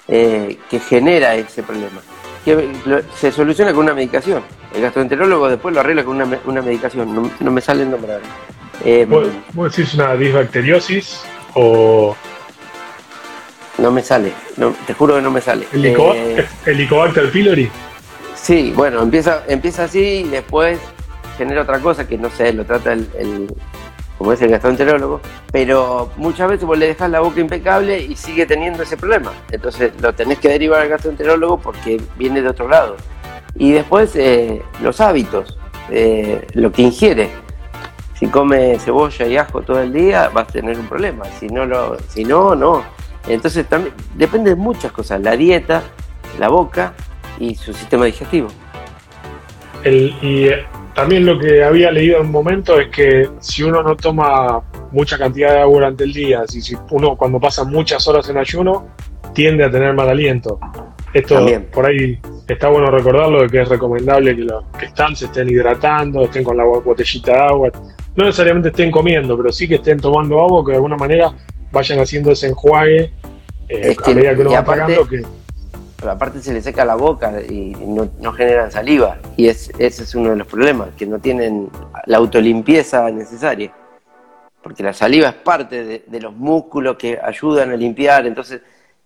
eh, 0.07 0.59
que 0.69 0.79
genera 0.79 1.35
ese 1.35 1.63
problema. 1.63 2.01
Que 2.45 2.71
se 3.17 3.31
soluciona 3.31 3.73
con 3.73 3.85
una 3.85 3.93
medicación. 3.93 4.43
El 4.75 4.81
gastroenterólogo 4.83 5.49
después 5.49 5.75
lo 5.75 5.81
arregla 5.81 6.05
con 6.05 6.17
una, 6.17 6.41
una 6.47 6.63
medicación. 6.63 7.31
No, 7.41 7.51
me 7.51 7.61
sale 7.61 7.83
el 7.83 7.91
nombre 7.91 8.15
ahora. 8.15 8.25
Eh, 8.85 9.07
¿Vos, 9.09 9.77
decís 9.77 9.95
una 9.95 10.15
disbacteriosis 10.17 11.23
o...? 11.55 12.17
No 13.79 13.91
me 13.91 14.03
sale, 14.03 14.33
te 14.87 14.93
juro 14.93 15.15
que 15.15 15.23
no 15.23 15.31
me 15.31 15.41
sale. 15.41 15.67
¿El, 15.73 16.47
Helicobacter 16.67 17.31
pylori? 17.31 17.71
Sí, 18.35 18.75
bueno, 18.77 19.01
empieza, 19.01 19.43
empieza 19.49 19.85
así 19.85 20.25
y 20.27 20.29
después 20.29 20.79
genera 21.39 21.63
otra 21.63 21.79
cosa 21.79 22.07
que 22.07 22.19
no 22.19 22.29
sé, 22.29 22.53
lo 22.53 22.67
trata 22.67 22.93
el, 22.93 23.49
como 24.19 24.35
es 24.35 24.43
el 24.43 24.51
gastroenterólogo, 24.51 25.23
pero 25.51 26.13
muchas 26.19 26.51
veces 26.51 26.67
vos 26.67 26.77
le 26.77 26.89
dejas 26.89 27.11
la 27.11 27.21
boca 27.21 27.41
impecable 27.41 27.99
y 27.99 28.17
sigue 28.17 28.45
teniendo 28.45 28.83
ese 28.83 28.99
problema. 28.99 29.33
Entonces 29.51 29.93
lo 30.03 30.13
tenés 30.13 30.39
que 30.39 30.51
derivar 30.51 30.83
al 30.83 30.91
gastroenterólogo 30.91 31.59
porque 31.59 31.99
viene 32.19 32.43
de 32.43 32.49
otro 32.49 32.69
lado. 32.69 32.97
Y 33.55 33.73
después 33.73 34.15
eh, 34.17 34.61
los 34.83 35.01
hábitos, 35.01 35.59
eh, 35.91 36.47
lo 36.53 36.71
que 36.71 36.83
ingiere. 36.83 37.31
Si 38.21 38.27
come 38.27 38.79
cebolla 38.79 39.27
y 39.27 39.39
ajo 39.39 39.63
todo 39.63 39.81
el 39.81 39.95
día, 39.95 40.29
vas 40.29 40.47
a 40.47 40.53
tener 40.53 40.79
un 40.79 40.87
problema. 40.87 41.25
Si 41.39 41.47
no, 41.47 41.65
lo, 41.65 41.99
si 42.09 42.23
no, 42.23 42.55
no. 42.55 42.85
Entonces 43.27 43.67
también 43.67 43.95
depende 44.15 44.51
de 44.51 44.57
muchas 44.57 44.93
cosas, 44.93 45.23
la 45.23 45.39
dieta, 45.39 45.83
la 46.39 46.49
boca 46.49 46.93
y 47.39 47.55
su 47.55 47.73
sistema 47.73 48.05
digestivo. 48.05 48.49
El, 49.85 50.15
y 50.21 50.49
eh, 50.49 50.67
también 50.95 51.25
lo 51.25 51.39
que 51.39 51.65
había 51.65 51.91
leído 51.91 52.19
en 52.19 52.27
un 52.27 52.33
momento 52.33 52.79
es 52.79 52.89
que 52.91 53.27
si 53.41 53.63
uno 53.63 53.83
no 53.83 53.97
toma 53.97 54.61
mucha 54.93 55.17
cantidad 55.17 55.55
de 55.55 55.61
agua 55.61 55.77
durante 55.77 56.05
el 56.05 56.13
día, 56.13 56.43
si, 56.47 56.61
si 56.61 56.77
uno 56.91 57.17
cuando 57.17 57.41
pasa 57.41 57.65
muchas 57.65 58.07
horas 58.07 58.29
en 58.29 58.37
ayuno, 58.37 58.89
tiende 59.33 59.65
a 59.65 59.71
tener 59.71 59.95
mal 59.95 60.11
aliento. 60.11 60.61
Esto 61.15 61.37
también. 61.37 61.69
por 61.73 61.87
ahí 61.87 62.21
está 62.47 62.69
bueno 62.69 62.91
recordarlo 62.91 63.43
de 63.43 63.49
que 63.49 63.63
es 63.63 63.69
recomendable 63.69 64.37
que 64.37 64.43
los 64.43 64.65
que 64.79 64.87
están 64.87 65.17
se 65.17 65.25
estén 65.25 65.49
hidratando, 65.49 66.25
estén 66.25 66.45
con 66.45 66.57
la 66.57 66.65
botellita 66.65 67.33
de 67.33 67.39
agua, 67.39 67.71
no 68.17 68.25
necesariamente 68.25 68.69
estén 68.69 68.91
comiendo, 68.91 69.37
pero 69.37 69.53
sí 69.53 69.69
que 69.69 69.77
estén 69.77 69.99
tomando 69.99 70.41
agua, 70.41 70.65
que 70.65 70.73
de 70.73 70.77
alguna 70.77 70.97
manera 70.97 71.33
vayan 71.73 72.01
haciendo 72.01 72.33
ese 72.33 72.49
enjuague 72.49 73.13
eh, 73.69 73.97
a 74.05 74.11
medida 74.11 74.35
que 74.35 74.41
uno 74.41 74.51
va 74.51 74.65
pagando 74.65 75.07
que 75.07 75.23
pero 76.01 76.13
aparte 76.13 76.41
se 76.41 76.55
le 76.55 76.63
seca 76.63 76.85
la 76.85 76.95
boca 76.95 77.43
y 77.43 77.75
no, 77.77 78.33
generan 78.33 78.73
saliva. 78.73 79.19
Y 79.37 79.49
es, 79.49 79.71
ese 79.79 80.05
es 80.05 80.15
uno 80.15 80.31
de 80.31 80.37
los 80.37 80.47
problemas, 80.47 80.89
que 80.97 81.05
no 81.05 81.19
tienen 81.19 81.69
la 82.07 82.17
autolimpieza 82.17 83.11
necesaria. 83.11 83.71
Porque 84.63 84.83
la 84.83 84.95
saliva 84.95 85.29
es 85.29 85.35
parte 85.35 86.03
de, 86.07 86.21
los 86.21 86.35
músculos 86.35 86.97
que 86.97 87.19
ayudan 87.23 87.71
a 87.71 87.77
limpiar, 87.77 88.27
entonces 88.27 88.63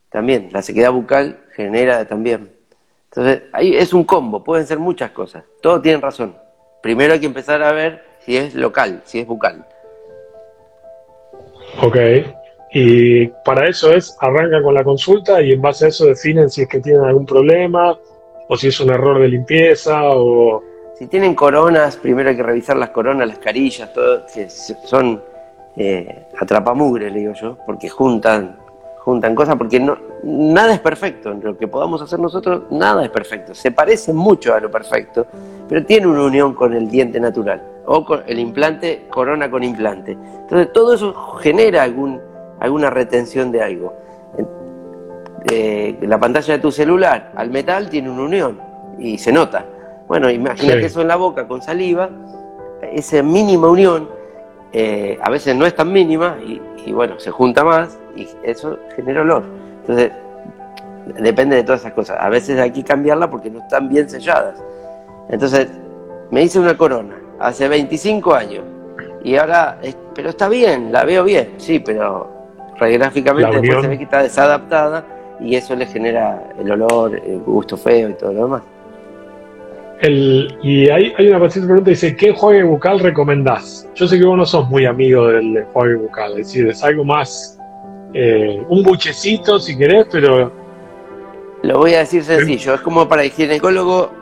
también 0.08 0.50
la 0.52 0.62
sequedad 0.62 0.92
bucal 0.92 1.40
genera 1.56 2.04
también. 2.06 2.52
Entonces 3.10 3.42
ahí 3.52 3.74
es 3.74 3.92
un 3.92 4.04
combo, 4.04 4.44
pueden 4.44 4.66
ser 4.66 4.78
muchas 4.78 5.10
cosas. 5.10 5.42
Todos 5.60 5.82
tienen 5.82 6.00
razón. 6.00 6.36
Primero 6.80 7.14
hay 7.14 7.20
que 7.20 7.26
empezar 7.26 7.62
a 7.62 7.72
ver 7.72 8.04
si 8.24 8.36
es 8.36 8.54
local, 8.54 9.02
si 9.04 9.20
es 9.20 9.26
bucal. 9.26 9.64
Ok. 11.82 11.96
Y 12.72 13.28
para 13.44 13.68
eso 13.68 13.92
es, 13.92 14.16
arrancan 14.20 14.62
con 14.62 14.74
la 14.74 14.82
consulta 14.82 15.40
y 15.40 15.52
en 15.52 15.62
base 15.62 15.86
a 15.86 15.88
eso 15.88 16.06
definen 16.06 16.50
si 16.50 16.62
es 16.62 16.68
que 16.68 16.80
tienen 16.80 17.04
algún 17.04 17.24
problema 17.24 17.96
o 18.48 18.56
si 18.56 18.68
es 18.68 18.80
un 18.80 18.90
error 18.90 19.20
de 19.20 19.28
limpieza 19.28 20.00
o... 20.04 20.62
Si 20.98 21.08
tienen 21.08 21.34
coronas, 21.34 21.96
primero 21.96 22.30
hay 22.30 22.36
que 22.36 22.42
revisar 22.44 22.76
las 22.76 22.90
coronas, 22.90 23.26
las 23.26 23.38
carillas, 23.38 23.92
todo, 23.92 24.24
que 24.32 24.48
son 24.48 25.20
eh, 25.76 26.26
atrapamugres, 26.38 27.12
le 27.12 27.18
digo 27.18 27.32
yo, 27.32 27.58
porque 27.66 27.88
juntan, 27.88 28.56
juntan 28.98 29.34
cosas, 29.34 29.56
porque 29.56 29.80
no, 29.80 29.98
nada 30.22 30.72
es 30.72 30.78
perfecto, 30.78 31.34
lo 31.34 31.58
que 31.58 31.66
podamos 31.66 32.00
hacer 32.00 32.20
nosotros, 32.20 32.62
nada 32.70 33.04
es 33.04 33.10
perfecto, 33.10 33.56
se 33.56 33.72
parece 33.72 34.12
mucho 34.12 34.54
a 34.54 34.60
lo 34.60 34.70
perfecto, 34.70 35.26
pero 35.68 35.84
tiene 35.84 36.06
una 36.06 36.22
unión 36.22 36.54
con 36.54 36.72
el 36.72 36.88
diente 36.88 37.18
natural, 37.18 37.60
o 37.86 38.04
con 38.04 38.22
el 38.26 38.38
implante, 38.38 39.06
corona 39.10 39.50
con 39.50 39.62
implante. 39.62 40.12
Entonces 40.12 40.72
todo 40.72 40.94
eso 40.94 41.14
genera 41.40 41.82
algún 41.82 42.20
alguna 42.60 42.90
retención 42.90 43.52
de 43.52 43.62
algo. 43.62 43.94
Eh, 45.50 45.98
la 46.02 46.18
pantalla 46.18 46.54
de 46.54 46.58
tu 46.60 46.72
celular 46.72 47.32
al 47.36 47.50
metal 47.50 47.90
tiene 47.90 48.10
una 48.10 48.22
unión 48.22 48.60
y 48.98 49.18
se 49.18 49.32
nota. 49.32 49.66
Bueno, 50.08 50.30
imagínate 50.30 50.86
eso 50.86 51.02
en 51.02 51.08
la 51.08 51.16
boca 51.16 51.46
con 51.46 51.62
saliva, 51.62 52.10
esa 52.82 53.22
mínima 53.22 53.68
unión, 53.68 54.08
eh, 54.72 55.18
a 55.20 55.30
veces 55.30 55.54
no 55.54 55.66
es 55.66 55.74
tan 55.74 55.92
mínima 55.92 56.38
y, 56.86 56.92
bueno, 56.92 57.18
se 57.18 57.30
junta 57.30 57.64
más 57.64 57.98
y 58.16 58.28
eso 58.42 58.78
genera 58.96 59.22
olor. 59.22 59.44
Entonces, 59.80 60.12
depende 61.20 61.56
de 61.56 61.64
todas 61.64 61.80
esas 61.80 61.92
cosas. 61.92 62.18
A 62.20 62.28
veces 62.28 62.58
hay 62.58 62.70
que 62.70 62.82
cambiarla 62.82 63.30
porque 63.30 63.50
no 63.50 63.60
están 63.60 63.88
bien 63.88 64.08
selladas. 64.08 64.62
Entonces, 65.28 65.68
me 66.30 66.42
hice 66.42 66.58
una 66.58 66.76
corona 66.76 67.16
hace 67.40 67.68
25 67.68 68.34
años 68.34 68.64
y 69.24 69.36
ahora, 69.36 69.78
pero 70.14 70.28
está 70.28 70.48
bien, 70.48 70.92
la 70.92 71.04
veo 71.04 71.24
bien, 71.24 71.54
sí, 71.56 71.78
pero 71.78 72.30
radiográficamente 72.78 73.60
después 73.60 73.82
se 73.82 73.88
ve 73.88 73.98
que 73.98 74.04
está 74.04 74.22
desadaptada 74.22 75.04
y 75.40 75.56
eso 75.56 75.74
le 75.74 75.86
genera 75.86 76.42
el 76.58 76.70
olor, 76.70 77.20
el 77.24 77.38
gusto 77.40 77.76
feo 77.76 78.10
y 78.10 78.14
todo 78.14 78.32
lo 78.32 78.42
demás. 78.44 78.62
El, 80.00 80.58
y 80.62 80.90
hay, 80.90 81.14
hay 81.16 81.28
una 81.28 81.40
paciente 81.40 81.66
pregunta 81.66 81.90
dice, 81.90 82.14
¿qué 82.14 82.32
juegue 82.32 82.62
bucal 82.64 83.00
recomendás? 83.00 83.88
Yo 83.94 84.06
sé 84.06 84.18
que 84.18 84.26
vos 84.26 84.36
no 84.36 84.44
sos 84.44 84.68
muy 84.68 84.84
amigo 84.84 85.28
del 85.28 85.64
juegue 85.72 85.94
bucal, 85.94 86.32
es 86.32 86.48
decir, 86.48 86.68
es 86.68 86.84
algo 86.84 87.04
más, 87.04 87.58
eh, 88.12 88.62
un 88.68 88.82
buchecito 88.82 89.58
si 89.58 89.76
querés, 89.76 90.06
pero... 90.12 90.52
Lo 91.62 91.78
voy 91.78 91.94
a 91.94 92.00
decir 92.00 92.22
sencillo, 92.22 92.74
es 92.74 92.80
como 92.82 93.08
para 93.08 93.22
el 93.22 93.30
ginecólogo 93.30 94.12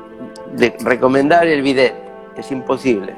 de 0.54 0.72
recomendar 0.84 1.48
el 1.48 1.62
bidet, 1.62 1.94
es 2.40 2.50
imposible, 2.50 3.14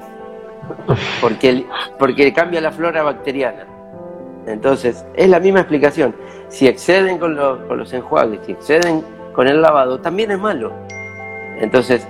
porque, 1.21 1.65
porque 1.99 2.33
cambia 2.33 2.61
la 2.61 2.73
flora 2.73 3.03
bacteriana. 3.03 3.67
Entonces, 4.47 5.05
es 5.15 5.29
la 5.29 5.41
misma 5.41 5.61
explicación. 5.61 6.15
Si 6.49 6.67
exceden 6.67 7.19
con 7.19 7.35
los, 7.35 7.61
con 7.61 7.79
los 7.79 7.93
enjuagues, 7.93 8.41
si 8.45 8.53
exceden 8.53 9.03
con 9.33 9.49
el 9.49 9.63
lavado, 9.63 10.01
también 10.01 10.31
es 10.31 10.39
malo. 10.39 10.73
Entonces, 11.61 12.07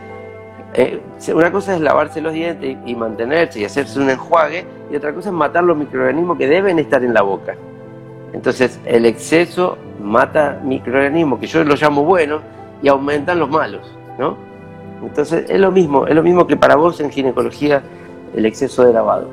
eh, 0.75 1.01
una 1.33 1.53
cosa 1.53 1.75
es 1.75 1.81
lavarse 1.81 2.21
los 2.21 2.33
dientes 2.33 2.77
y 2.85 2.95
mantenerse 2.97 3.61
y 3.61 3.65
hacerse 3.65 4.01
un 4.01 4.11
enjuague, 4.11 4.67
y 4.91 4.97
otra 4.97 5.15
cosa 5.15 5.29
es 5.29 5.35
matar 5.35 5.65
los 5.65 5.77
microorganismos 5.77 6.37
que 6.37 6.49
deben 6.49 6.79
estar 6.79 7.03
en 7.05 7.15
la 7.15 7.23
boca. 7.23 7.55
Entonces, 8.33 8.81
el 8.85 9.07
exceso 9.07 9.79
mata 10.03 10.61
microorganismos 10.65 11.39
que 11.39 11.47
yo 11.47 11.63
los 11.63 11.81
llamo 11.81 12.05
buenos 12.05 12.43
y 12.83 12.89
aumentan 12.89 13.39
los 13.39 13.49
malos, 13.49 13.97
¿no? 14.19 14.37
Entonces, 15.07 15.49
es 15.49 15.61
lo 15.61 15.71
mismo, 15.71 16.07
es 16.07 16.15
lo 16.15 16.23
mismo 16.23 16.47
que 16.47 16.57
para 16.57 16.77
vos 16.77 17.01
en 17.01 17.11
ginecología 17.11 17.83
el 18.35 18.47
exceso 18.47 18.85
de 18.85 18.93
lavado. 18.93 19.29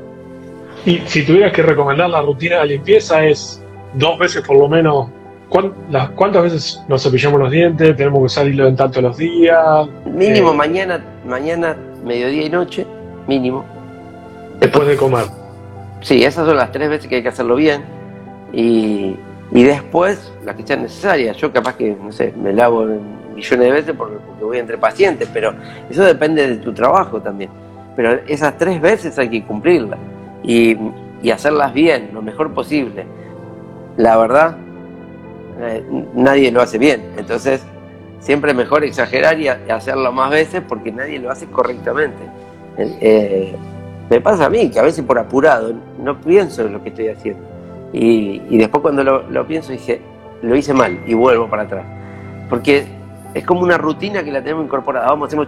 Y 0.86 1.00
si 1.06 1.26
tuvieras 1.26 1.54
que 1.54 1.62
recomendar 1.62 2.10
la 2.10 2.22
rutina 2.22 2.60
de 2.60 2.68
limpieza 2.68 3.24
es 3.26 3.62
dos 3.94 4.18
veces 4.18 4.42
por 4.42 4.58
lo 4.58 4.68
menos. 4.68 5.10
¿Cuántas 5.50 6.44
veces 6.44 6.82
nos 6.88 7.04
cepillamos 7.04 7.38
los 7.38 7.52
dientes? 7.52 7.96
¿Tenemos 7.98 8.20
que 8.20 8.26
usar 8.26 8.48
hilo 8.48 8.66
dental 8.66 8.90
todos 8.90 9.04
los 9.04 9.18
días? 9.18 9.86
Mínimo 10.06 10.52
eh, 10.52 10.56
mañana, 10.56 11.04
mañana, 11.26 11.76
mediodía 12.06 12.44
y 12.44 12.50
noche, 12.50 12.88
mínimo. 13.28 13.66
Después 14.62 14.88
de 14.88 14.96
comer. 14.96 15.26
Sí, 16.00 16.24
esas 16.24 16.48
son 16.48 16.56
las 16.56 16.72
tres 16.72 16.90
veces 16.90 17.08
que 17.08 17.18
hay 17.18 17.22
que 17.22 17.28
hacerlo 17.28 17.58
bien. 17.58 17.84
Y, 18.54 19.18
y 19.52 19.64
después 19.64 20.32
las 20.46 20.56
que 20.56 20.66
sean 20.66 20.84
necesarias. 20.84 21.36
Yo 21.36 21.52
capaz 21.52 21.76
que, 21.76 21.98
no 22.02 22.14
sé, 22.14 22.34
me 22.42 22.54
lavo 22.54 22.88
millones 23.34 23.66
de 23.66 23.72
veces 23.72 23.96
porque, 23.98 24.16
voy 24.42 24.58
entre 24.58 24.78
pacientes, 24.78 25.30
pero 25.34 25.54
eso 25.90 26.04
depende 26.04 26.48
de 26.48 26.56
tu 26.58 26.74
trabajo 26.74 27.22
también. 27.22 27.50
Pero 27.96 28.14
esas 28.28 28.58
tres 28.58 28.82
veces 28.82 29.18
hay 29.20 29.30
que 29.30 29.44
cumplirlas 29.44 30.00
y, 30.44 30.78
hacerlas 31.32 31.74
bien, 31.74 32.10
lo 32.14 32.22
mejor 32.22 32.54
posible. 32.54 33.06
La 33.98 34.18
verdad, 34.18 34.58
eh, 35.60 35.84
nadie 36.16 36.52
lo 36.52 36.62
hace 36.62 36.78
bien. 36.78 37.02
Entonces, 37.18 37.64
siempre 38.20 38.54
mejor 38.54 38.84
exagerar 38.84 39.40
y, 39.40 39.48
hacerlo 39.48 40.12
más 40.12 40.32
veces 40.32 40.62
porque 40.68 40.92
nadie 40.92 41.20
lo 41.20 41.30
hace 41.30 41.46
correctamente. 41.48 42.24
Eh, 42.78 43.56
me 44.10 44.20
pasa 44.20 44.46
a 44.46 44.50
mí 44.50 44.70
que 44.70 44.80
a 44.80 44.84
veces 44.84 45.06
por 45.06 45.18
apurado 45.20 45.74
no 46.04 46.20
pienso 46.20 46.66
en 46.66 46.74
lo 46.74 46.84
que 46.84 46.90
estoy 46.90 47.08
haciendo. 47.10 47.42
Y, 47.94 48.58
después 48.58 48.82
cuando 48.82 49.04
lo, 49.04 49.48
pienso 49.48 49.72
dije, 49.72 50.02
lo 50.42 50.56
hice 50.56 50.74
mal 50.74 51.00
y 51.06 51.14
vuelvo 51.14 51.50
para 51.50 51.64
atrás. 51.64 51.86
Porque 52.50 52.86
es 53.34 53.46
como 53.46 53.62
una 53.62 53.78
rutina 53.78 54.24
que 54.24 54.32
la 54.32 54.42
tenemos 54.42 54.66
incorporada. 54.66 55.08
Vamos, 55.08 55.28
hacemos 55.28 55.48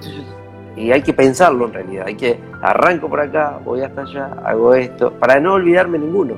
y 0.75 0.91
hay 0.91 1.01
que 1.01 1.13
pensarlo 1.13 1.67
en 1.67 1.73
realidad, 1.73 2.05
hay 2.07 2.15
que 2.15 2.39
arranco 2.61 3.07
por 3.07 3.19
acá, 3.19 3.59
voy 3.63 3.81
hasta 3.81 4.01
allá, 4.01 4.29
hago 4.43 4.73
esto, 4.73 5.13
para 5.13 5.39
no 5.39 5.53
olvidarme 5.53 5.99
ninguno. 5.99 6.33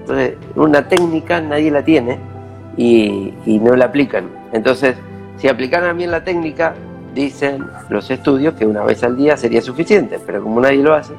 Entonces, 0.00 0.34
una 0.54 0.86
técnica 0.86 1.40
nadie 1.40 1.70
la 1.70 1.82
tiene 1.82 2.18
y, 2.76 3.32
no 3.46 3.74
la 3.76 3.86
aplican. 3.86 4.28
Entonces, 4.52 4.96
si 5.38 5.48
aplicaran 5.48 5.96
bien 5.96 6.10
la 6.10 6.24
técnica, 6.24 6.74
dicen 7.14 7.66
los 7.88 8.10
estudios 8.10 8.54
que 8.54 8.66
una 8.66 8.84
vez 8.84 9.02
al 9.02 9.16
día 9.16 9.36
sería 9.36 9.62
suficiente, 9.62 10.18
pero 10.26 10.42
como 10.42 10.60
nadie 10.60 10.82
lo 10.82 10.94
hace, 10.94 11.14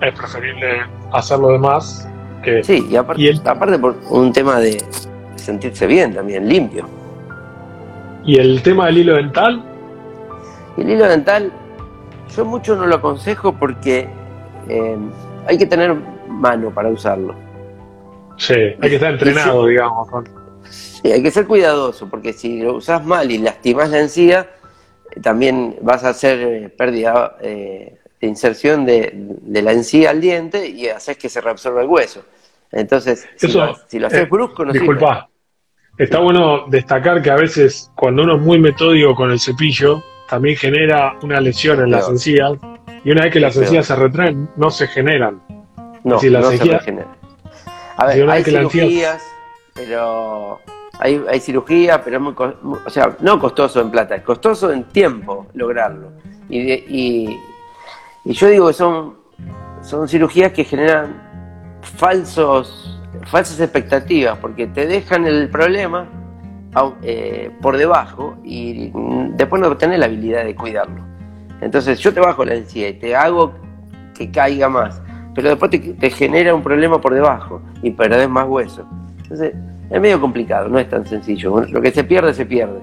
es 0.00 0.14
preferible 0.14 0.82
hacerlo 1.12 1.48
de 1.48 1.58
más. 1.58 2.08
Que, 2.42 2.62
sí, 2.62 2.86
y 2.88 2.96
aparte, 2.96 3.40
aparte 3.44 3.78
por 3.78 3.96
un 4.08 4.32
tema 4.32 4.60
de 4.60 4.82
sentirse 5.34 5.86
bien 5.86 6.14
también, 6.14 6.48
limpio. 6.48 6.99
¿Y 8.30 8.38
el 8.38 8.62
tema 8.62 8.86
del 8.86 8.98
hilo 8.98 9.16
dental? 9.16 9.60
El 10.76 10.88
hilo 10.88 11.08
dental, 11.08 11.50
yo 12.36 12.44
mucho 12.44 12.76
no 12.76 12.86
lo 12.86 12.94
aconsejo 12.94 13.58
porque 13.58 14.08
eh, 14.68 14.96
hay 15.48 15.58
que 15.58 15.66
tener 15.66 15.96
mano 16.28 16.70
para 16.70 16.90
usarlo. 16.90 17.34
Sí, 18.36 18.54
hay 18.54 18.88
que 18.88 18.94
estar 18.94 19.14
entrenado, 19.14 19.66
digamos. 19.66 20.06
Sí, 20.62 21.10
hay 21.10 21.24
que 21.24 21.32
ser 21.32 21.48
cuidadoso, 21.48 22.08
porque 22.08 22.32
si 22.32 22.62
lo 22.62 22.76
usas 22.76 23.04
mal 23.04 23.32
y 23.32 23.38
lastimas 23.38 23.90
la 23.90 23.98
encía, 23.98 24.48
también 25.24 25.78
vas 25.82 26.04
a 26.04 26.10
hacer 26.10 26.38
eh, 26.38 26.68
pérdida 26.68 27.36
eh, 27.40 27.98
de 28.20 28.26
inserción 28.28 28.86
de, 28.86 29.12
la 29.44 29.72
encía 29.72 30.10
al 30.10 30.20
diente 30.20 30.68
y 30.68 30.86
haces 30.86 31.16
que 31.16 31.28
se 31.28 31.40
reabsorba 31.40 31.82
el 31.82 31.88
hueso. 31.88 32.22
Entonces, 32.70 33.28
si, 33.34 33.48
lo, 33.48 34.06
haces 34.06 34.30
brusco, 34.30 34.64
no 34.64 34.72
disculpa, 34.72 35.28
Está 36.00 36.18
bueno 36.18 36.64
destacar 36.68 37.20
que 37.20 37.30
a 37.30 37.36
veces 37.36 37.92
cuando 37.94 38.22
uno 38.22 38.36
es 38.36 38.40
muy 38.40 38.58
metódico 38.58 39.14
con 39.14 39.30
el 39.30 39.38
cepillo, 39.38 40.02
también 40.30 40.56
genera 40.56 41.18
una 41.22 41.38
lesión 41.42 41.78
en 41.80 41.90
las 41.90 42.08
encías 42.08 42.52
y 43.04 43.10
una 43.10 43.24
vez 43.24 43.32
que 43.34 43.38
las 43.38 43.54
encías 43.54 43.84
se 43.84 43.94
retraen, 43.94 44.48
no 44.56 44.70
se 44.70 44.86
generan. 44.86 45.42
No, 46.02 46.14
no 46.14 46.18
se 46.18 46.30
regeneran. 46.64 47.14
A 47.98 48.06
ver, 48.06 48.30
hay 48.30 48.42
cirugías, 48.42 49.22
pero 49.74 50.58
hay, 51.00 51.22
hay 51.28 51.38
cirugía, 51.38 52.02
pero 52.02 52.16
es 52.16 52.22
muy, 52.22 52.34
o 52.38 52.88
sea, 52.88 53.14
no 53.20 53.38
costoso 53.38 53.82
en 53.82 53.90
plata, 53.90 54.14
es 54.14 54.22
costoso 54.22 54.72
en 54.72 54.84
tiempo 54.84 55.48
lograrlo. 55.52 56.12
Y, 56.48 56.72
y, 56.72 57.38
y 58.24 58.32
yo 58.32 58.46
digo 58.46 58.68
que 58.68 58.72
son, 58.72 59.18
son 59.82 60.08
cirugías 60.08 60.52
que 60.52 60.64
generan 60.64 61.78
falsos 61.82 62.99
falsas 63.24 63.60
expectativas, 63.60 64.38
porque 64.38 64.66
te 64.66 64.86
dejan 64.86 65.26
el 65.26 65.48
problema 65.48 66.08
eh, 67.02 67.50
por 67.60 67.76
debajo 67.76 68.36
y 68.44 68.92
después 69.34 69.60
no 69.60 69.76
tenés 69.76 69.98
la 69.98 70.06
habilidad 70.06 70.44
de 70.44 70.54
cuidarlo. 70.54 71.02
Entonces 71.60 71.98
yo 71.98 72.14
te 72.14 72.20
bajo 72.20 72.44
la 72.44 72.54
encía 72.54 72.88
y 72.88 72.94
te 72.94 73.14
hago 73.16 73.52
que 74.14 74.30
caiga 74.30 74.68
más, 74.68 75.02
pero 75.34 75.48
después 75.48 75.70
te, 75.70 76.10
genera 76.10 76.54
un 76.54 76.62
problema 76.62 77.00
por 77.00 77.14
debajo 77.14 77.60
y 77.82 77.90
perdés 77.90 78.28
más 78.28 78.46
hueso. 78.46 78.86
Entonces 79.22 79.54
es 79.90 80.00
medio 80.00 80.20
complicado, 80.20 80.68
no 80.68 80.78
es 80.78 80.88
tan 80.88 81.06
sencillo. 81.06 81.62
Lo 81.62 81.80
que 81.80 81.90
se 81.90 82.04
pierde, 82.04 82.32
se 82.32 82.46
pierde. 82.46 82.80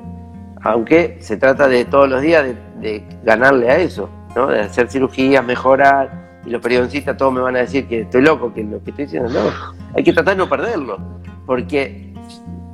Aunque 0.62 1.18
se 1.22 1.38
trata 1.38 1.68
de 1.68 1.86
todos 1.86 2.10
los 2.10 2.22
días 2.22 2.44
de, 2.44 2.56
de 2.82 3.04
ganarle 3.24 3.70
a 3.70 3.78
eso, 3.78 4.10
¿no? 4.36 4.48
de 4.48 4.62
hacer 4.62 4.90
cirugías, 4.90 5.46
mejorar 5.46 6.27
y 6.48 6.50
los 6.50 6.62
periodistas 6.62 7.18
todos 7.18 7.34
me 7.34 7.42
van 7.42 7.58
a 7.58 7.60
decir 7.60 7.88
que 7.88 8.02
estoy 8.02 8.22
loco, 8.22 8.54
que 8.54 8.64
lo 8.64 8.82
que 8.82 8.92
estoy 8.92 9.06
diciendo, 9.06 9.30
no, 9.30 9.52
hay 9.94 10.04
que 10.04 10.14
tratar 10.14 10.36
de 10.36 10.38
no 10.38 10.50
perderlo, 10.50 10.98
porque 11.46 12.14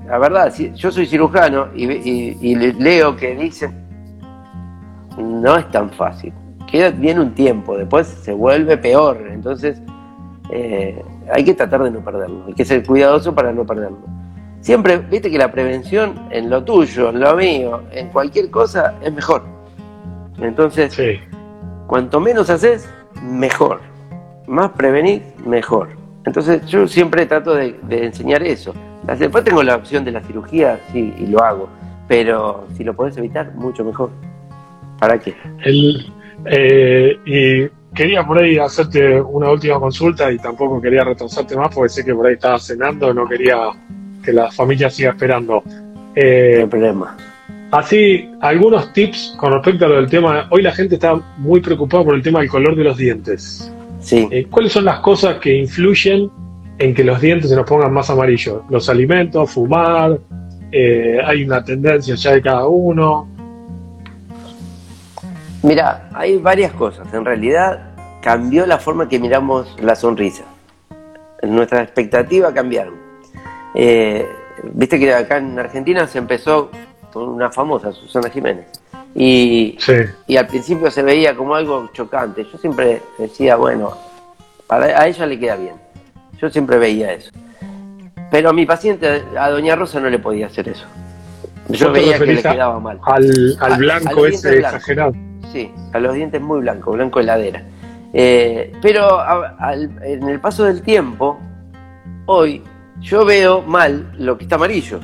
la 0.07 0.19
verdad, 0.19 0.53
si 0.53 0.71
yo 0.73 0.91
soy 0.91 1.07
cirujano 1.07 1.69
y, 1.73 2.55
leo 2.55 3.15
que 3.15 3.35
dicen, 3.35 3.83
no 5.17 5.57
es 5.57 5.69
tan 5.71 5.89
fácil, 5.89 6.31
queda 6.69 6.91
bien 6.91 7.17
un 7.17 7.33
tiempo, 7.33 7.75
después 7.75 8.05
se 8.07 8.31
vuelve 8.31 8.77
peor, 8.77 9.25
entonces 9.31 9.81
eh, 10.51 11.03
hay 11.31 11.43
que 11.43 11.55
tratar 11.55 11.81
de 11.81 11.89
no 11.89 12.01
perderlo, 12.01 12.45
hay 12.45 12.53
que 12.53 12.65
ser 12.65 12.85
cuidadoso 12.85 13.33
para 13.33 13.51
no 13.51 13.65
perderlo. 13.65 14.03
Siempre, 14.61 14.99
viste 14.99 15.31
que 15.31 15.37
la 15.39 15.51
prevención 15.51 16.27
en 16.29 16.49
lo 16.49 16.63
tuyo, 16.63 17.09
en 17.09 17.19
lo 17.19 17.35
mío, 17.35 17.81
en 17.91 18.09
cualquier 18.09 18.51
cosa 18.51 18.93
es 19.01 19.11
mejor. 19.11 19.43
Entonces, 20.39 20.97
cuanto 21.87 22.21
menos 22.21 22.49
haces, 22.49 22.87
mejor. 23.23 23.81
Más 24.47 24.71
prevenir, 24.71 25.23
mejor. 25.45 25.89
Entonces 26.25 26.65
yo 26.67 26.87
siempre 26.87 27.25
trato 27.25 27.55
de, 27.55 27.75
enseñar 27.89 28.43
eso. 28.43 28.73
Después 29.17 29.43
tengo 29.43 29.63
la 29.63 29.75
opción 29.75 30.05
de 30.05 30.11
la 30.11 30.21
cirugía, 30.21 30.79
sí, 30.91 31.13
y 31.17 31.27
lo 31.27 31.43
hago. 31.43 31.69
Pero 32.07 32.67
si 32.75 32.83
lo 32.83 32.93
puedes 32.93 33.17
evitar, 33.17 33.53
mucho 33.55 33.83
mejor. 33.83 34.09
¿Para 34.99 35.19
qué? 35.19 35.35
El, 35.63 36.11
eh, 36.45 37.17
y 37.25 37.95
quería 37.95 38.25
por 38.25 38.39
ahí 38.39 38.57
hacerte 38.57 39.21
una 39.21 39.51
última 39.51 39.79
consulta 39.79 40.31
y 40.31 40.37
tampoco 40.37 40.81
quería 40.81 41.03
retrasarte 41.03 41.55
más 41.55 41.73
porque 41.73 41.89
sé 41.89 42.05
que 42.05 42.13
por 42.13 42.27
ahí 42.27 42.33
estabas 42.33 42.65
cenando, 42.65 43.13
no 43.13 43.27
quería 43.27 43.57
que 44.23 44.31
la 44.31 44.51
familia 44.51 44.89
siga 44.89 45.11
esperando. 45.11 45.63
Eh, 46.15 46.53
no 46.57 46.63
hay 46.63 46.69
problema. 46.69 47.17
Así, 47.73 48.29
algunos 48.39 48.93
tips 48.93 49.33
con 49.35 49.51
respecto 49.51 49.85
a 49.85 49.87
lo 49.87 49.95
del 49.95 50.07
tema. 50.07 50.47
Hoy 50.51 50.61
la 50.61 50.71
gente 50.71 50.93
está 50.93 51.15
muy 51.37 51.59
preocupada 51.59 52.03
por 52.03 52.13
el 52.13 52.21
tema 52.21 52.41
del 52.41 52.47
color 52.47 52.75
de 52.75 52.83
los 52.83 52.95
dientes. 52.95 53.73
Sí. 53.99 54.27
Eh, 54.29 54.45
¿Cuáles 54.47 54.73
son 54.73 54.85
las 54.85 54.99
cosas 54.99 55.39
que 55.39 55.57
influyen 55.57 56.29
en 56.77 56.93
que 56.93 57.03
los 57.03 57.19
dientes 57.19 57.49
se 57.49 57.55
nos 57.55 57.65
pongan 57.65 57.91
más 57.91 58.11
amarillos? 58.11 58.61
Los 58.69 58.89
alimentos, 58.89 59.49
fumar, 59.49 60.19
eh, 60.71 61.17
hay 61.25 61.45
una 61.45 61.63
tendencia 61.63 62.13
ya 62.13 62.33
de 62.33 62.43
cada 62.43 62.67
uno. 62.67 63.27
Mira, 65.63 66.11
hay 66.13 66.37
varias 66.37 66.73
cosas. 66.73 67.11
En 67.11 67.25
realidad 67.25 67.95
cambió 68.21 68.67
la 68.67 68.77
forma 68.77 69.09
que 69.09 69.17
miramos 69.17 69.75
la 69.81 69.95
sonrisa. 69.95 70.43
Nuestras 71.41 71.81
expectativas 71.81 72.53
cambiaron. 72.53 72.93
Eh, 73.73 74.27
viste 74.73 74.99
que 74.99 75.11
acá 75.11 75.37
en 75.37 75.57
Argentina 75.57 76.05
se 76.05 76.19
empezó 76.19 76.69
una 77.15 77.51
famosa, 77.51 77.91
Susana 77.91 78.29
Jiménez. 78.29 78.67
Y, 79.15 79.77
y 80.27 80.37
al 80.37 80.47
principio 80.47 80.89
se 80.89 81.03
veía 81.03 81.35
como 81.35 81.55
algo 81.55 81.89
chocante. 81.93 82.45
Yo 82.51 82.57
siempre 82.57 83.01
decía, 83.17 83.55
bueno, 83.55 83.93
para, 84.65 84.99
a 84.99 85.07
ella 85.07 85.25
le 85.25 85.39
queda 85.39 85.55
bien. 85.55 85.75
Yo 86.39 86.49
siempre 86.49 86.77
veía 86.77 87.13
eso. 87.13 87.31
Pero 88.31 88.49
a 88.49 88.53
mi 88.53 88.65
paciente, 88.65 89.23
a 89.37 89.49
Doña 89.49 89.75
Rosa, 89.75 89.99
no 89.99 90.09
le 90.09 90.17
podía 90.17 90.47
hacer 90.47 90.69
eso. 90.69 90.85
Yo 91.69 91.91
veía 91.91 92.17
que 92.17 92.33
le 92.33 92.41
quedaba 92.41 92.79
mal. 92.79 92.99
Al, 93.03 93.57
al 93.59 93.77
blanco 93.77 94.25
ese 94.25 94.57
exagerado. 94.57 95.13
Sí, 95.51 95.71
a 95.93 95.99
los 95.99 96.15
dientes 96.15 96.41
muy 96.41 96.61
blancos, 96.61 96.95
blanco 96.95 97.19
heladera. 97.19 97.63
Eh, 98.13 98.71
pero 98.81 99.19
en 100.03 100.27
el 100.27 100.39
paso 100.39 100.63
del 100.63 100.81
tiempo, 100.81 101.39
hoy 102.25 102.63
yo 102.99 103.25
veo 103.25 103.61
mal 103.61 104.13
lo 104.17 104.37
que 104.37 104.45
está 104.45 104.55
amarillo 104.55 104.99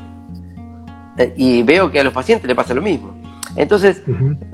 y 1.36 1.64
veo 1.64 1.92
que 1.92 2.00
a 2.00 2.04
los 2.04 2.14
pacientes 2.14 2.48
le 2.48 2.56
pasa 2.56 2.74
lo 2.74 2.82
mismo. 2.82 3.14
Entonces, 3.56 4.04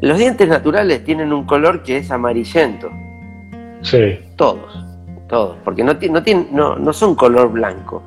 los 0.02 0.18
dientes 0.18 0.48
naturales 0.48 1.04
tienen 1.04 1.34
un 1.34 1.46
color 1.46 1.84
que 1.84 1.98
es 1.98 2.12
amarillento. 2.12 2.90
Sí. 3.82 4.20
Todos, 4.36 4.84
todos, 5.28 5.58
porque 5.64 5.84
no, 5.84 5.94
no, 6.52 6.76
no, 6.78 6.94
son 6.94 7.16
color 7.16 7.52
blanco. 7.52 8.04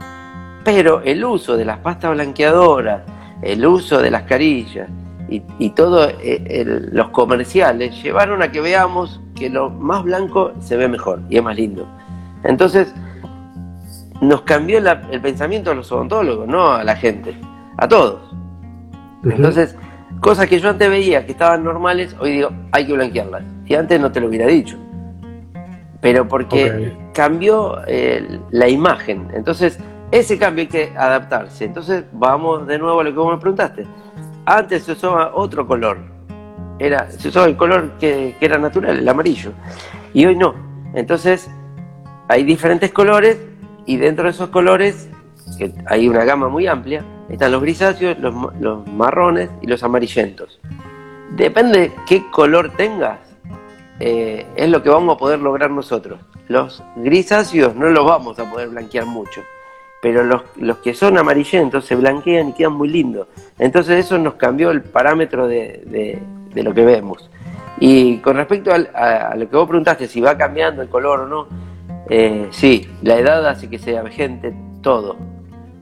Pero 0.65 1.03
el 1.03 1.25
uso 1.25 1.57
de 1.57 1.65
las 1.65 1.79
pastas 1.79 2.13
blanqueadoras, 2.13 3.03
el 3.43 3.65
uso 3.65 4.01
de 4.01 4.11
las 4.11 4.25
carillas 4.25 4.89
y, 5.29 5.43
y 5.59 5.71
todos 5.71 6.13
eh, 6.21 6.65
los 6.91 7.11
comerciales 7.11 8.03
llevaron 8.03 8.43
a 8.43 8.51
que 8.51 8.61
veamos 8.61 9.21
que 9.37 9.51
lo 9.51 9.71
más 9.71 10.03
blanco 10.03 10.53
se 10.61 10.77
ve 10.77 10.89
mejor 10.89 11.21
y 11.29 11.37
es 11.37 11.43
más 11.43 11.55
lindo. 11.55 11.87
Entonces, 12.45 12.93
nos 14.21 14.43
cambió 14.43 14.79
el 14.79 15.21
pensamiento 15.21 15.71
a 15.71 15.75
los 15.75 15.91
odontólogos, 15.93 16.49
no 16.49 16.73
a 16.73 16.85
la 16.85 16.97
gente, 16.97 17.37
a 17.77 17.87
todos. 17.87 18.21
Entonces, 19.25 19.77
cosas 20.21 20.47
que 20.47 20.61
yo 20.61 20.71
antes 20.71 20.89
veía 20.89 21.27
que 21.27 21.33
estaban 21.33 21.65
normales, 21.65 22.15
hoy 22.21 22.33
digo, 22.33 22.51
hay 22.73 22.87
que 22.87 22.93
blanquearlas. 22.93 23.43
Y 23.67 23.75
antes 23.75 24.01
no 24.01 24.13
te 24.13 24.21
lo 24.21 24.29
hubiera 24.29 24.47
dicho. 24.47 24.79
Pero 26.01 26.29
porque 26.29 26.97
cambió 27.13 27.79
eh, 27.87 28.41
la 28.51 28.69
imagen. 28.69 29.29
Entonces, 29.35 29.79
ese 30.11 30.39
cambio 30.39 30.63
hay 30.63 30.69
que 30.69 30.93
adaptarse. 30.97 31.65
Entonces, 31.65 32.05
vamos 32.13 32.67
de 32.67 32.79
nuevo 32.79 33.01
a 33.01 33.05
lo 33.05 33.11
que 33.11 33.19
vos 33.19 33.35
me 33.35 33.41
preguntaste. 33.41 33.87
Antes 34.47 34.85
se 34.85 34.93
usaba 34.93 35.35
otro 35.35 35.67
color. 35.67 35.99
Era, 36.79 37.11
se 37.11 37.29
usaba 37.29 37.47
el 37.47 37.57
color 37.57 37.93
que, 37.99 38.37
que 38.39 38.47
era 38.47 38.59
natural, 38.59 38.99
el 38.99 39.09
amarillo. 39.09 39.51
Y 40.15 40.25
hoy 40.25 40.37
no. 40.37 40.55
Entonces, 40.95 41.51
hay 42.29 42.45
diferentes 42.45 42.93
colores 42.93 43.39
y 43.85 43.97
dentro 43.97 44.25
de 44.25 44.31
esos 44.31 44.51
colores, 44.51 45.09
hay 45.87 46.09
una 46.09 46.25
gama 46.25 46.49
muy 46.49 46.67
amplia, 46.67 47.05
están 47.29 47.53
los 47.53 47.63
grisáceos, 47.63 48.17
los, 48.19 48.87
marrones 48.87 49.51
y 49.61 49.67
los 49.67 49.83
amarillentos. 49.83 50.61
Depende 51.31 51.93
qué 52.07 52.31
color 52.31 52.73
tengas, 52.77 53.19
eh, 54.01 54.47
es 54.57 54.69
lo 54.69 54.83
que 54.83 54.89
vamos 54.89 55.17
a 55.17 55.19
poder 55.19 55.41
lograr 55.41 55.71
nosotros. 55.71 56.21
Los 56.49 56.83
grisáceos 56.97 57.75
no 57.75 57.89
los 57.91 58.07
vamos 58.07 58.39
a 58.39 58.51
poder 58.51 58.69
blanquear 58.71 59.05
mucho, 59.05 59.43
pero 60.01 60.25
los, 60.25 60.43
los 60.57 60.79
que 60.79 60.95
son 60.95 61.19
amarillentos 61.19 61.85
se 61.85 61.97
blanquean 61.97 62.51
y 62.51 62.53
quedan 62.55 62.73
muy 62.73 62.89
lindos. 62.89 63.29
Entonces 63.59 64.05
eso 64.05 64.17
nos 64.19 64.35
cambió 64.35 64.71
el 64.71 64.83
parámetro 64.83 65.47
de, 65.47 66.23
lo 66.55 66.73
que 66.73 66.85
vemos. 66.85 67.31
Y 67.81 68.19
con 68.19 68.37
respecto 68.37 68.73
a, 68.73 69.35
lo 69.37 69.49
que 69.49 69.57
vos 69.57 69.69
preguntaste, 69.69 70.09
si 70.09 70.21
va 70.21 70.37
cambiando 70.37 70.83
el 70.83 70.89
color 70.89 71.21
o 71.21 71.27
no, 71.27 71.47
eh, 72.09 72.49
sí, 72.51 72.89
la 73.03 73.19
edad 73.19 73.47
hace 73.47 73.69
que 73.69 73.79
sea 73.79 74.03
vigente 74.03 74.55
todo 74.81 75.38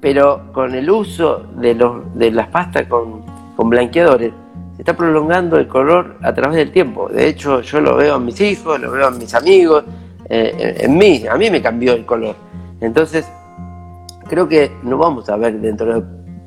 pero 0.07 0.53
con 0.53 0.73
el 0.73 0.89
uso 0.89 1.49
de, 1.57 1.75
los, 1.75 2.17
de 2.17 2.31
las 2.31 2.47
pastas 2.47 2.87
con, 2.87 3.25
blanqueadores 3.57 4.33
se 4.77 4.83
está 4.83 4.97
prolongando 4.97 5.59
el 5.59 5.67
color 5.67 6.19
a 6.23 6.33
través 6.33 6.59
del 6.59 6.71
tiempo. 6.71 7.09
De 7.09 7.27
hecho, 7.27 7.61
yo 7.61 7.81
lo 7.81 7.97
veo 7.97 8.15
en 8.15 8.25
mis 8.25 8.41
hijos, 8.41 8.81
lo 8.81 8.93
veo 8.93 9.09
en 9.09 9.19
mis 9.19 9.35
amigos, 9.35 9.83
eh, 10.29 10.77
en 10.79 10.97
mí, 10.97 11.25
a 11.29 11.35
mí 11.35 11.51
me 11.51 11.61
cambió 11.61 11.95
el 11.95 12.07
color. 12.07 12.37
Entonces, 12.81 13.29
creo 14.29 14.47
que 14.47 14.71
no 14.85 14.97
vamos 14.97 15.29
a 15.29 15.37
ver 15.37 15.59
dentro 15.59 16.01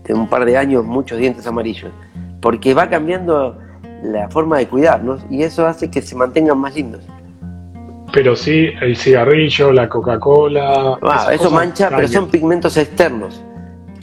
de 0.05 0.13
un 0.13 0.29
par 0.29 0.45
de 0.45 0.55
años 0.55 0.85
muchos 0.85 1.17
dientes 1.17 1.45
amarillos, 1.45 1.91
porque 2.39 2.73
va 2.73 2.89
cambiando 2.89 3.57
la 4.03 4.29
forma 4.29 4.57
de 4.57 4.69
cuidarnos 4.69 5.19
y 5.29 5.43
eso 5.43 5.67
hace 5.67 5.91
que 5.91 6.01
se 6.01 6.15
mantengan 6.15 6.57
más 6.57 6.75
lindos. 6.75 7.03
Pero 8.13 8.37
sí, 8.37 8.69
el 8.79 8.95
cigarrillo, 8.95 9.73
la 9.73 9.89
Coca-Cola. 9.89 10.97
Ah, 11.01 11.27
eso 11.33 11.51
mancha, 11.51 11.89
pero 11.93 12.07
son 12.07 12.29
pigmentos 12.29 12.77
externos. 12.77 13.43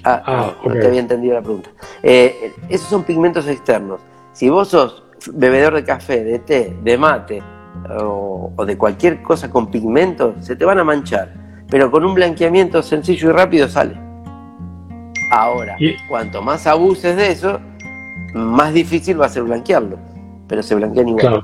Ah, 0.05 0.23
ah 0.25 0.55
no, 0.65 0.73
te 0.73 0.87
había 0.87 1.01
entendido 1.01 1.35
la 1.35 1.43
pregunta. 1.43 1.71
Eh, 2.03 2.53
esos 2.69 2.89
son 2.89 3.05
pigmentos 3.05 3.47
externos. 3.49 4.01
Si 4.33 4.49
vos 4.49 4.69
sos 4.69 5.05
bebedor 5.33 5.75
de 5.75 5.85
café, 5.85 6.23
de 6.25 6.39
té, 6.39 6.77
de 6.83 6.99
mate 6.99 7.43
o, 8.01 8.53
de 8.67 8.77
cualquier 8.77 9.23
cosa 9.23 9.51
con 9.51 9.71
pigmentos, 9.71 10.35
se 10.45 10.57
te 10.57 10.65
van 10.65 10.79
a 10.79 10.85
manchar. 10.85 11.33
Pero 11.69 11.91
con 11.91 12.05
un 12.05 12.15
blanqueamiento 12.15 12.83
sencillo 12.83 13.31
y 13.31 13.33
rápido 13.33 13.69
sale. 13.69 13.99
Ahora, 15.33 15.77
cuanto 16.09 16.41
más 16.41 16.67
abuses 16.67 17.17
de 17.17 17.33
eso, 17.33 17.61
más 18.35 18.73
difícil 18.73 19.21
va 19.21 19.27
a 19.27 19.29
ser 19.29 19.43
blanquearlo. 19.43 19.99
Pero 20.47 20.63
se 20.63 20.75
blanquean 20.77 21.09
igual. 21.09 21.43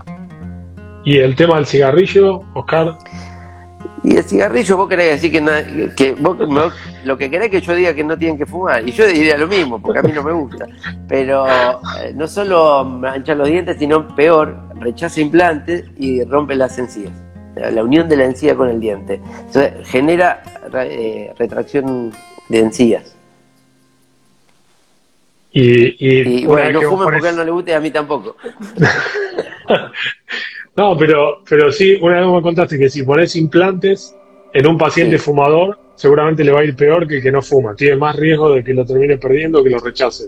¿Y 1.04 1.18
el 1.18 1.34
tema 1.34 1.56
del 1.56 1.66
cigarrillo, 1.66 2.42
Oscar? 2.54 2.96
Y 4.04 4.16
el 4.16 4.24
cigarrillo, 4.24 4.76
vos 4.76 4.88
querés 4.88 5.20
decir 5.20 5.30
que, 5.30 5.90
que 5.94 6.12
vos, 6.14 6.36
lo 7.04 7.16
que 7.16 7.30
querés 7.30 7.50
que 7.50 7.60
yo 7.60 7.74
diga 7.74 7.94
que 7.94 8.02
no 8.02 8.18
tienen 8.18 8.36
que 8.36 8.46
fumar. 8.46 8.86
Y 8.86 8.92
yo 8.92 9.06
diría 9.06 9.36
lo 9.36 9.46
mismo, 9.46 9.80
porque 9.80 10.00
a 10.00 10.02
mí 10.02 10.12
no 10.12 10.24
me 10.24 10.32
gusta. 10.32 10.66
Pero 11.06 11.46
eh, 11.46 12.12
no 12.14 12.26
solo 12.26 12.84
mancha 12.84 13.34
los 13.34 13.48
dientes, 13.48 13.76
sino 13.78 14.14
peor, 14.14 14.56
rechaza 14.80 15.20
implantes 15.20 15.84
y 15.98 16.24
rompe 16.24 16.56
las 16.56 16.78
encías. 16.78 17.12
La 17.54 17.84
unión 17.84 18.08
de 18.08 18.16
la 18.16 18.24
encía 18.24 18.56
con 18.56 18.68
el 18.68 18.80
diente. 18.80 19.20
Entonces 19.46 19.86
genera 19.88 20.42
eh, 20.74 21.32
retracción 21.38 22.12
de 22.48 22.58
encías. 22.58 23.14
Y, 25.54 26.46
bueno, 26.46 26.80
no 26.80 26.88
fume 26.88 27.04
porque 27.04 27.26
a 27.26 27.30
él 27.30 27.36
no 27.36 27.44
le 27.44 27.50
guste 27.50 27.74
a 27.74 27.80
mí 27.80 27.90
tampoco. 27.90 28.36
no, 30.76 30.96
pero, 30.96 31.42
pero 31.48 31.70
sí, 31.70 31.98
una 32.00 32.20
vez 32.20 32.28
me 32.28 32.42
contaste 32.42 32.78
que 32.78 32.88
si 32.88 33.02
pones 33.02 33.36
implantes 33.36 34.16
en 34.54 34.66
un 34.66 34.78
paciente 34.78 35.18
fumador, 35.18 35.78
seguramente 35.94 36.44
le 36.44 36.52
va 36.52 36.60
a 36.60 36.64
ir 36.64 36.74
peor 36.76 37.06
que 37.06 37.16
el 37.16 37.22
que 37.22 37.32
no 37.32 37.42
fuma. 37.42 37.74
Tiene 37.74 37.96
más 37.96 38.16
riesgo 38.16 38.54
de 38.54 38.64
que 38.64 38.74
lo 38.74 38.84
termine 38.84 39.18
perdiendo 39.18 39.60
o 39.60 39.64
que 39.64 39.70
lo 39.70 39.78
rechace. 39.78 40.24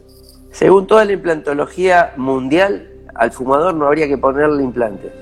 Según 0.51 0.87
toda 0.87 1.05
la 1.05 1.13
implantología 1.13 2.13
mundial, 2.17 2.89
al 3.15 3.33
fumador 3.33 3.75
no 3.75 3.87
habría 3.87 4.07
que 4.07 4.19
ponerle 4.19 4.63
implantes. 4.63 5.13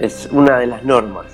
Es 0.00 0.28
una 0.32 0.58
de 0.58 0.66
las 0.66 0.84
normas. 0.84 1.26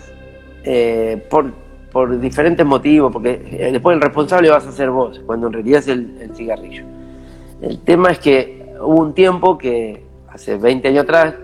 Eh, 0.64 1.22
por, 1.28 1.52
por, 1.92 2.18
diferentes 2.18 2.64
motivos, 2.64 3.12
porque 3.12 3.42
eh, 3.52 3.70
después 3.70 3.94
el 3.94 4.00
responsable 4.00 4.50
vas 4.50 4.66
a 4.66 4.72
ser 4.72 4.90
vos, 4.90 5.20
cuando 5.26 5.48
en 5.48 5.52
realidad 5.52 5.80
es 5.80 5.88
el 5.88 6.30
cigarrillo. 6.34 6.84
El 7.60 7.78
tema 7.80 8.10
es 8.10 8.18
que 8.18 8.74
hubo 8.80 9.00
un 9.00 9.14
tiempo 9.14 9.56
que, 9.56 10.04
hace 10.28 10.56
20 10.56 10.88
años 10.88 11.04
atrás, 11.04 11.34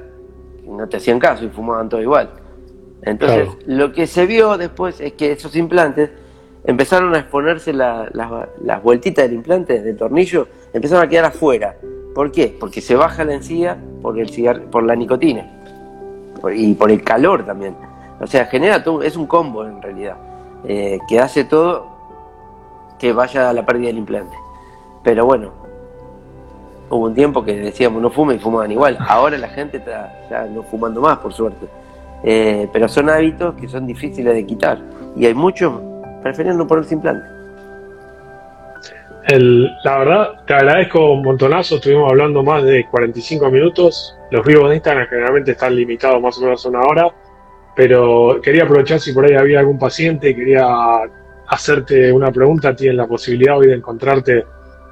no 0.70 0.88
te 0.88 0.96
hacían 0.98 1.18
caso 1.18 1.44
y 1.44 1.48
fumaban 1.48 1.88
todo 1.88 2.00
igual. 2.00 2.30
Entonces, 3.02 3.48
lo 3.66 3.92
que 3.92 4.06
se 4.06 4.26
vio 4.26 4.58
después 4.58 5.00
es 5.00 5.14
que 5.14 5.32
esos 5.32 5.56
implantes 5.56 6.10
empezaron 6.64 7.14
a 7.14 7.20
exponerse 7.20 7.72
las 7.72 8.82
vueltitas 8.82 9.24
del 9.24 9.34
implante, 9.34 9.82
del 9.82 9.96
tornillo, 9.96 10.48
empezaron 10.72 11.04
a 11.04 11.08
quedar 11.08 11.26
afuera. 11.26 11.76
¿Por 12.14 12.30
qué? 12.32 12.54
Porque 12.58 12.80
se 12.80 12.96
baja 12.96 13.24
la 13.24 13.34
encía 13.34 13.78
por, 14.02 14.18
el 14.18 14.62
por 14.62 14.82
la 14.82 14.96
nicotina 14.96 15.46
y 16.52 16.74
por 16.74 16.90
el 16.90 17.02
calor 17.02 17.46
también. 17.46 17.74
O 18.20 18.26
sea, 18.26 18.46
genera 18.46 18.82
todo, 18.82 19.02
es 19.02 19.16
un 19.16 19.26
combo 19.26 19.64
en 19.64 19.80
realidad, 19.80 20.16
eh, 20.64 20.98
que 21.08 21.18
hace 21.18 21.44
todo 21.44 21.88
que 22.98 23.12
vaya 23.14 23.48
a 23.48 23.52
la 23.52 23.64
pérdida 23.64 23.86
del 23.88 23.98
implante. 23.98 24.36
Pero 25.02 25.24
bueno, 25.24 25.52
hubo 26.90 27.06
un 27.06 27.14
tiempo 27.14 27.44
que 27.44 27.56
decíamos 27.56 28.02
no 28.02 28.10
fumen 28.10 28.36
y 28.36 28.40
fumaban 28.40 28.70
igual. 28.70 28.98
Ahora 29.00 29.38
la 29.38 29.48
gente 29.48 29.78
está 29.78 30.12
ya 30.28 30.44
no 30.44 30.62
fumando 30.64 31.00
más, 31.00 31.18
por 31.18 31.32
suerte. 31.32 31.66
Eh, 32.22 32.68
pero 32.72 32.88
son 32.88 33.08
hábitos 33.08 33.54
que 33.54 33.68
son 33.68 33.86
difíciles 33.86 34.34
de 34.34 34.44
quitar. 34.44 34.78
Y 35.16 35.24
hay 35.24 35.34
muchos 35.34 35.72
prefieren 36.22 36.58
no 36.58 36.66
ponerse 36.66 36.94
implante. 36.94 37.26
El, 39.28 39.70
la 39.84 39.98
verdad, 39.98 40.28
te 40.46 40.54
agradezco 40.54 41.12
un 41.12 41.22
montonazo. 41.22 41.76
Estuvimos 41.76 42.10
hablando 42.10 42.42
más 42.42 42.64
de 42.64 42.86
45 42.90 43.50
minutos. 43.50 44.16
Los 44.30 44.44
vivos 44.44 44.68
de 44.68 44.76
Instagram 44.76 45.06
generalmente 45.08 45.52
están 45.52 45.76
limitados 45.76 46.20
más 46.20 46.36
o 46.38 46.42
menos 46.42 46.64
a 46.66 46.68
una 46.68 46.80
hora. 46.80 47.08
Pero 47.76 48.40
quería 48.42 48.64
aprovechar 48.64 48.98
si 48.98 49.12
por 49.12 49.24
ahí 49.24 49.34
había 49.34 49.60
algún 49.60 49.78
paciente, 49.78 50.34
quería 50.34 50.66
hacerte 51.46 52.12
una 52.12 52.32
pregunta. 52.32 52.74
Tienes 52.74 52.96
la 52.96 53.06
posibilidad 53.06 53.56
hoy 53.56 53.68
de 53.68 53.74
encontrarte 53.74 54.44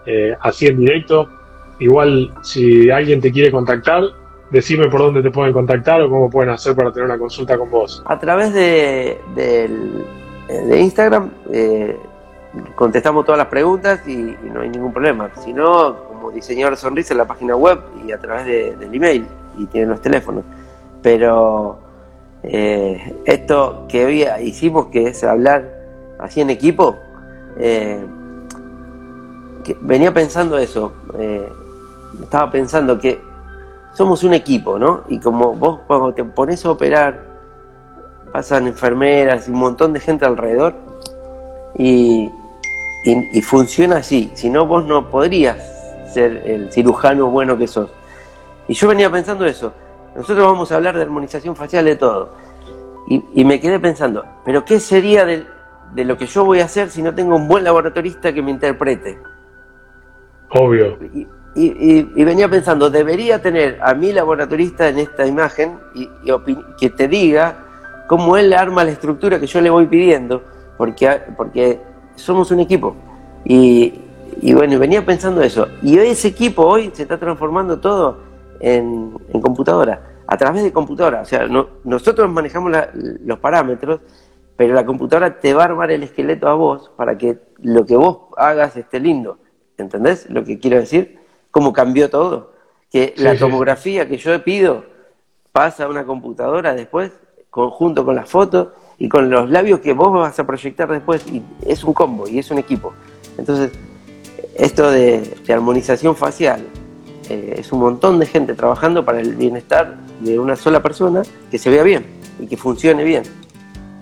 eh, 0.07 0.35
así 0.41 0.69
en 0.69 0.79
directo 0.79 1.29
Igual, 1.79 2.35
si 2.43 2.91
alguien 2.91 3.21
te 3.21 3.31
quiere 3.31 3.51
contactar, 3.51 4.03
decime 4.51 4.89
por 4.89 5.01
dónde 5.01 5.23
te 5.23 5.31
pueden 5.31 5.53
contactar 5.53 6.01
o 6.03 6.11
cómo 6.11 6.31
pueden 6.31 6.51
hacer 6.51 6.75
para 6.75 6.93
tener 6.93 7.07
una 7.07 7.19
consulta 7.19 7.57
con 7.57 7.71
vos. 7.71 8.03
A 8.07 8.19
través 8.19 8.53
de, 8.53 9.21
de, 9.35 10.81
Instagram 10.81 11.31
eh, 11.53 11.97
contestamos 12.75 13.25
todas 13.25 13.39
las 13.39 13.49
preguntas 13.49 14.07
y, 14.09 14.37
no 14.53 14.61
hay 14.61 14.71
ningún 14.71 14.93
problema. 14.93 15.31
Si 15.43 15.53
no, 15.53 15.97
como 16.09 16.31
diseñador 16.31 16.75
de 16.75 16.81
sonrisa 16.81 17.15
en 17.15 17.19
la 17.19 17.27
página 17.27 17.55
web 17.55 17.81
y 18.07 18.13
a 18.13 18.19
través 18.19 18.47
del 18.47 18.95
email 18.95 19.27
y 19.57 19.67
tienen 19.67 19.91
los 19.91 20.01
teléfonos. 20.01 20.45
Pero 21.03 21.79
eh, 22.43 23.15
esto 23.25 23.87
que 23.89 24.05
hoy 24.05 24.27
hicimos, 24.43 24.87
que 24.87 25.09
es 25.09 25.23
hablar 25.23 25.77
así 26.19 26.41
en 26.41 26.51
equipo, 26.51 26.97
eh, 27.57 28.05
venía 29.81 30.13
pensando 30.13 30.59
eso 30.59 30.93
estaba 32.23 32.51
pensando 32.51 32.99
que 32.99 33.21
somos 33.95 34.23
un 34.23 34.35
equipo, 34.35 34.79
¿no? 34.79 35.05
Y 35.09 35.19
como 35.19 35.55
vos 35.55 35.81
cuando 35.87 36.13
te 36.13 36.25
pones 36.25 36.65
a 36.65 36.71
operar, 36.71 37.27
pasan 38.33 38.67
enfermeras 38.67 39.49
y 39.49 39.51
un 39.51 39.59
montón 39.59 39.93
de 39.93 40.01
gente 40.01 40.25
alrededor 40.25 40.75
y, 41.77 42.31
funciona 43.43 43.99
así. 43.99 44.31
Si 44.35 44.51
no, 44.51 44.67
vos 44.67 44.85
no 44.85 45.09
podrías 45.09 45.57
ser 46.13 46.43
el 46.45 46.71
cirujano 46.71 47.29
bueno 47.31 47.57
que 47.57 47.67
sos. 47.67 47.91
Y 48.67 48.75
yo 48.75 48.89
venía 48.89 49.11
pensando 49.11 49.47
eso. 49.47 49.73
Nosotros 50.15 50.45
vamos 50.47 50.71
a 50.71 50.77
hablar 50.77 50.97
de 50.97 51.03
armonización 51.03 51.57
facial 51.57 51.85
de 51.87 51.97
todo. 51.97 52.31
Y, 53.09 53.45
me 53.45 53.59
quedé 53.59 53.81
pensando, 53.81 54.25
¿pero 54.45 54.65
qué 54.67 54.79
sería 54.81 55.25
de, 55.25 55.47
de 55.95 56.05
lo 56.05 56.19
que 56.19 56.27
yo 56.27 56.45
voy 56.45 56.61
a 56.61 56.67
hacer 56.67 56.91
si 56.91 57.01
no 57.01 57.15
tengo 57.15 57.35
un 57.37 57.49
buen 57.49 57.65
laboratorista 57.65 58.35
que 58.35 58.43
me 58.43 58.51
interprete? 58.51 59.19
Obvio 60.51 60.99
y, 61.15 61.27
venía 61.55 62.49
pensando, 62.49 62.91
debería 62.91 63.41
tener 63.41 63.79
a 63.83 63.95
mi 63.95 64.13
laboratorista 64.13 64.89
en 64.89 64.99
esta 64.99 65.27
imagen 65.27 65.79
y, 65.95 66.09
que 66.79 66.91
te 66.91 67.09
diga 67.09 67.65
cómo 68.07 68.37
él 68.37 68.53
arma 68.53 68.85
la 68.85 68.91
estructura 68.91 69.41
que 69.41 69.47
yo 69.47 69.61
le 69.61 69.71
voy 69.71 69.87
pidiendo, 69.87 70.43
porque, 70.77 71.21
porque 71.37 71.81
somos 72.17 72.51
un 72.51 72.61
equipo. 72.61 72.97
Y, 73.45 73.95
bueno, 74.55 74.79
venía 74.79 75.05
pensando 75.05 75.43
eso. 75.43 75.69
Y 75.83 75.99
ese 75.99 76.29
equipo 76.29 76.63
hoy 76.63 76.91
se 76.93 77.03
está 77.03 77.19
transformando 77.19 77.79
todo 77.79 78.19
en, 78.61 79.13
computadora, 79.41 80.23
a 80.27 80.37
través 80.37 80.63
de 80.63 80.73
computadora. 80.73 81.23
O 81.23 81.25
sea, 81.25 81.49
nosotros 81.85 82.31
manejamos 82.31 82.73
los 82.95 83.39
parámetros, 83.39 84.01
pero 84.57 84.75
la 84.75 84.85
computadora 84.85 85.39
te 85.39 85.55
va 85.55 85.63
a 85.63 85.67
armar 85.67 85.91
el 85.91 86.03
esqueleto 86.03 86.49
a 86.49 86.55
vos 86.55 86.91
para 86.97 87.17
que 87.17 87.39
lo 87.63 87.87
que 87.87 87.97
vos 87.97 88.29
hagas 88.37 88.77
esté 88.77 89.01
lindo. 89.01 89.39
¿Entendés 89.77 90.29
lo 90.29 90.45
que 90.45 90.59
quiero 90.59 90.79
decir? 90.79 91.18
Cómo 91.51 91.73
cambió 91.73 92.11
todo. 92.11 92.53
Que 92.91 93.15
la 93.17 93.37
tomografía 93.37 94.09
que 94.09 94.17
yo 94.17 94.43
pido 94.43 94.85
pasa 95.53 95.85
a 95.85 95.89
una 95.89 96.05
computadora 96.05 96.75
después, 96.75 97.13
junto 97.51 98.05
con 98.05 98.15
las 98.15 98.29
fotos 98.29 98.69
y 98.99 99.09
con 99.09 99.29
los 99.29 99.51
labios 99.51 99.81
que 99.81 99.93
vos 99.93 100.13
vas 100.13 100.39
a 100.39 100.47
proyectar 100.47 100.91
después. 100.91 101.27
Y 101.27 101.43
es 101.67 101.85
un 101.85 101.93
combo 101.93 102.27
y 102.29 102.39
es 102.39 102.51
un 102.51 102.59
equipo. 102.59 102.95
Entonces, 103.37 103.73
esto 104.55 104.91
de, 104.91 105.37
armonización 105.49 106.17
facial 106.17 106.65
eh, 107.29 107.57
es 107.59 107.73
un 107.73 107.81
montón 107.81 108.19
de 108.19 108.27
gente 108.27 108.55
trabajando 108.55 109.05
para 109.05 109.21
el 109.21 109.37
bienestar 109.37 109.97
de 110.21 110.39
una 110.39 110.57
sola 110.57 110.83
persona 110.83 111.23
que 111.51 111.59
se 111.59 111.71
vea 111.71 111.83
bien 111.83 112.07
y 112.41 112.47
que 112.47 112.57
funcione 112.57 113.05
bien. 113.05 113.25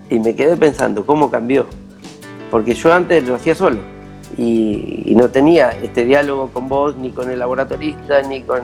Y 0.09 0.21
me 0.21 0.37
quedé 0.37 0.57
pensando 0.57 1.05
cómo 1.05 1.31
cambió. 1.31 1.67
Porque 2.51 2.75
yo 2.75 2.93
antes 2.93 3.27
lo 3.27 3.35
hacía 3.35 3.57
solo 3.57 3.96
y, 4.37 5.15
no 5.17 5.29
tenía 5.31 5.71
este 5.71 6.05
diálogo 6.05 6.51
con 6.53 6.69
vos, 6.69 6.97
ni 6.97 7.11
con 7.11 7.31
el 7.31 7.39
laboratorista, 7.39 8.23
ni 8.23 8.43
con 8.43 8.63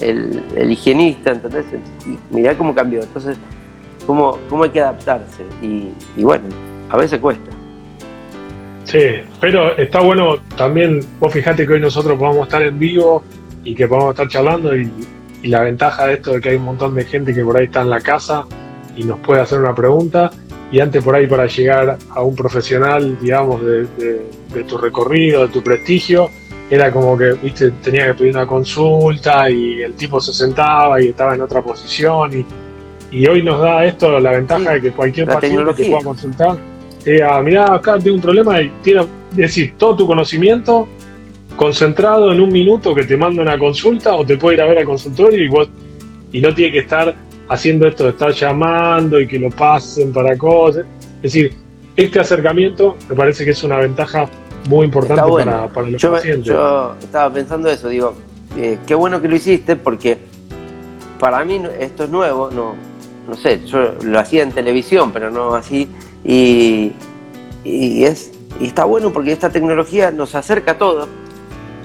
el, 0.00 0.70
higienista, 0.70 1.32
¿entendés? 1.32 1.66
Y 2.06 2.34
mirá 2.34 2.56
cómo 2.56 2.74
cambió. 2.74 3.02
Entonces, 3.02 3.36
cómo, 4.06 4.38
cómo 4.48 4.64
hay 4.64 4.70
que 4.70 4.80
adaptarse. 4.80 5.44
Y, 5.62 6.22
bueno, 6.22 6.44
a 6.90 6.96
veces 6.96 7.20
cuesta. 7.20 7.50
Sí, 8.84 8.98
pero 9.40 9.76
está 9.78 10.00
bueno 10.00 10.36
también, 10.56 11.00
vos 11.18 11.32
fijate 11.32 11.66
que 11.66 11.74
hoy 11.74 11.80
nosotros 11.80 12.18
podamos 12.18 12.46
estar 12.46 12.62
en 12.62 12.78
vivo 12.78 13.22
y 13.64 13.74
que 13.74 13.88
podamos 13.88 14.10
estar 14.10 14.28
charlando 14.28 14.76
y, 14.76 14.90
la 15.44 15.60
ventaja 15.60 16.06
de 16.06 16.14
esto 16.14 16.32
de 16.32 16.40
que 16.40 16.48
hay 16.48 16.56
un 16.56 16.64
montón 16.64 16.94
de 16.94 17.04
gente 17.04 17.34
que 17.34 17.44
por 17.44 17.58
ahí 17.58 17.66
está 17.66 17.82
en 17.82 17.90
la 17.90 18.00
casa 18.00 18.46
y 18.96 19.04
nos 19.04 19.18
puede 19.20 19.42
hacer 19.42 19.60
una 19.60 19.74
pregunta 19.74 20.30
y 20.70 20.80
antes 20.80 21.02
por 21.02 21.14
ahí 21.14 21.26
para 21.26 21.46
llegar 21.46 21.98
a 22.10 22.22
un 22.22 22.34
profesional, 22.34 23.18
digamos, 23.20 23.62
de, 23.64 23.86
tu 24.66 24.78
recorrido, 24.78 25.42
de 25.42 25.48
tu 25.48 25.62
prestigio, 25.62 26.30
era 26.70 26.90
como 26.90 27.16
que, 27.16 27.32
viste, 27.32 27.70
tenía 27.82 28.06
que 28.08 28.14
pedir 28.14 28.32
una 28.32 28.46
consulta 28.46 29.50
y 29.50 29.82
el 29.82 29.94
tipo 29.94 30.20
se 30.20 30.32
sentaba 30.32 31.00
y 31.00 31.08
estaba 31.08 31.34
en 31.34 31.42
otra 31.42 31.62
posición 31.62 32.46
y, 33.12 33.26
hoy 33.28 33.44
nos 33.44 33.60
da 33.60 33.84
esto 33.84 34.18
la 34.18 34.32
ventaja 34.32 34.72
de 34.72 34.80
que 34.80 34.90
cualquier 34.90 35.28
paciente 35.28 35.72
te 35.74 35.88
pueda 35.88 36.02
consultar, 36.02 36.56
diga, 37.04 37.40
mira, 37.42 37.72
acá 37.72 37.96
tengo 37.96 38.16
un 38.16 38.22
problema 38.22 38.60
y 38.60 38.72
tiene, 38.82 39.02
es 39.02 39.36
decir, 39.36 39.74
todo 39.78 39.94
tu 39.94 40.06
conocimiento 40.06 40.88
concentrado 41.56 42.32
en 42.32 42.40
un 42.40 42.50
minuto 42.50 42.92
que 42.92 43.04
te 43.04 43.16
manda 43.16 43.42
una 43.42 43.56
consulta 43.56 44.14
o 44.14 44.26
te 44.26 44.36
puede 44.36 44.56
ir 44.56 44.62
a 44.62 44.66
ver 44.66 44.78
al 44.78 44.84
consultorio 44.84 45.44
y 45.44 45.48
vos 45.48 45.68
y 46.32 46.40
no 46.40 46.52
tiene 46.52 46.72
que 46.72 46.78
estar 46.80 47.14
haciendo 47.48 47.86
esto 47.86 48.04
de 48.04 48.10
estar 48.10 48.32
llamando 48.32 49.20
y 49.20 49.26
que 49.26 49.38
lo 49.38 49.50
pasen 49.50 50.12
para 50.12 50.36
cosas. 50.36 50.84
Es 51.16 51.32
decir, 51.32 51.54
este 51.96 52.20
acercamiento 52.20 52.96
me 53.08 53.14
parece 53.14 53.44
que 53.44 53.52
es 53.52 53.62
una 53.62 53.78
ventaja 53.78 54.28
muy 54.68 54.86
importante 54.86 55.22
para, 55.22 55.68
para, 55.68 55.88
los 55.88 56.02
pacientes. 56.02 56.44
Yo 56.44 56.94
estaba 57.00 57.32
pensando 57.32 57.68
eso, 57.68 57.88
digo, 57.88 58.14
eh, 58.56 58.78
qué 58.86 58.94
bueno 58.94 59.20
que 59.20 59.28
lo 59.28 59.36
hiciste 59.36 59.76
porque 59.76 60.18
para 61.18 61.44
mí 61.44 61.62
esto 61.78 62.04
es 62.04 62.10
nuevo, 62.10 62.50
no, 62.50 62.74
no 63.28 63.34
sé, 63.34 63.64
yo 63.66 63.94
lo 64.02 64.18
hacía 64.18 64.42
en 64.42 64.52
televisión, 64.52 65.12
pero 65.12 65.30
no 65.30 65.54
así, 65.54 65.88
y, 66.24 66.92
y, 67.64 68.04
es, 68.04 68.32
y 68.60 68.66
está 68.66 68.84
bueno 68.84 69.12
porque 69.12 69.32
esta 69.32 69.50
tecnología 69.50 70.10
nos 70.10 70.34
acerca 70.34 70.72
a 70.72 70.78
todo 70.78 71.08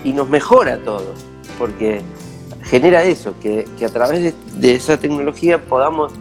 y 0.03 0.13
nos 0.13 0.29
mejora 0.29 0.77
todo, 0.77 1.13
porque 1.57 2.01
genera 2.69 3.03
eso, 3.03 3.33
que, 3.41 3.65
a 3.83 3.89
través 3.89 4.35
de, 4.59 4.75
esa 4.75 4.97
tecnología 4.97 5.59
podamos 5.59 6.13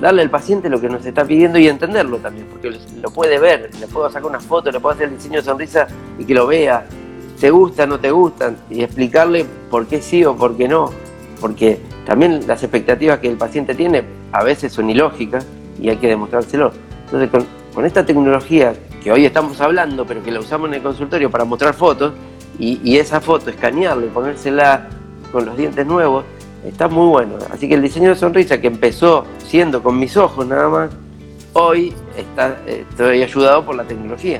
darle 0.00 0.22
al 0.22 0.30
paciente 0.30 0.68
lo 0.68 0.80
que 0.80 0.88
nos 0.88 1.06
está 1.06 1.24
pidiendo 1.24 1.58
y 1.58 1.68
entenderlo 1.68 2.18
también, 2.18 2.46
porque 2.50 2.76
lo 3.00 3.10
puede 3.10 3.38
ver, 3.38 3.70
le 3.78 3.86
puedo 3.86 4.08
sacar 4.10 4.28
una 4.28 4.40
foto, 4.40 4.72
le 4.72 4.80
puedo 4.80 4.94
hacer 4.94 5.08
el 5.08 5.16
diseño 5.16 5.36
de 5.38 5.44
sonrisa 5.44 5.86
y 6.18 6.24
que 6.24 6.34
lo 6.34 6.48
vea, 6.48 6.84
te 7.38 7.50
gusta, 7.50 7.86
no 7.86 8.00
te 8.00 8.10
gustan, 8.10 8.56
y 8.68 8.82
explicarle 8.82 9.46
por 9.70 9.86
qué 9.86 10.02
sí 10.02 10.24
o 10.24 10.36
por 10.36 10.56
qué 10.56 10.66
no, 10.66 10.90
porque 11.40 11.78
también 12.04 12.44
las 12.46 12.62
expectativas 12.62 13.20
que 13.20 13.28
el 13.28 13.36
paciente 13.36 13.74
tiene 13.74 14.02
a 14.32 14.42
veces 14.42 14.72
son 14.72 14.90
ilógicas 14.90 15.46
y 15.80 15.90
hay 15.90 15.96
que 15.96 16.08
demostrárselo. 16.08 16.72
Entonces, 17.04 17.30
con, 17.72 17.84
esta 17.84 18.04
tecnología 18.04 18.74
que 19.02 19.12
hoy 19.12 19.26
estamos 19.26 19.60
hablando, 19.60 20.06
pero 20.06 20.22
que 20.22 20.30
la 20.30 20.40
usamos 20.40 20.68
en 20.68 20.74
el 20.74 20.82
consultorio 20.82 21.30
para 21.30 21.44
mostrar 21.44 21.74
fotos, 21.74 22.14
y, 22.58 22.80
y 22.84 22.98
esa 22.98 23.20
foto 23.20 23.50
escanearla 23.50 24.06
y 24.06 24.08
ponérsela 24.08 24.88
con 25.34 25.44
los 25.44 25.56
dientes 25.56 25.84
nuevos, 25.84 26.24
está 26.64 26.86
muy 26.86 27.08
bueno. 27.08 27.34
Así 27.50 27.68
que 27.68 27.74
el 27.74 27.82
diseño 27.82 28.10
de 28.10 28.14
sonrisa 28.14 28.60
que 28.60 28.68
empezó 28.68 29.26
siendo 29.44 29.82
con 29.82 29.98
mis 29.98 30.16
ojos 30.16 30.46
nada 30.46 30.68
más, 30.68 30.90
hoy 31.54 31.92
está, 32.16 32.56
estoy 32.66 33.20
ayudado 33.20 33.66
por 33.66 33.74
la 33.74 33.82
tecnología. 33.82 34.38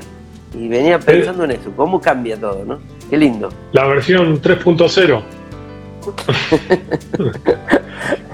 Y 0.53 0.69
venía 0.69 0.97
pensando 0.97 1.43
en 1.43 1.51
eso, 1.51 1.69
cómo 1.75 1.99
cambia 1.99 2.39
todo, 2.39 2.63
¿no? 2.63 2.79
Qué 3.09 3.17
lindo. 3.17 3.49
La 3.73 3.85
versión 3.87 4.41
3.0. 4.41 5.21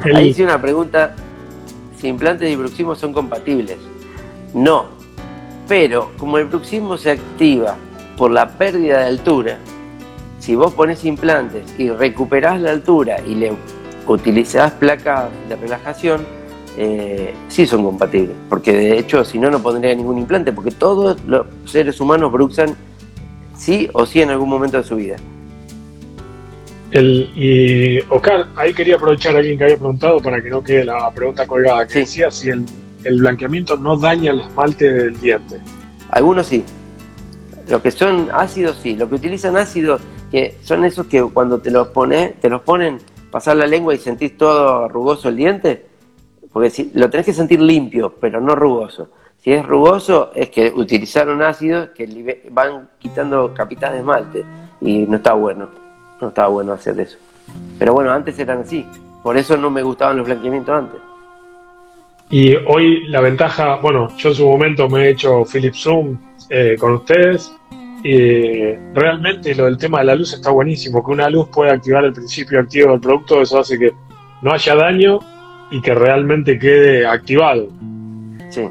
Ahí 0.15 0.27
hice 0.27 0.43
una 0.43 0.61
pregunta, 0.61 1.15
si 1.97 2.09
implantes 2.09 2.47
y 2.47 2.55
bruxismo 2.55 2.93
son 2.93 3.11
compatibles. 3.11 3.77
No, 4.53 4.85
pero 5.67 6.11
como 6.19 6.37
el 6.37 6.45
bruxismo 6.45 6.95
se 6.95 7.09
activa 7.09 7.75
por 8.17 8.29
la 8.29 8.49
pérdida 8.49 8.99
de 8.99 9.05
altura, 9.05 9.57
si 10.41 10.55
vos 10.55 10.73
pones 10.73 11.05
implantes 11.05 11.63
y 11.77 11.89
recuperás 11.91 12.59
la 12.59 12.71
altura 12.71 13.21
y 13.25 13.35
le 13.35 13.53
utilizás 14.07 14.71
placas 14.71 15.29
de 15.47 15.55
relajación, 15.55 16.25
eh, 16.77 17.35
sí 17.47 17.67
son 17.67 17.83
compatibles. 17.83 18.35
Porque 18.49 18.73
de 18.73 18.97
hecho, 18.97 19.23
si 19.23 19.37
no, 19.37 19.51
no 19.51 19.61
pondría 19.61 19.93
ningún 19.93 20.17
implante, 20.17 20.51
porque 20.51 20.71
todos 20.71 21.23
los 21.27 21.45
seres 21.65 22.01
humanos 22.01 22.31
bruxan 22.31 22.75
sí 23.55 23.87
o 23.93 24.07
sí 24.07 24.21
en 24.21 24.31
algún 24.31 24.49
momento 24.49 24.77
de 24.77 24.83
su 24.83 24.95
vida. 24.95 25.17
El, 26.89 27.29
y 27.35 27.99
Oscar, 28.09 28.47
ahí 28.55 28.73
quería 28.73 28.95
aprovechar 28.95 29.35
a 29.35 29.39
alguien 29.39 29.59
que 29.59 29.65
había 29.65 29.77
preguntado 29.77 30.19
para 30.19 30.41
que 30.41 30.49
no 30.49 30.63
quede 30.63 30.85
la 30.85 31.09
pregunta 31.11 31.45
colgada, 31.45 31.87
que 31.87 31.99
decía 31.99 32.31
si 32.31 32.49
el, 32.49 32.65
el 33.03 33.19
blanqueamiento 33.19 33.77
no 33.77 33.95
daña 33.95 34.31
el 34.31 34.41
esmalte 34.41 34.91
del 34.91 35.21
diente. 35.21 35.59
Algunos 36.09 36.47
sí. 36.47 36.63
Los 37.69 37.79
que 37.83 37.91
son 37.91 38.29
ácidos 38.33 38.79
sí. 38.81 38.95
Los 38.95 39.07
que 39.07 39.15
utilizan 39.15 39.55
ácidos 39.55 40.01
que 40.31 40.55
son 40.61 40.85
esos 40.85 41.07
que 41.07 41.21
cuando 41.21 41.59
te 41.59 41.69
los 41.69 41.89
pones, 41.89 42.39
te 42.39 42.49
los 42.49 42.61
ponen, 42.61 42.99
pasar 43.29 43.57
la 43.57 43.67
lengua 43.67 43.93
y 43.93 43.97
sentís 43.97 44.37
todo 44.37 44.87
rugoso 44.87 45.29
el 45.29 45.35
diente, 45.35 45.85
porque 46.51 46.69
si, 46.69 46.91
lo 46.93 47.09
tenés 47.09 47.25
que 47.25 47.33
sentir 47.33 47.61
limpio, 47.61 48.15
pero 48.19 48.39
no 48.39 48.55
rugoso. 48.55 49.09
Si 49.39 49.51
es 49.51 49.65
rugoso, 49.65 50.31
es 50.35 50.49
que 50.49 50.71
utilizaron 50.73 51.41
ácidos 51.41 51.89
que 51.89 52.43
van 52.51 52.89
quitando 52.99 53.53
capitas 53.53 53.91
de 53.91 53.99
esmalte 53.99 54.45
y 54.79 54.99
no 54.99 55.17
está 55.17 55.33
bueno, 55.33 55.69
no 56.21 56.27
estaba 56.29 56.47
bueno 56.47 56.73
hacer 56.73 56.99
eso. 56.99 57.17
Pero 57.77 57.93
bueno, 57.93 58.11
antes 58.11 58.37
eran 58.39 58.59
así, 58.59 58.85
por 59.23 59.35
eso 59.35 59.57
no 59.57 59.69
me 59.69 59.81
gustaban 59.81 60.17
los 60.17 60.25
blanqueamientos 60.25 60.75
antes. 60.75 61.01
Y 62.29 62.55
hoy 62.55 63.07
la 63.07 63.19
ventaja, 63.19 63.77
bueno, 63.77 64.15
yo 64.15 64.29
en 64.29 64.35
su 64.35 64.47
momento 64.47 64.87
me 64.87 65.05
he 65.05 65.09
hecho 65.09 65.43
Philips 65.43 65.81
Zoom 65.81 66.17
eh, 66.49 66.77
con 66.79 66.93
ustedes 66.93 67.51
y 68.03 68.73
realmente 68.93 69.53
lo 69.53 69.65
del 69.65 69.77
tema 69.77 69.99
de 69.99 70.05
la 70.05 70.15
luz 70.15 70.33
está 70.33 70.49
buenísimo, 70.49 71.03
que 71.03 71.11
una 71.11 71.29
luz 71.29 71.47
puede 71.49 71.71
activar 71.71 72.03
el 72.05 72.13
principio 72.13 72.59
activo 72.59 72.91
del 72.91 72.99
producto, 72.99 73.41
eso 73.41 73.59
hace 73.59 73.77
que 73.77 73.93
no 74.41 74.51
haya 74.51 74.75
daño 74.75 75.19
y 75.69 75.81
que 75.81 75.93
realmente 75.93 76.57
quede 76.57 77.05
activado. 77.05 77.69
Sí, 78.49 78.67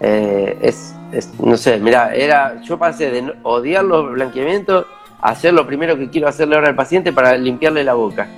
eh, 0.00 0.58
es, 0.60 0.94
no 1.42 1.56
sé, 1.56 1.78
mira, 1.78 2.14
era, 2.14 2.60
yo 2.62 2.78
pasé 2.78 3.10
de 3.10 3.32
odiar 3.42 3.84
los 3.84 4.12
blanqueamientos 4.12 4.86
a 5.20 5.30
hacer 5.30 5.54
lo 5.54 5.66
primero 5.66 5.96
que 5.96 6.10
quiero 6.10 6.28
hacerle 6.28 6.56
ahora 6.56 6.68
al 6.68 6.76
paciente 6.76 7.12
para 7.12 7.36
limpiarle 7.36 7.84
la 7.84 7.94
boca, 7.94 8.28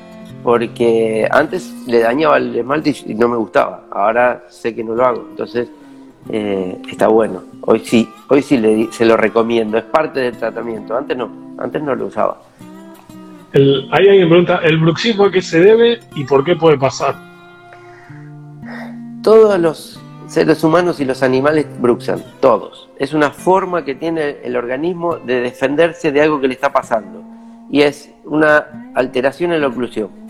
porque 0.44 1.26
antes 1.30 1.72
le 1.86 2.00
dañaba 2.00 2.36
el 2.36 2.54
esmalte 2.54 2.94
y 3.06 3.14
no 3.14 3.28
me 3.28 3.36
gustaba, 3.36 3.84
ahora 3.90 4.44
sé 4.48 4.74
que 4.74 4.84
no 4.84 4.94
lo 4.94 5.04
hago, 5.04 5.26
entonces 5.30 5.68
eh, 6.28 6.80
está 6.90 7.08
bueno. 7.08 7.42
Hoy 7.62 7.80
sí, 7.80 8.08
hoy 8.28 8.42
sí 8.42 8.56
le, 8.56 8.92
se 8.92 9.04
lo 9.04 9.16
recomiendo, 9.16 9.78
es 9.78 9.84
parte 9.84 10.20
del 10.20 10.36
tratamiento. 10.36 10.96
Antes 10.96 11.16
no, 11.16 11.30
antes 11.58 11.82
no 11.82 11.94
lo 11.94 12.06
usaba. 12.06 12.40
El, 13.52 13.88
hay 13.92 14.08
alguien 14.08 14.28
pregunta, 14.28 14.60
¿el 14.64 14.78
bruxismo 14.78 15.26
a 15.26 15.30
qué 15.30 15.40
se 15.40 15.60
debe 15.60 16.00
y 16.14 16.24
por 16.24 16.44
qué 16.44 16.56
puede 16.56 16.76
pasar? 16.76 17.14
Todos 19.22 19.58
los 19.58 20.00
seres 20.26 20.64
humanos 20.64 21.00
y 21.00 21.04
los 21.04 21.22
animales 21.22 21.66
bruxan, 21.80 22.22
todos. 22.40 22.88
Es 22.98 23.14
una 23.14 23.30
forma 23.30 23.84
que 23.84 23.94
tiene 23.94 24.38
el 24.42 24.56
organismo 24.56 25.16
de 25.16 25.40
defenderse 25.40 26.10
de 26.10 26.22
algo 26.22 26.40
que 26.40 26.48
le 26.48 26.54
está 26.54 26.72
pasando. 26.72 27.22
Y 27.70 27.82
es 27.82 28.12
una 28.24 28.92
alteración 28.94 29.52
en 29.52 29.60
la 29.60 29.68
oclusión. 29.68 30.23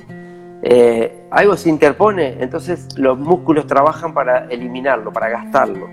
Eh, 0.66 1.26
algo 1.30 1.58
se 1.58 1.68
interpone, 1.68 2.38
entonces 2.40 2.88
los 2.96 3.18
músculos 3.18 3.66
trabajan 3.66 4.14
para 4.14 4.46
eliminarlo, 4.46 5.12
para 5.12 5.28
gastarlo. 5.28 5.90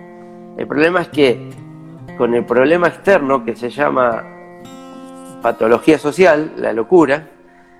El 0.57 0.65
problema 0.65 1.01
es 1.01 1.09
que 1.09 1.49
con 2.17 2.33
el 2.33 2.45
problema 2.45 2.87
externo 2.87 3.43
que 3.43 3.53
se 3.57 3.69
llama 3.69 4.23
patología 5.41 5.97
social, 5.97 6.53
la 6.55 6.71
locura, 6.71 7.27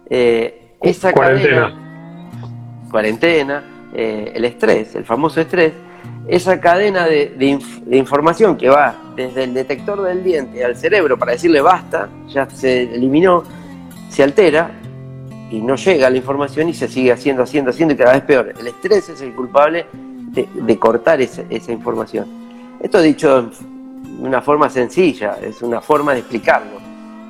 eh, 0.09 0.73
esa 0.81 1.13
cuarentena, 1.13 1.73
cuarentena 2.91 3.63
eh, 3.93 4.33
el 4.35 4.43
estrés, 4.43 4.93
el 4.95 5.05
famoso 5.05 5.39
estrés, 5.39 5.71
esa 6.27 6.59
cadena 6.59 7.05
de, 7.05 7.57
información 7.91 8.57
que 8.57 8.67
va 8.67 8.95
desde 9.15 9.45
el 9.45 9.53
detector 9.53 10.01
del 10.01 10.25
diente 10.25 10.65
al 10.65 10.75
cerebro 10.75 11.17
para 11.17 11.31
decirle 11.31 11.61
basta, 11.61 12.09
ya 12.27 12.49
se 12.49 12.83
eliminó, 12.83 13.43
se 14.09 14.23
altera 14.23 14.80
y 15.51 15.59
no 15.59 15.75
llega 15.75 16.09
la 16.09 16.15
información 16.17 16.69
y 16.69 16.73
se 16.73 16.87
sigue 16.87 17.11
haciendo, 17.11 17.43
haciendo, 17.43 17.71
haciendo 17.71 17.93
y 17.93 17.97
cada 17.97 18.13
vez 18.13 18.23
peor. 18.23 18.53
El 18.57 18.67
estrés 18.67 19.09
es 19.09 19.21
el 19.21 19.33
culpable 19.33 19.85
de, 19.91 20.79
cortar 20.79 21.21
esa, 21.21 21.71
información. 21.71 22.25
Esto 22.81 23.01
dicho 23.01 23.43
de 23.43 23.49
una 24.21 24.41
forma 24.41 24.69
sencilla, 24.69 25.37
es 25.41 25.61
una 25.61 25.81
forma 25.81 26.13
de 26.13 26.19
explicarlo. 26.19 26.79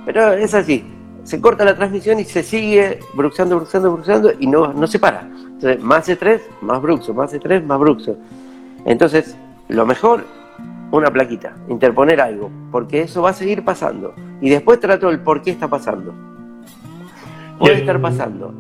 Pero 0.05 0.34
es 0.34 0.53
así, 0.53 0.86
se 1.24 1.41
corta 1.41 1.65
la 1.65 1.76
transmisión 1.76 2.19
y 2.19 2.24
se 2.24 2.43
sigue 2.43 2.99
bruxando, 3.15 3.57
bruxando, 3.57 3.91
bruxando 3.91 4.32
y 4.39 4.45
no, 4.45 4.72
no 4.72 4.86
se 4.86 4.99
para. 4.99 5.22
Entonces, 5.22 5.82
más 5.82 6.07
estrés, 6.07 6.43
más 6.61 6.80
bruxo, 6.80 7.15
más 7.15 7.34
estrés, 7.34 7.65
más 7.65 7.80
bruxo. 7.80 8.17
Entonces, 8.86 9.36
lo 9.67 9.86
mejor, 9.88 10.26
una 10.91 11.09
plaquita, 11.09 11.55
interponer 11.69 12.22
algo, 12.22 12.51
porque 12.72 13.01
eso 13.01 13.24
va 13.24 13.32
a 13.32 13.34
seguir 13.34 13.65
pasando. 13.65 14.13
Y 14.41 14.49
después 14.51 14.80
trato 14.80 15.09
el 15.09 15.19
por 15.22 15.41
qué 15.41 15.49
está 15.49 15.67
pasando 15.67 16.31
puede 17.62 17.80
estar 17.80 18.01
pasando. 18.01 18.53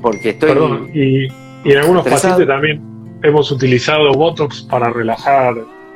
Porque 0.00 0.30
estoy. 0.30 0.50
Perdón, 0.50 0.90
y, 0.94 1.26
en 1.64 1.78
algunos 1.78 2.06
pacientes 2.06 2.46
también 2.46 2.82
hemos 3.22 3.50
utilizado 3.50 4.12
Botox 4.12 4.62
para 4.62 4.90
relajar 4.90 5.54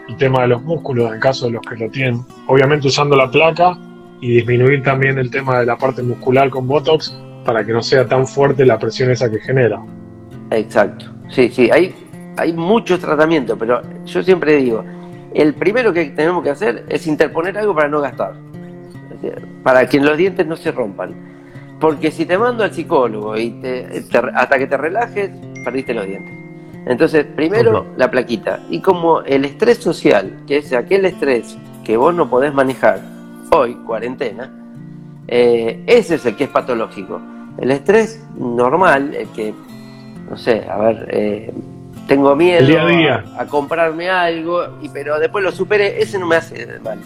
el 0.08 0.16
tema 0.16 0.42
de 0.42 0.48
los 0.48 0.62
músculos, 0.62 1.12
en 1.12 1.20
caso 1.20 1.46
de 1.46 1.52
los 1.52 1.62
que 1.62 1.76
lo 1.76 1.90
tienen. 1.90 2.22
Obviamente 2.46 2.88
usando 2.88 3.16
la 3.16 3.30
placa 3.30 3.78
y 4.20 4.36
disminuir 4.36 4.82
también 4.82 5.18
el 5.18 5.30
tema 5.30 5.60
de 5.60 5.66
la 5.66 5.76
parte 5.76 6.02
muscular 6.02 6.48
con 6.50 6.66
Botox 6.66 7.14
para 7.44 7.64
que 7.64 7.72
no 7.72 7.82
sea 7.82 8.06
tan 8.06 8.26
fuerte 8.26 8.64
la 8.64 8.78
presión 8.78 9.10
esa 9.10 9.30
que 9.30 9.38
genera. 9.40 9.80
Exacto. 10.50 11.06
Sí, 11.28 11.50
sí, 11.50 11.70
hay, 11.70 11.94
hay 12.36 12.52
muchos 12.52 13.00
tratamientos, 13.00 13.56
pero 13.58 13.82
yo 14.06 14.22
siempre 14.22 14.56
digo, 14.56 14.84
el 15.34 15.54
primero 15.54 15.92
que 15.92 16.06
tenemos 16.06 16.42
que 16.42 16.50
hacer 16.50 16.84
es 16.88 17.06
interponer 17.06 17.56
algo 17.58 17.74
para 17.74 17.88
no 17.88 18.00
gastar, 18.00 18.34
para 19.62 19.86
que 19.86 20.00
los 20.00 20.16
dientes 20.16 20.46
no 20.46 20.56
se 20.56 20.72
rompan. 20.72 21.37
Porque 21.80 22.10
si 22.10 22.26
te 22.26 22.36
mando 22.36 22.64
al 22.64 22.72
psicólogo 22.72 23.36
y 23.36 23.60
hasta 24.34 24.58
que 24.58 24.66
te 24.66 24.76
relajes, 24.76 25.30
perdiste 25.64 25.94
los 25.94 26.06
dientes. 26.06 26.34
Entonces, 26.86 27.26
primero 27.36 27.86
la 27.96 28.10
plaquita. 28.10 28.60
Y 28.70 28.80
como 28.80 29.20
el 29.20 29.44
estrés 29.44 29.78
social, 29.78 30.44
que 30.46 30.58
es 30.58 30.72
aquel 30.72 31.04
estrés 31.04 31.56
que 31.84 31.96
vos 31.96 32.14
no 32.14 32.28
podés 32.28 32.52
manejar 32.52 33.00
hoy, 33.50 33.74
cuarentena, 33.86 34.50
eh, 35.28 35.82
ese 35.86 36.14
es 36.16 36.26
el 36.26 36.36
que 36.36 36.44
es 36.44 36.50
patológico. 36.50 37.20
El 37.58 37.70
estrés 37.70 38.24
normal, 38.36 39.14
el 39.14 39.28
que, 39.28 39.52
no 40.30 40.36
sé, 40.36 40.66
a 40.68 40.78
ver, 40.78 41.08
eh, 41.10 41.52
tengo 42.06 42.34
miedo 42.34 42.66
A, 43.36 43.46
comprarme 43.46 44.08
algo, 44.08 44.62
y, 44.80 44.88
pero 44.88 45.18
después 45.18 45.44
lo 45.44 45.52
supere, 45.52 46.00
ese 46.00 46.18
no 46.18 46.26
me 46.26 46.36
hace 46.36 46.66
mal. 46.82 46.98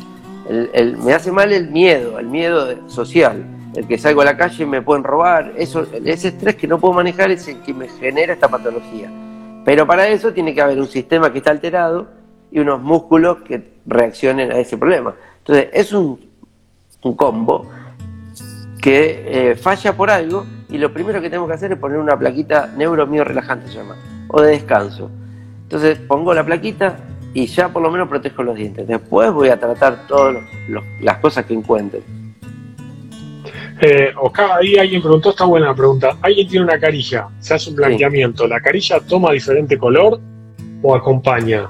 El, 0.48 0.96
me 0.98 1.12
hace 1.12 1.32
mal 1.32 1.52
el 1.52 1.70
miedo, 1.70 2.18
el 2.18 2.26
miedo 2.26 2.88
social, 2.88 3.44
el 3.74 3.86
que 3.86 3.98
salgo 3.98 4.20
a 4.20 4.24
la 4.24 4.36
calle 4.36 4.66
me 4.66 4.82
pueden 4.82 5.04
robar, 5.04 5.52
eso, 5.56 5.86
ese 6.04 6.28
estrés 6.28 6.56
que 6.56 6.66
no 6.66 6.78
puedo 6.78 6.94
manejar 6.94 7.30
es 7.30 7.46
el 7.48 7.60
que 7.60 7.72
me 7.72 7.88
genera 7.88 8.32
esta 8.32 8.48
patología. 8.48 9.10
Pero 9.64 9.86
para 9.86 10.08
eso 10.08 10.32
tiene 10.32 10.54
que 10.54 10.60
haber 10.60 10.78
un 10.78 10.88
sistema 10.88 11.32
que 11.32 11.38
está 11.38 11.50
alterado 11.50 12.08
y 12.50 12.58
unos 12.58 12.82
músculos 12.82 13.38
que 13.42 13.72
reaccionen 13.86 14.52
a 14.52 14.58
ese 14.58 14.76
problema. 14.76 15.14
Entonces, 15.38 15.68
es 15.72 15.92
un, 15.92 16.20
un 17.02 17.16
combo 17.16 17.70
que 18.80 19.50
eh, 19.50 19.54
falla 19.54 19.96
por 19.96 20.10
algo 20.10 20.44
y 20.68 20.78
lo 20.78 20.92
primero 20.92 21.20
que 21.20 21.30
tenemos 21.30 21.48
que 21.48 21.54
hacer 21.54 21.72
es 21.72 21.78
poner 21.78 21.98
una 21.98 22.18
plaquita 22.18 22.72
neuromio 22.76 23.24
relajante, 23.24 23.68
se 23.68 23.74
llama 23.74 23.96
o 24.28 24.40
de 24.40 24.52
descanso. 24.52 25.10
Entonces 25.62 25.98
pongo 25.98 26.34
la 26.34 26.44
plaquita 26.44 26.96
y 27.32 27.46
ya 27.46 27.68
por 27.68 27.82
lo 27.82 27.90
menos 27.90 28.08
protejo 28.08 28.42
los 28.42 28.56
dientes. 28.56 28.86
Después 28.86 29.30
voy 29.32 29.48
a 29.50 29.58
tratar 29.58 30.06
todas 30.06 30.36
las 31.00 31.18
cosas 31.18 31.44
que 31.46 31.54
encuentre. 31.54 32.02
Eh, 33.84 34.12
Oscar, 34.16 34.60
ahí 34.60 34.76
alguien 34.78 35.02
preguntó 35.02 35.30
esta 35.30 35.44
buena 35.44 35.74
pregunta. 35.74 36.16
Alguien 36.22 36.46
tiene 36.46 36.64
una 36.66 36.78
carilla, 36.78 37.26
se 37.40 37.54
hace 37.54 37.70
un 37.70 37.76
blanqueamiento. 37.76 38.46
¿La 38.46 38.60
carilla 38.60 39.00
toma 39.00 39.32
diferente 39.32 39.76
color 39.76 40.20
o 40.82 40.94
acompaña? 40.94 41.68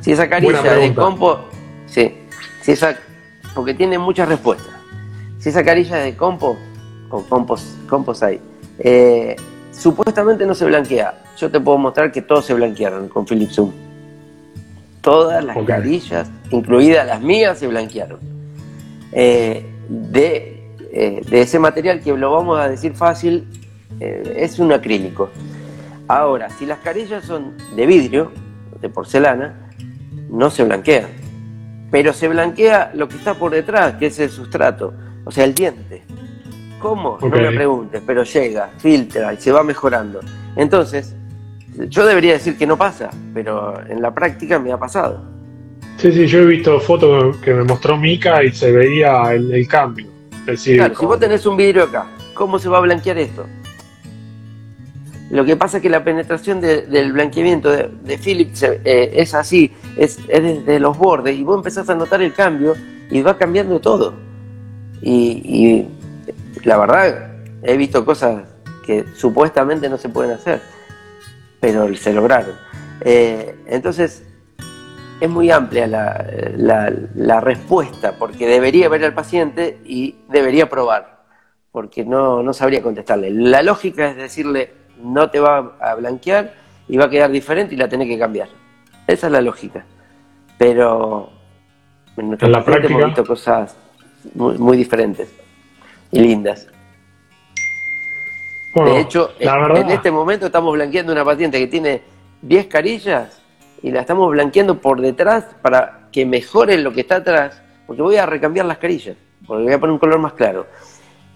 Si 0.00 0.12
esa 0.12 0.30
carilla 0.30 0.62
de 0.62 0.94
compo, 0.94 1.40
sí, 1.84 2.10
si 2.62 2.72
esa, 2.72 2.96
porque 3.54 3.74
tiene 3.74 3.98
muchas 3.98 4.30
respuestas. 4.30 4.74
Si 5.38 5.50
esa 5.50 5.62
carilla 5.62 5.98
es 5.98 6.04
de 6.06 6.16
compo, 6.16 6.56
o 7.10 7.22
compos, 7.24 7.76
compos 7.86 8.22
hay, 8.22 8.40
eh, 8.78 9.36
Supuestamente 9.72 10.46
no 10.46 10.54
se 10.54 10.66
blanquea. 10.66 11.14
Yo 11.36 11.50
te 11.50 11.58
puedo 11.58 11.78
mostrar 11.78 12.12
que 12.12 12.22
todos 12.22 12.44
se 12.44 12.54
blanquearon 12.54 13.08
con 13.08 13.26
Philips 13.26 13.54
Zoom. 13.54 13.72
Todas 15.00 15.44
las 15.44 15.56
carillas, 15.66 16.30
incluidas 16.50 17.06
las 17.06 17.20
mías, 17.20 17.58
se 17.58 17.66
blanquearon. 17.66 18.20
Eh, 19.12 19.71
eh, 20.14 21.22
de, 21.28 21.40
ese 21.40 21.58
material 21.58 22.00
que 22.00 22.16
lo 22.16 22.32
vamos 22.32 22.58
a 22.58 22.68
decir 22.68 22.94
fácil, 22.94 23.46
eh, 24.00 24.34
es 24.36 24.58
un 24.58 24.72
acrílico. 24.72 25.30
Ahora, 26.08 26.50
si 26.50 26.66
las 26.66 26.78
carillas 26.78 27.24
son 27.24 27.56
de 27.76 27.86
vidrio, 27.86 28.32
de 28.80 28.88
porcelana, 28.88 29.70
no 30.30 30.50
se 30.50 30.64
blanquean. 30.64 31.06
Pero 31.90 32.12
se 32.12 32.28
blanquea 32.28 32.92
lo 32.94 33.08
que 33.08 33.16
está 33.16 33.34
por 33.34 33.52
detrás, 33.52 33.94
que 33.96 34.06
es 34.06 34.18
el 34.18 34.30
sustrato, 34.30 34.94
o 35.24 35.30
sea, 35.30 35.44
el 35.44 35.54
diente. 35.54 36.02
¿Cómo? 36.80 37.18
No 37.20 37.28
me 37.28 37.52
preguntes, 37.52 38.02
pero 38.04 38.24
llega, 38.24 38.70
filtra 38.78 39.32
y 39.32 39.36
se 39.36 39.52
va 39.52 39.62
mejorando. 39.62 40.20
Entonces, 40.56 41.14
yo 41.88 42.04
debería 42.04 42.32
decir 42.32 42.58
que 42.58 42.66
no 42.66 42.76
pasa, 42.76 43.10
pero 43.32 43.80
en 43.86 44.02
la 44.02 44.12
práctica 44.12 44.58
me 44.58 44.72
ha 44.72 44.78
pasado. 44.78 45.31
Sí, 45.98 46.12
sí, 46.12 46.26
yo 46.26 46.40
he 46.40 46.46
visto 46.46 46.80
fotos 46.80 47.36
que 47.38 47.54
me 47.54 47.64
mostró 47.64 47.96
Mika 47.96 48.42
y 48.42 48.50
se 48.50 48.72
veía 48.72 49.32
el, 49.32 49.66
cambio. 49.68 50.06
claro, 50.44 50.96
si 50.96 51.06
vos 51.06 51.20
tenés 51.20 51.46
un 51.46 51.56
vidrio 51.56 51.84
acá, 51.84 52.06
¿cómo 52.34 52.58
se 52.58 52.68
va 52.68 52.78
a 52.78 52.80
blanquear 52.80 53.18
esto? 53.18 53.46
Lo 55.30 55.44
que 55.44 55.56
pasa 55.56 55.78
es 55.78 55.82
que 55.82 55.88
la 55.88 56.04
penetración 56.04 56.60
del 56.60 57.12
blanqueamiento 57.12 57.70
de, 57.70 58.18
Philips 58.18 58.62
eh, 58.64 59.12
es 59.14 59.32
así, 59.34 59.72
es, 59.96 60.18
desde 60.26 60.78
los 60.78 60.98
bordes, 60.98 61.38
y 61.38 61.42
vos 61.42 61.56
empezás 61.56 61.88
a 61.88 61.94
notar 61.94 62.20
el 62.20 62.34
cambio 62.34 62.74
y 63.10 63.22
va 63.22 63.38
cambiando 63.38 63.80
todo. 63.80 64.14
y 65.00 65.86
la 66.64 66.78
verdad, 66.78 67.32
he 67.62 67.76
visto 67.76 68.04
cosas 68.04 68.44
que 68.84 69.04
supuestamente 69.16 69.88
no 69.88 69.98
se 69.98 70.08
pueden 70.08 70.32
hacer, 70.32 70.60
pero 71.60 71.94
se 71.94 72.12
lograron. 72.12 72.54
Eh, 73.00 73.56
entonces, 73.66 74.24
es 75.22 75.30
muy 75.30 75.52
amplia 75.52 75.86
la, 75.86 77.40
respuesta, 77.40 78.16
porque 78.18 78.48
debería 78.48 78.88
ver 78.88 79.04
al 79.04 79.14
paciente 79.14 79.78
y 79.84 80.16
debería 80.28 80.68
probar, 80.68 81.22
porque 81.70 82.04
no, 82.04 82.42
no 82.42 82.52
sabría 82.52 82.82
contestarle. 82.82 83.30
La 83.30 83.62
lógica 83.62 84.08
es 84.08 84.16
decirle, 84.16 84.72
no 85.00 85.30
te 85.30 85.38
va 85.38 85.76
a 85.80 85.94
blanquear 85.94 86.54
y 86.88 86.96
va 86.96 87.04
a 87.04 87.10
quedar 87.10 87.30
diferente 87.30 87.76
y 87.76 87.78
la 87.78 87.88
tenés 87.88 88.08
que 88.08 88.18
cambiar. 88.18 88.48
Esa 89.06 89.28
es 89.28 89.32
la 89.32 89.40
lógica. 89.40 89.84
Pero 90.58 91.30
en 92.16 92.26
nuestra 92.26 92.48
la 92.48 92.64
práctica 92.64 92.92
hemos 92.92 93.06
visto 93.06 93.24
cosas 93.24 93.76
muy 94.34 94.76
diferentes 94.76 95.32
y 96.10 96.18
lindas. 96.18 96.66
de 98.74 99.00
hecho, 99.00 99.30
en, 99.38 99.88
este 99.88 100.10
momento 100.10 100.46
estamos 100.46 100.72
blanqueando 100.72 101.12
una 101.12 101.24
paciente 101.24 101.60
que 101.60 101.68
tiene 101.68 102.02
10 102.40 102.66
carillas 102.66 103.41
y 103.82 103.90
la 103.90 104.00
estamos 104.00 104.30
blanqueando 104.30 104.80
por 104.80 105.00
detrás 105.00 105.44
para 105.60 106.08
que 106.12 106.24
mejore 106.24 106.78
lo 106.78 106.92
que 106.92 107.00
está 107.00 107.16
atrás, 107.16 107.60
porque 107.86 108.02
voy 108.02 108.16
a 108.16 108.26
recambiar 108.26 108.66
las 108.66 108.78
carillas, 108.78 109.16
porque 109.46 109.64
voy 109.64 109.72
a 109.72 109.80
poner 109.80 109.92
un 109.92 109.98
color 109.98 110.18
más 110.18 110.34
claro. 110.34 110.66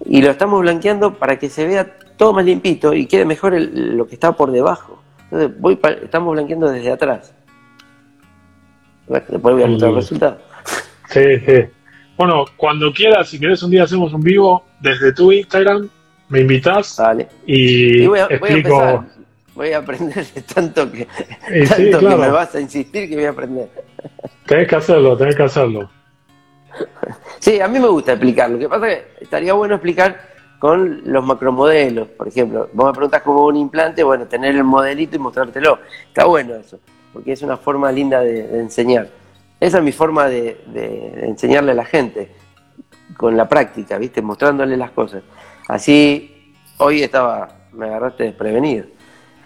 Y 0.05 0.23
lo 0.23 0.31
estamos 0.31 0.61
blanqueando 0.61 1.15
para 1.15 1.39
que 1.39 1.49
se 1.49 1.67
vea 1.67 1.97
todo 2.17 2.33
más 2.33 2.45
limpito 2.45 2.95
y 2.95 3.07
quede 3.07 3.25
mejor 3.25 3.55
lo 3.59 4.07
que 4.07 4.15
está 4.15 4.33
por 4.33 4.53
debajo. 4.53 5.03
Entonces, 5.25 5.61
voy 5.61 5.79
estamos 6.03 6.35
blanqueando 6.35 6.71
desde 6.71 6.93
atrás. 6.93 7.35
después 9.09 9.41
voy 9.41 9.63
a 9.63 9.67
mostrar 9.67 9.91
el 9.91 9.97
resultado. 9.97 10.39
Sí, 11.11 11.41
sí. 11.45 11.65
Bueno, 12.17 12.45
cuando 12.57 12.93
quieras, 12.93 13.29
si 13.29 13.39
querés 13.39 13.63
un 13.63 13.71
día 13.71 13.85
hacemos 13.85 14.13
un 14.13 14.23
vivo 14.23 14.65
desde 14.81 15.13
tu 15.13 15.33
Instagram, 15.33 15.89
me 16.29 16.41
invitas 16.41 17.01
y, 17.47 18.07
voy 18.07 18.19
a, 18.19 18.25
explico. 18.25 18.77
Voy 18.77 18.87
a, 18.87 19.07
aprender 19.75 20.27
tanto 20.55 20.91
que, 20.91 21.07
tanto 21.69 21.99
que 21.99 22.17
me 22.17 22.29
vas 22.29 22.55
a 22.55 22.61
insistir 22.61 23.09
que 23.09 23.17
voy 23.17 23.25
a 23.25 23.31
aprender. 23.31 23.69
Tenés 24.47 24.69
que 24.69 24.77
hacerlo, 24.77 25.17
tenés 25.17 25.37
que 25.37 25.43
hacerlo. 25.43 25.91
Sí, 27.39 27.61
a 27.61 27.69
mí 27.69 27.79
me 27.79 27.89
gusta 27.89 28.13
explicar. 28.13 28.51
Lo 28.51 28.59
que 28.59 28.69
pasa 28.69 28.91
es 28.91 28.99
que 28.99 29.25
estaría 29.25 29.53
bueno 29.55 29.77
explicar 29.77 30.21
con 30.59 31.03
los 31.05 31.25
macromodelos, 31.25 32.09
por 32.09 32.29
ejemplo. 32.29 32.69
Vos 32.73 32.87
me 32.87 32.93
preguntás 32.93 33.23
cómo 33.23 33.47
un 33.47 33.57
implante, 33.57 34.03
bueno, 34.03 34.27
tener 34.27 34.55
el 34.55 34.65
modelito 34.65 35.17
y 35.17 35.19
mostrártelo. 35.19 35.79
Está 36.09 36.27
bueno 36.27 36.55
eso, 36.55 36.79
porque 37.13 37.33
es 37.33 37.43
una 37.43 37.57
forma 37.57 37.91
linda 37.93 38.21
de 38.21 38.59
enseñar. 38.59 39.09
Esa 39.59 39.79
es 39.79 39.85
mi 39.85 39.93
forma 39.93 40.29
de, 40.29 40.59
enseñarle 41.23 41.73
a 41.73 41.75
la 41.75 41.85
gente, 41.85 42.31
con 43.17 43.37
la 43.37 43.49
práctica, 43.49 43.97
¿viste? 43.99 44.21
Mostrándole 44.21 44.77
las 44.77 44.91
cosas. 44.91 45.23
Así, 45.69 46.55
hoy 46.79 47.03
estaba, 47.03 47.49
me 47.73 47.87
agarraste 47.87 48.25
desprevenido. 48.25 48.87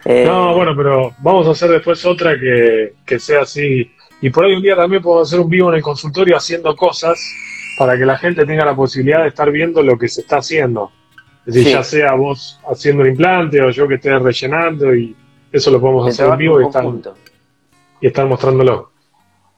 Eh, 0.05 0.25
no, 0.27 0.55
bueno, 0.55 0.75
pero 0.77 1.15
vamos 1.19 1.47
a 1.47 1.51
hacer 1.51 1.71
después 1.71 2.05
otra 2.05 2.35
que, 2.39 3.19
sea 3.19 3.43
así. 3.43 3.91
Y 4.21 4.31
por 4.31 4.45
ahí 4.45 4.55
un 4.55 4.63
día 4.63 4.77
también 4.77 5.03
puedo 5.03 5.23
hacer 5.23 5.41
un 5.41 5.49
vivo 5.49 5.71
en 5.71 5.77
el 5.77 5.83
consultorio 5.83 6.37
haciendo 6.37 6.75
cosas 6.77 7.19
para 7.79 7.97
que 7.97 8.05
la 8.05 8.19
gente 8.19 8.45
tenga 8.45 8.65
la 8.65 8.77
posibilidad 8.77 9.23
de 9.23 9.29
estar 9.29 9.51
viendo 9.51 9.83
lo 9.83 9.99
que 9.99 10.09
se 10.09 10.23
está 10.23 10.39
haciendo. 10.39 10.91
Es 11.47 11.55
decir, 11.55 11.73
ya 11.73 11.83
sea 11.83 12.13
vos 12.15 12.61
haciendo 12.71 13.03
el 13.03 13.11
implante 13.11 13.61
o 13.63 13.71
yo 13.71 13.89
que 13.89 13.95
esté 13.95 14.19
rellenando 14.19 14.95
y 14.95 15.17
eso 15.51 15.71
lo 15.71 15.81
podemos 15.81 16.09
hacer 16.09 16.29
en 16.29 16.39
vivo 16.39 16.61
y 16.61 16.67
estar, 16.67 16.85
y 18.01 18.07
estar 18.07 18.27
mostrándolo. 18.27 18.91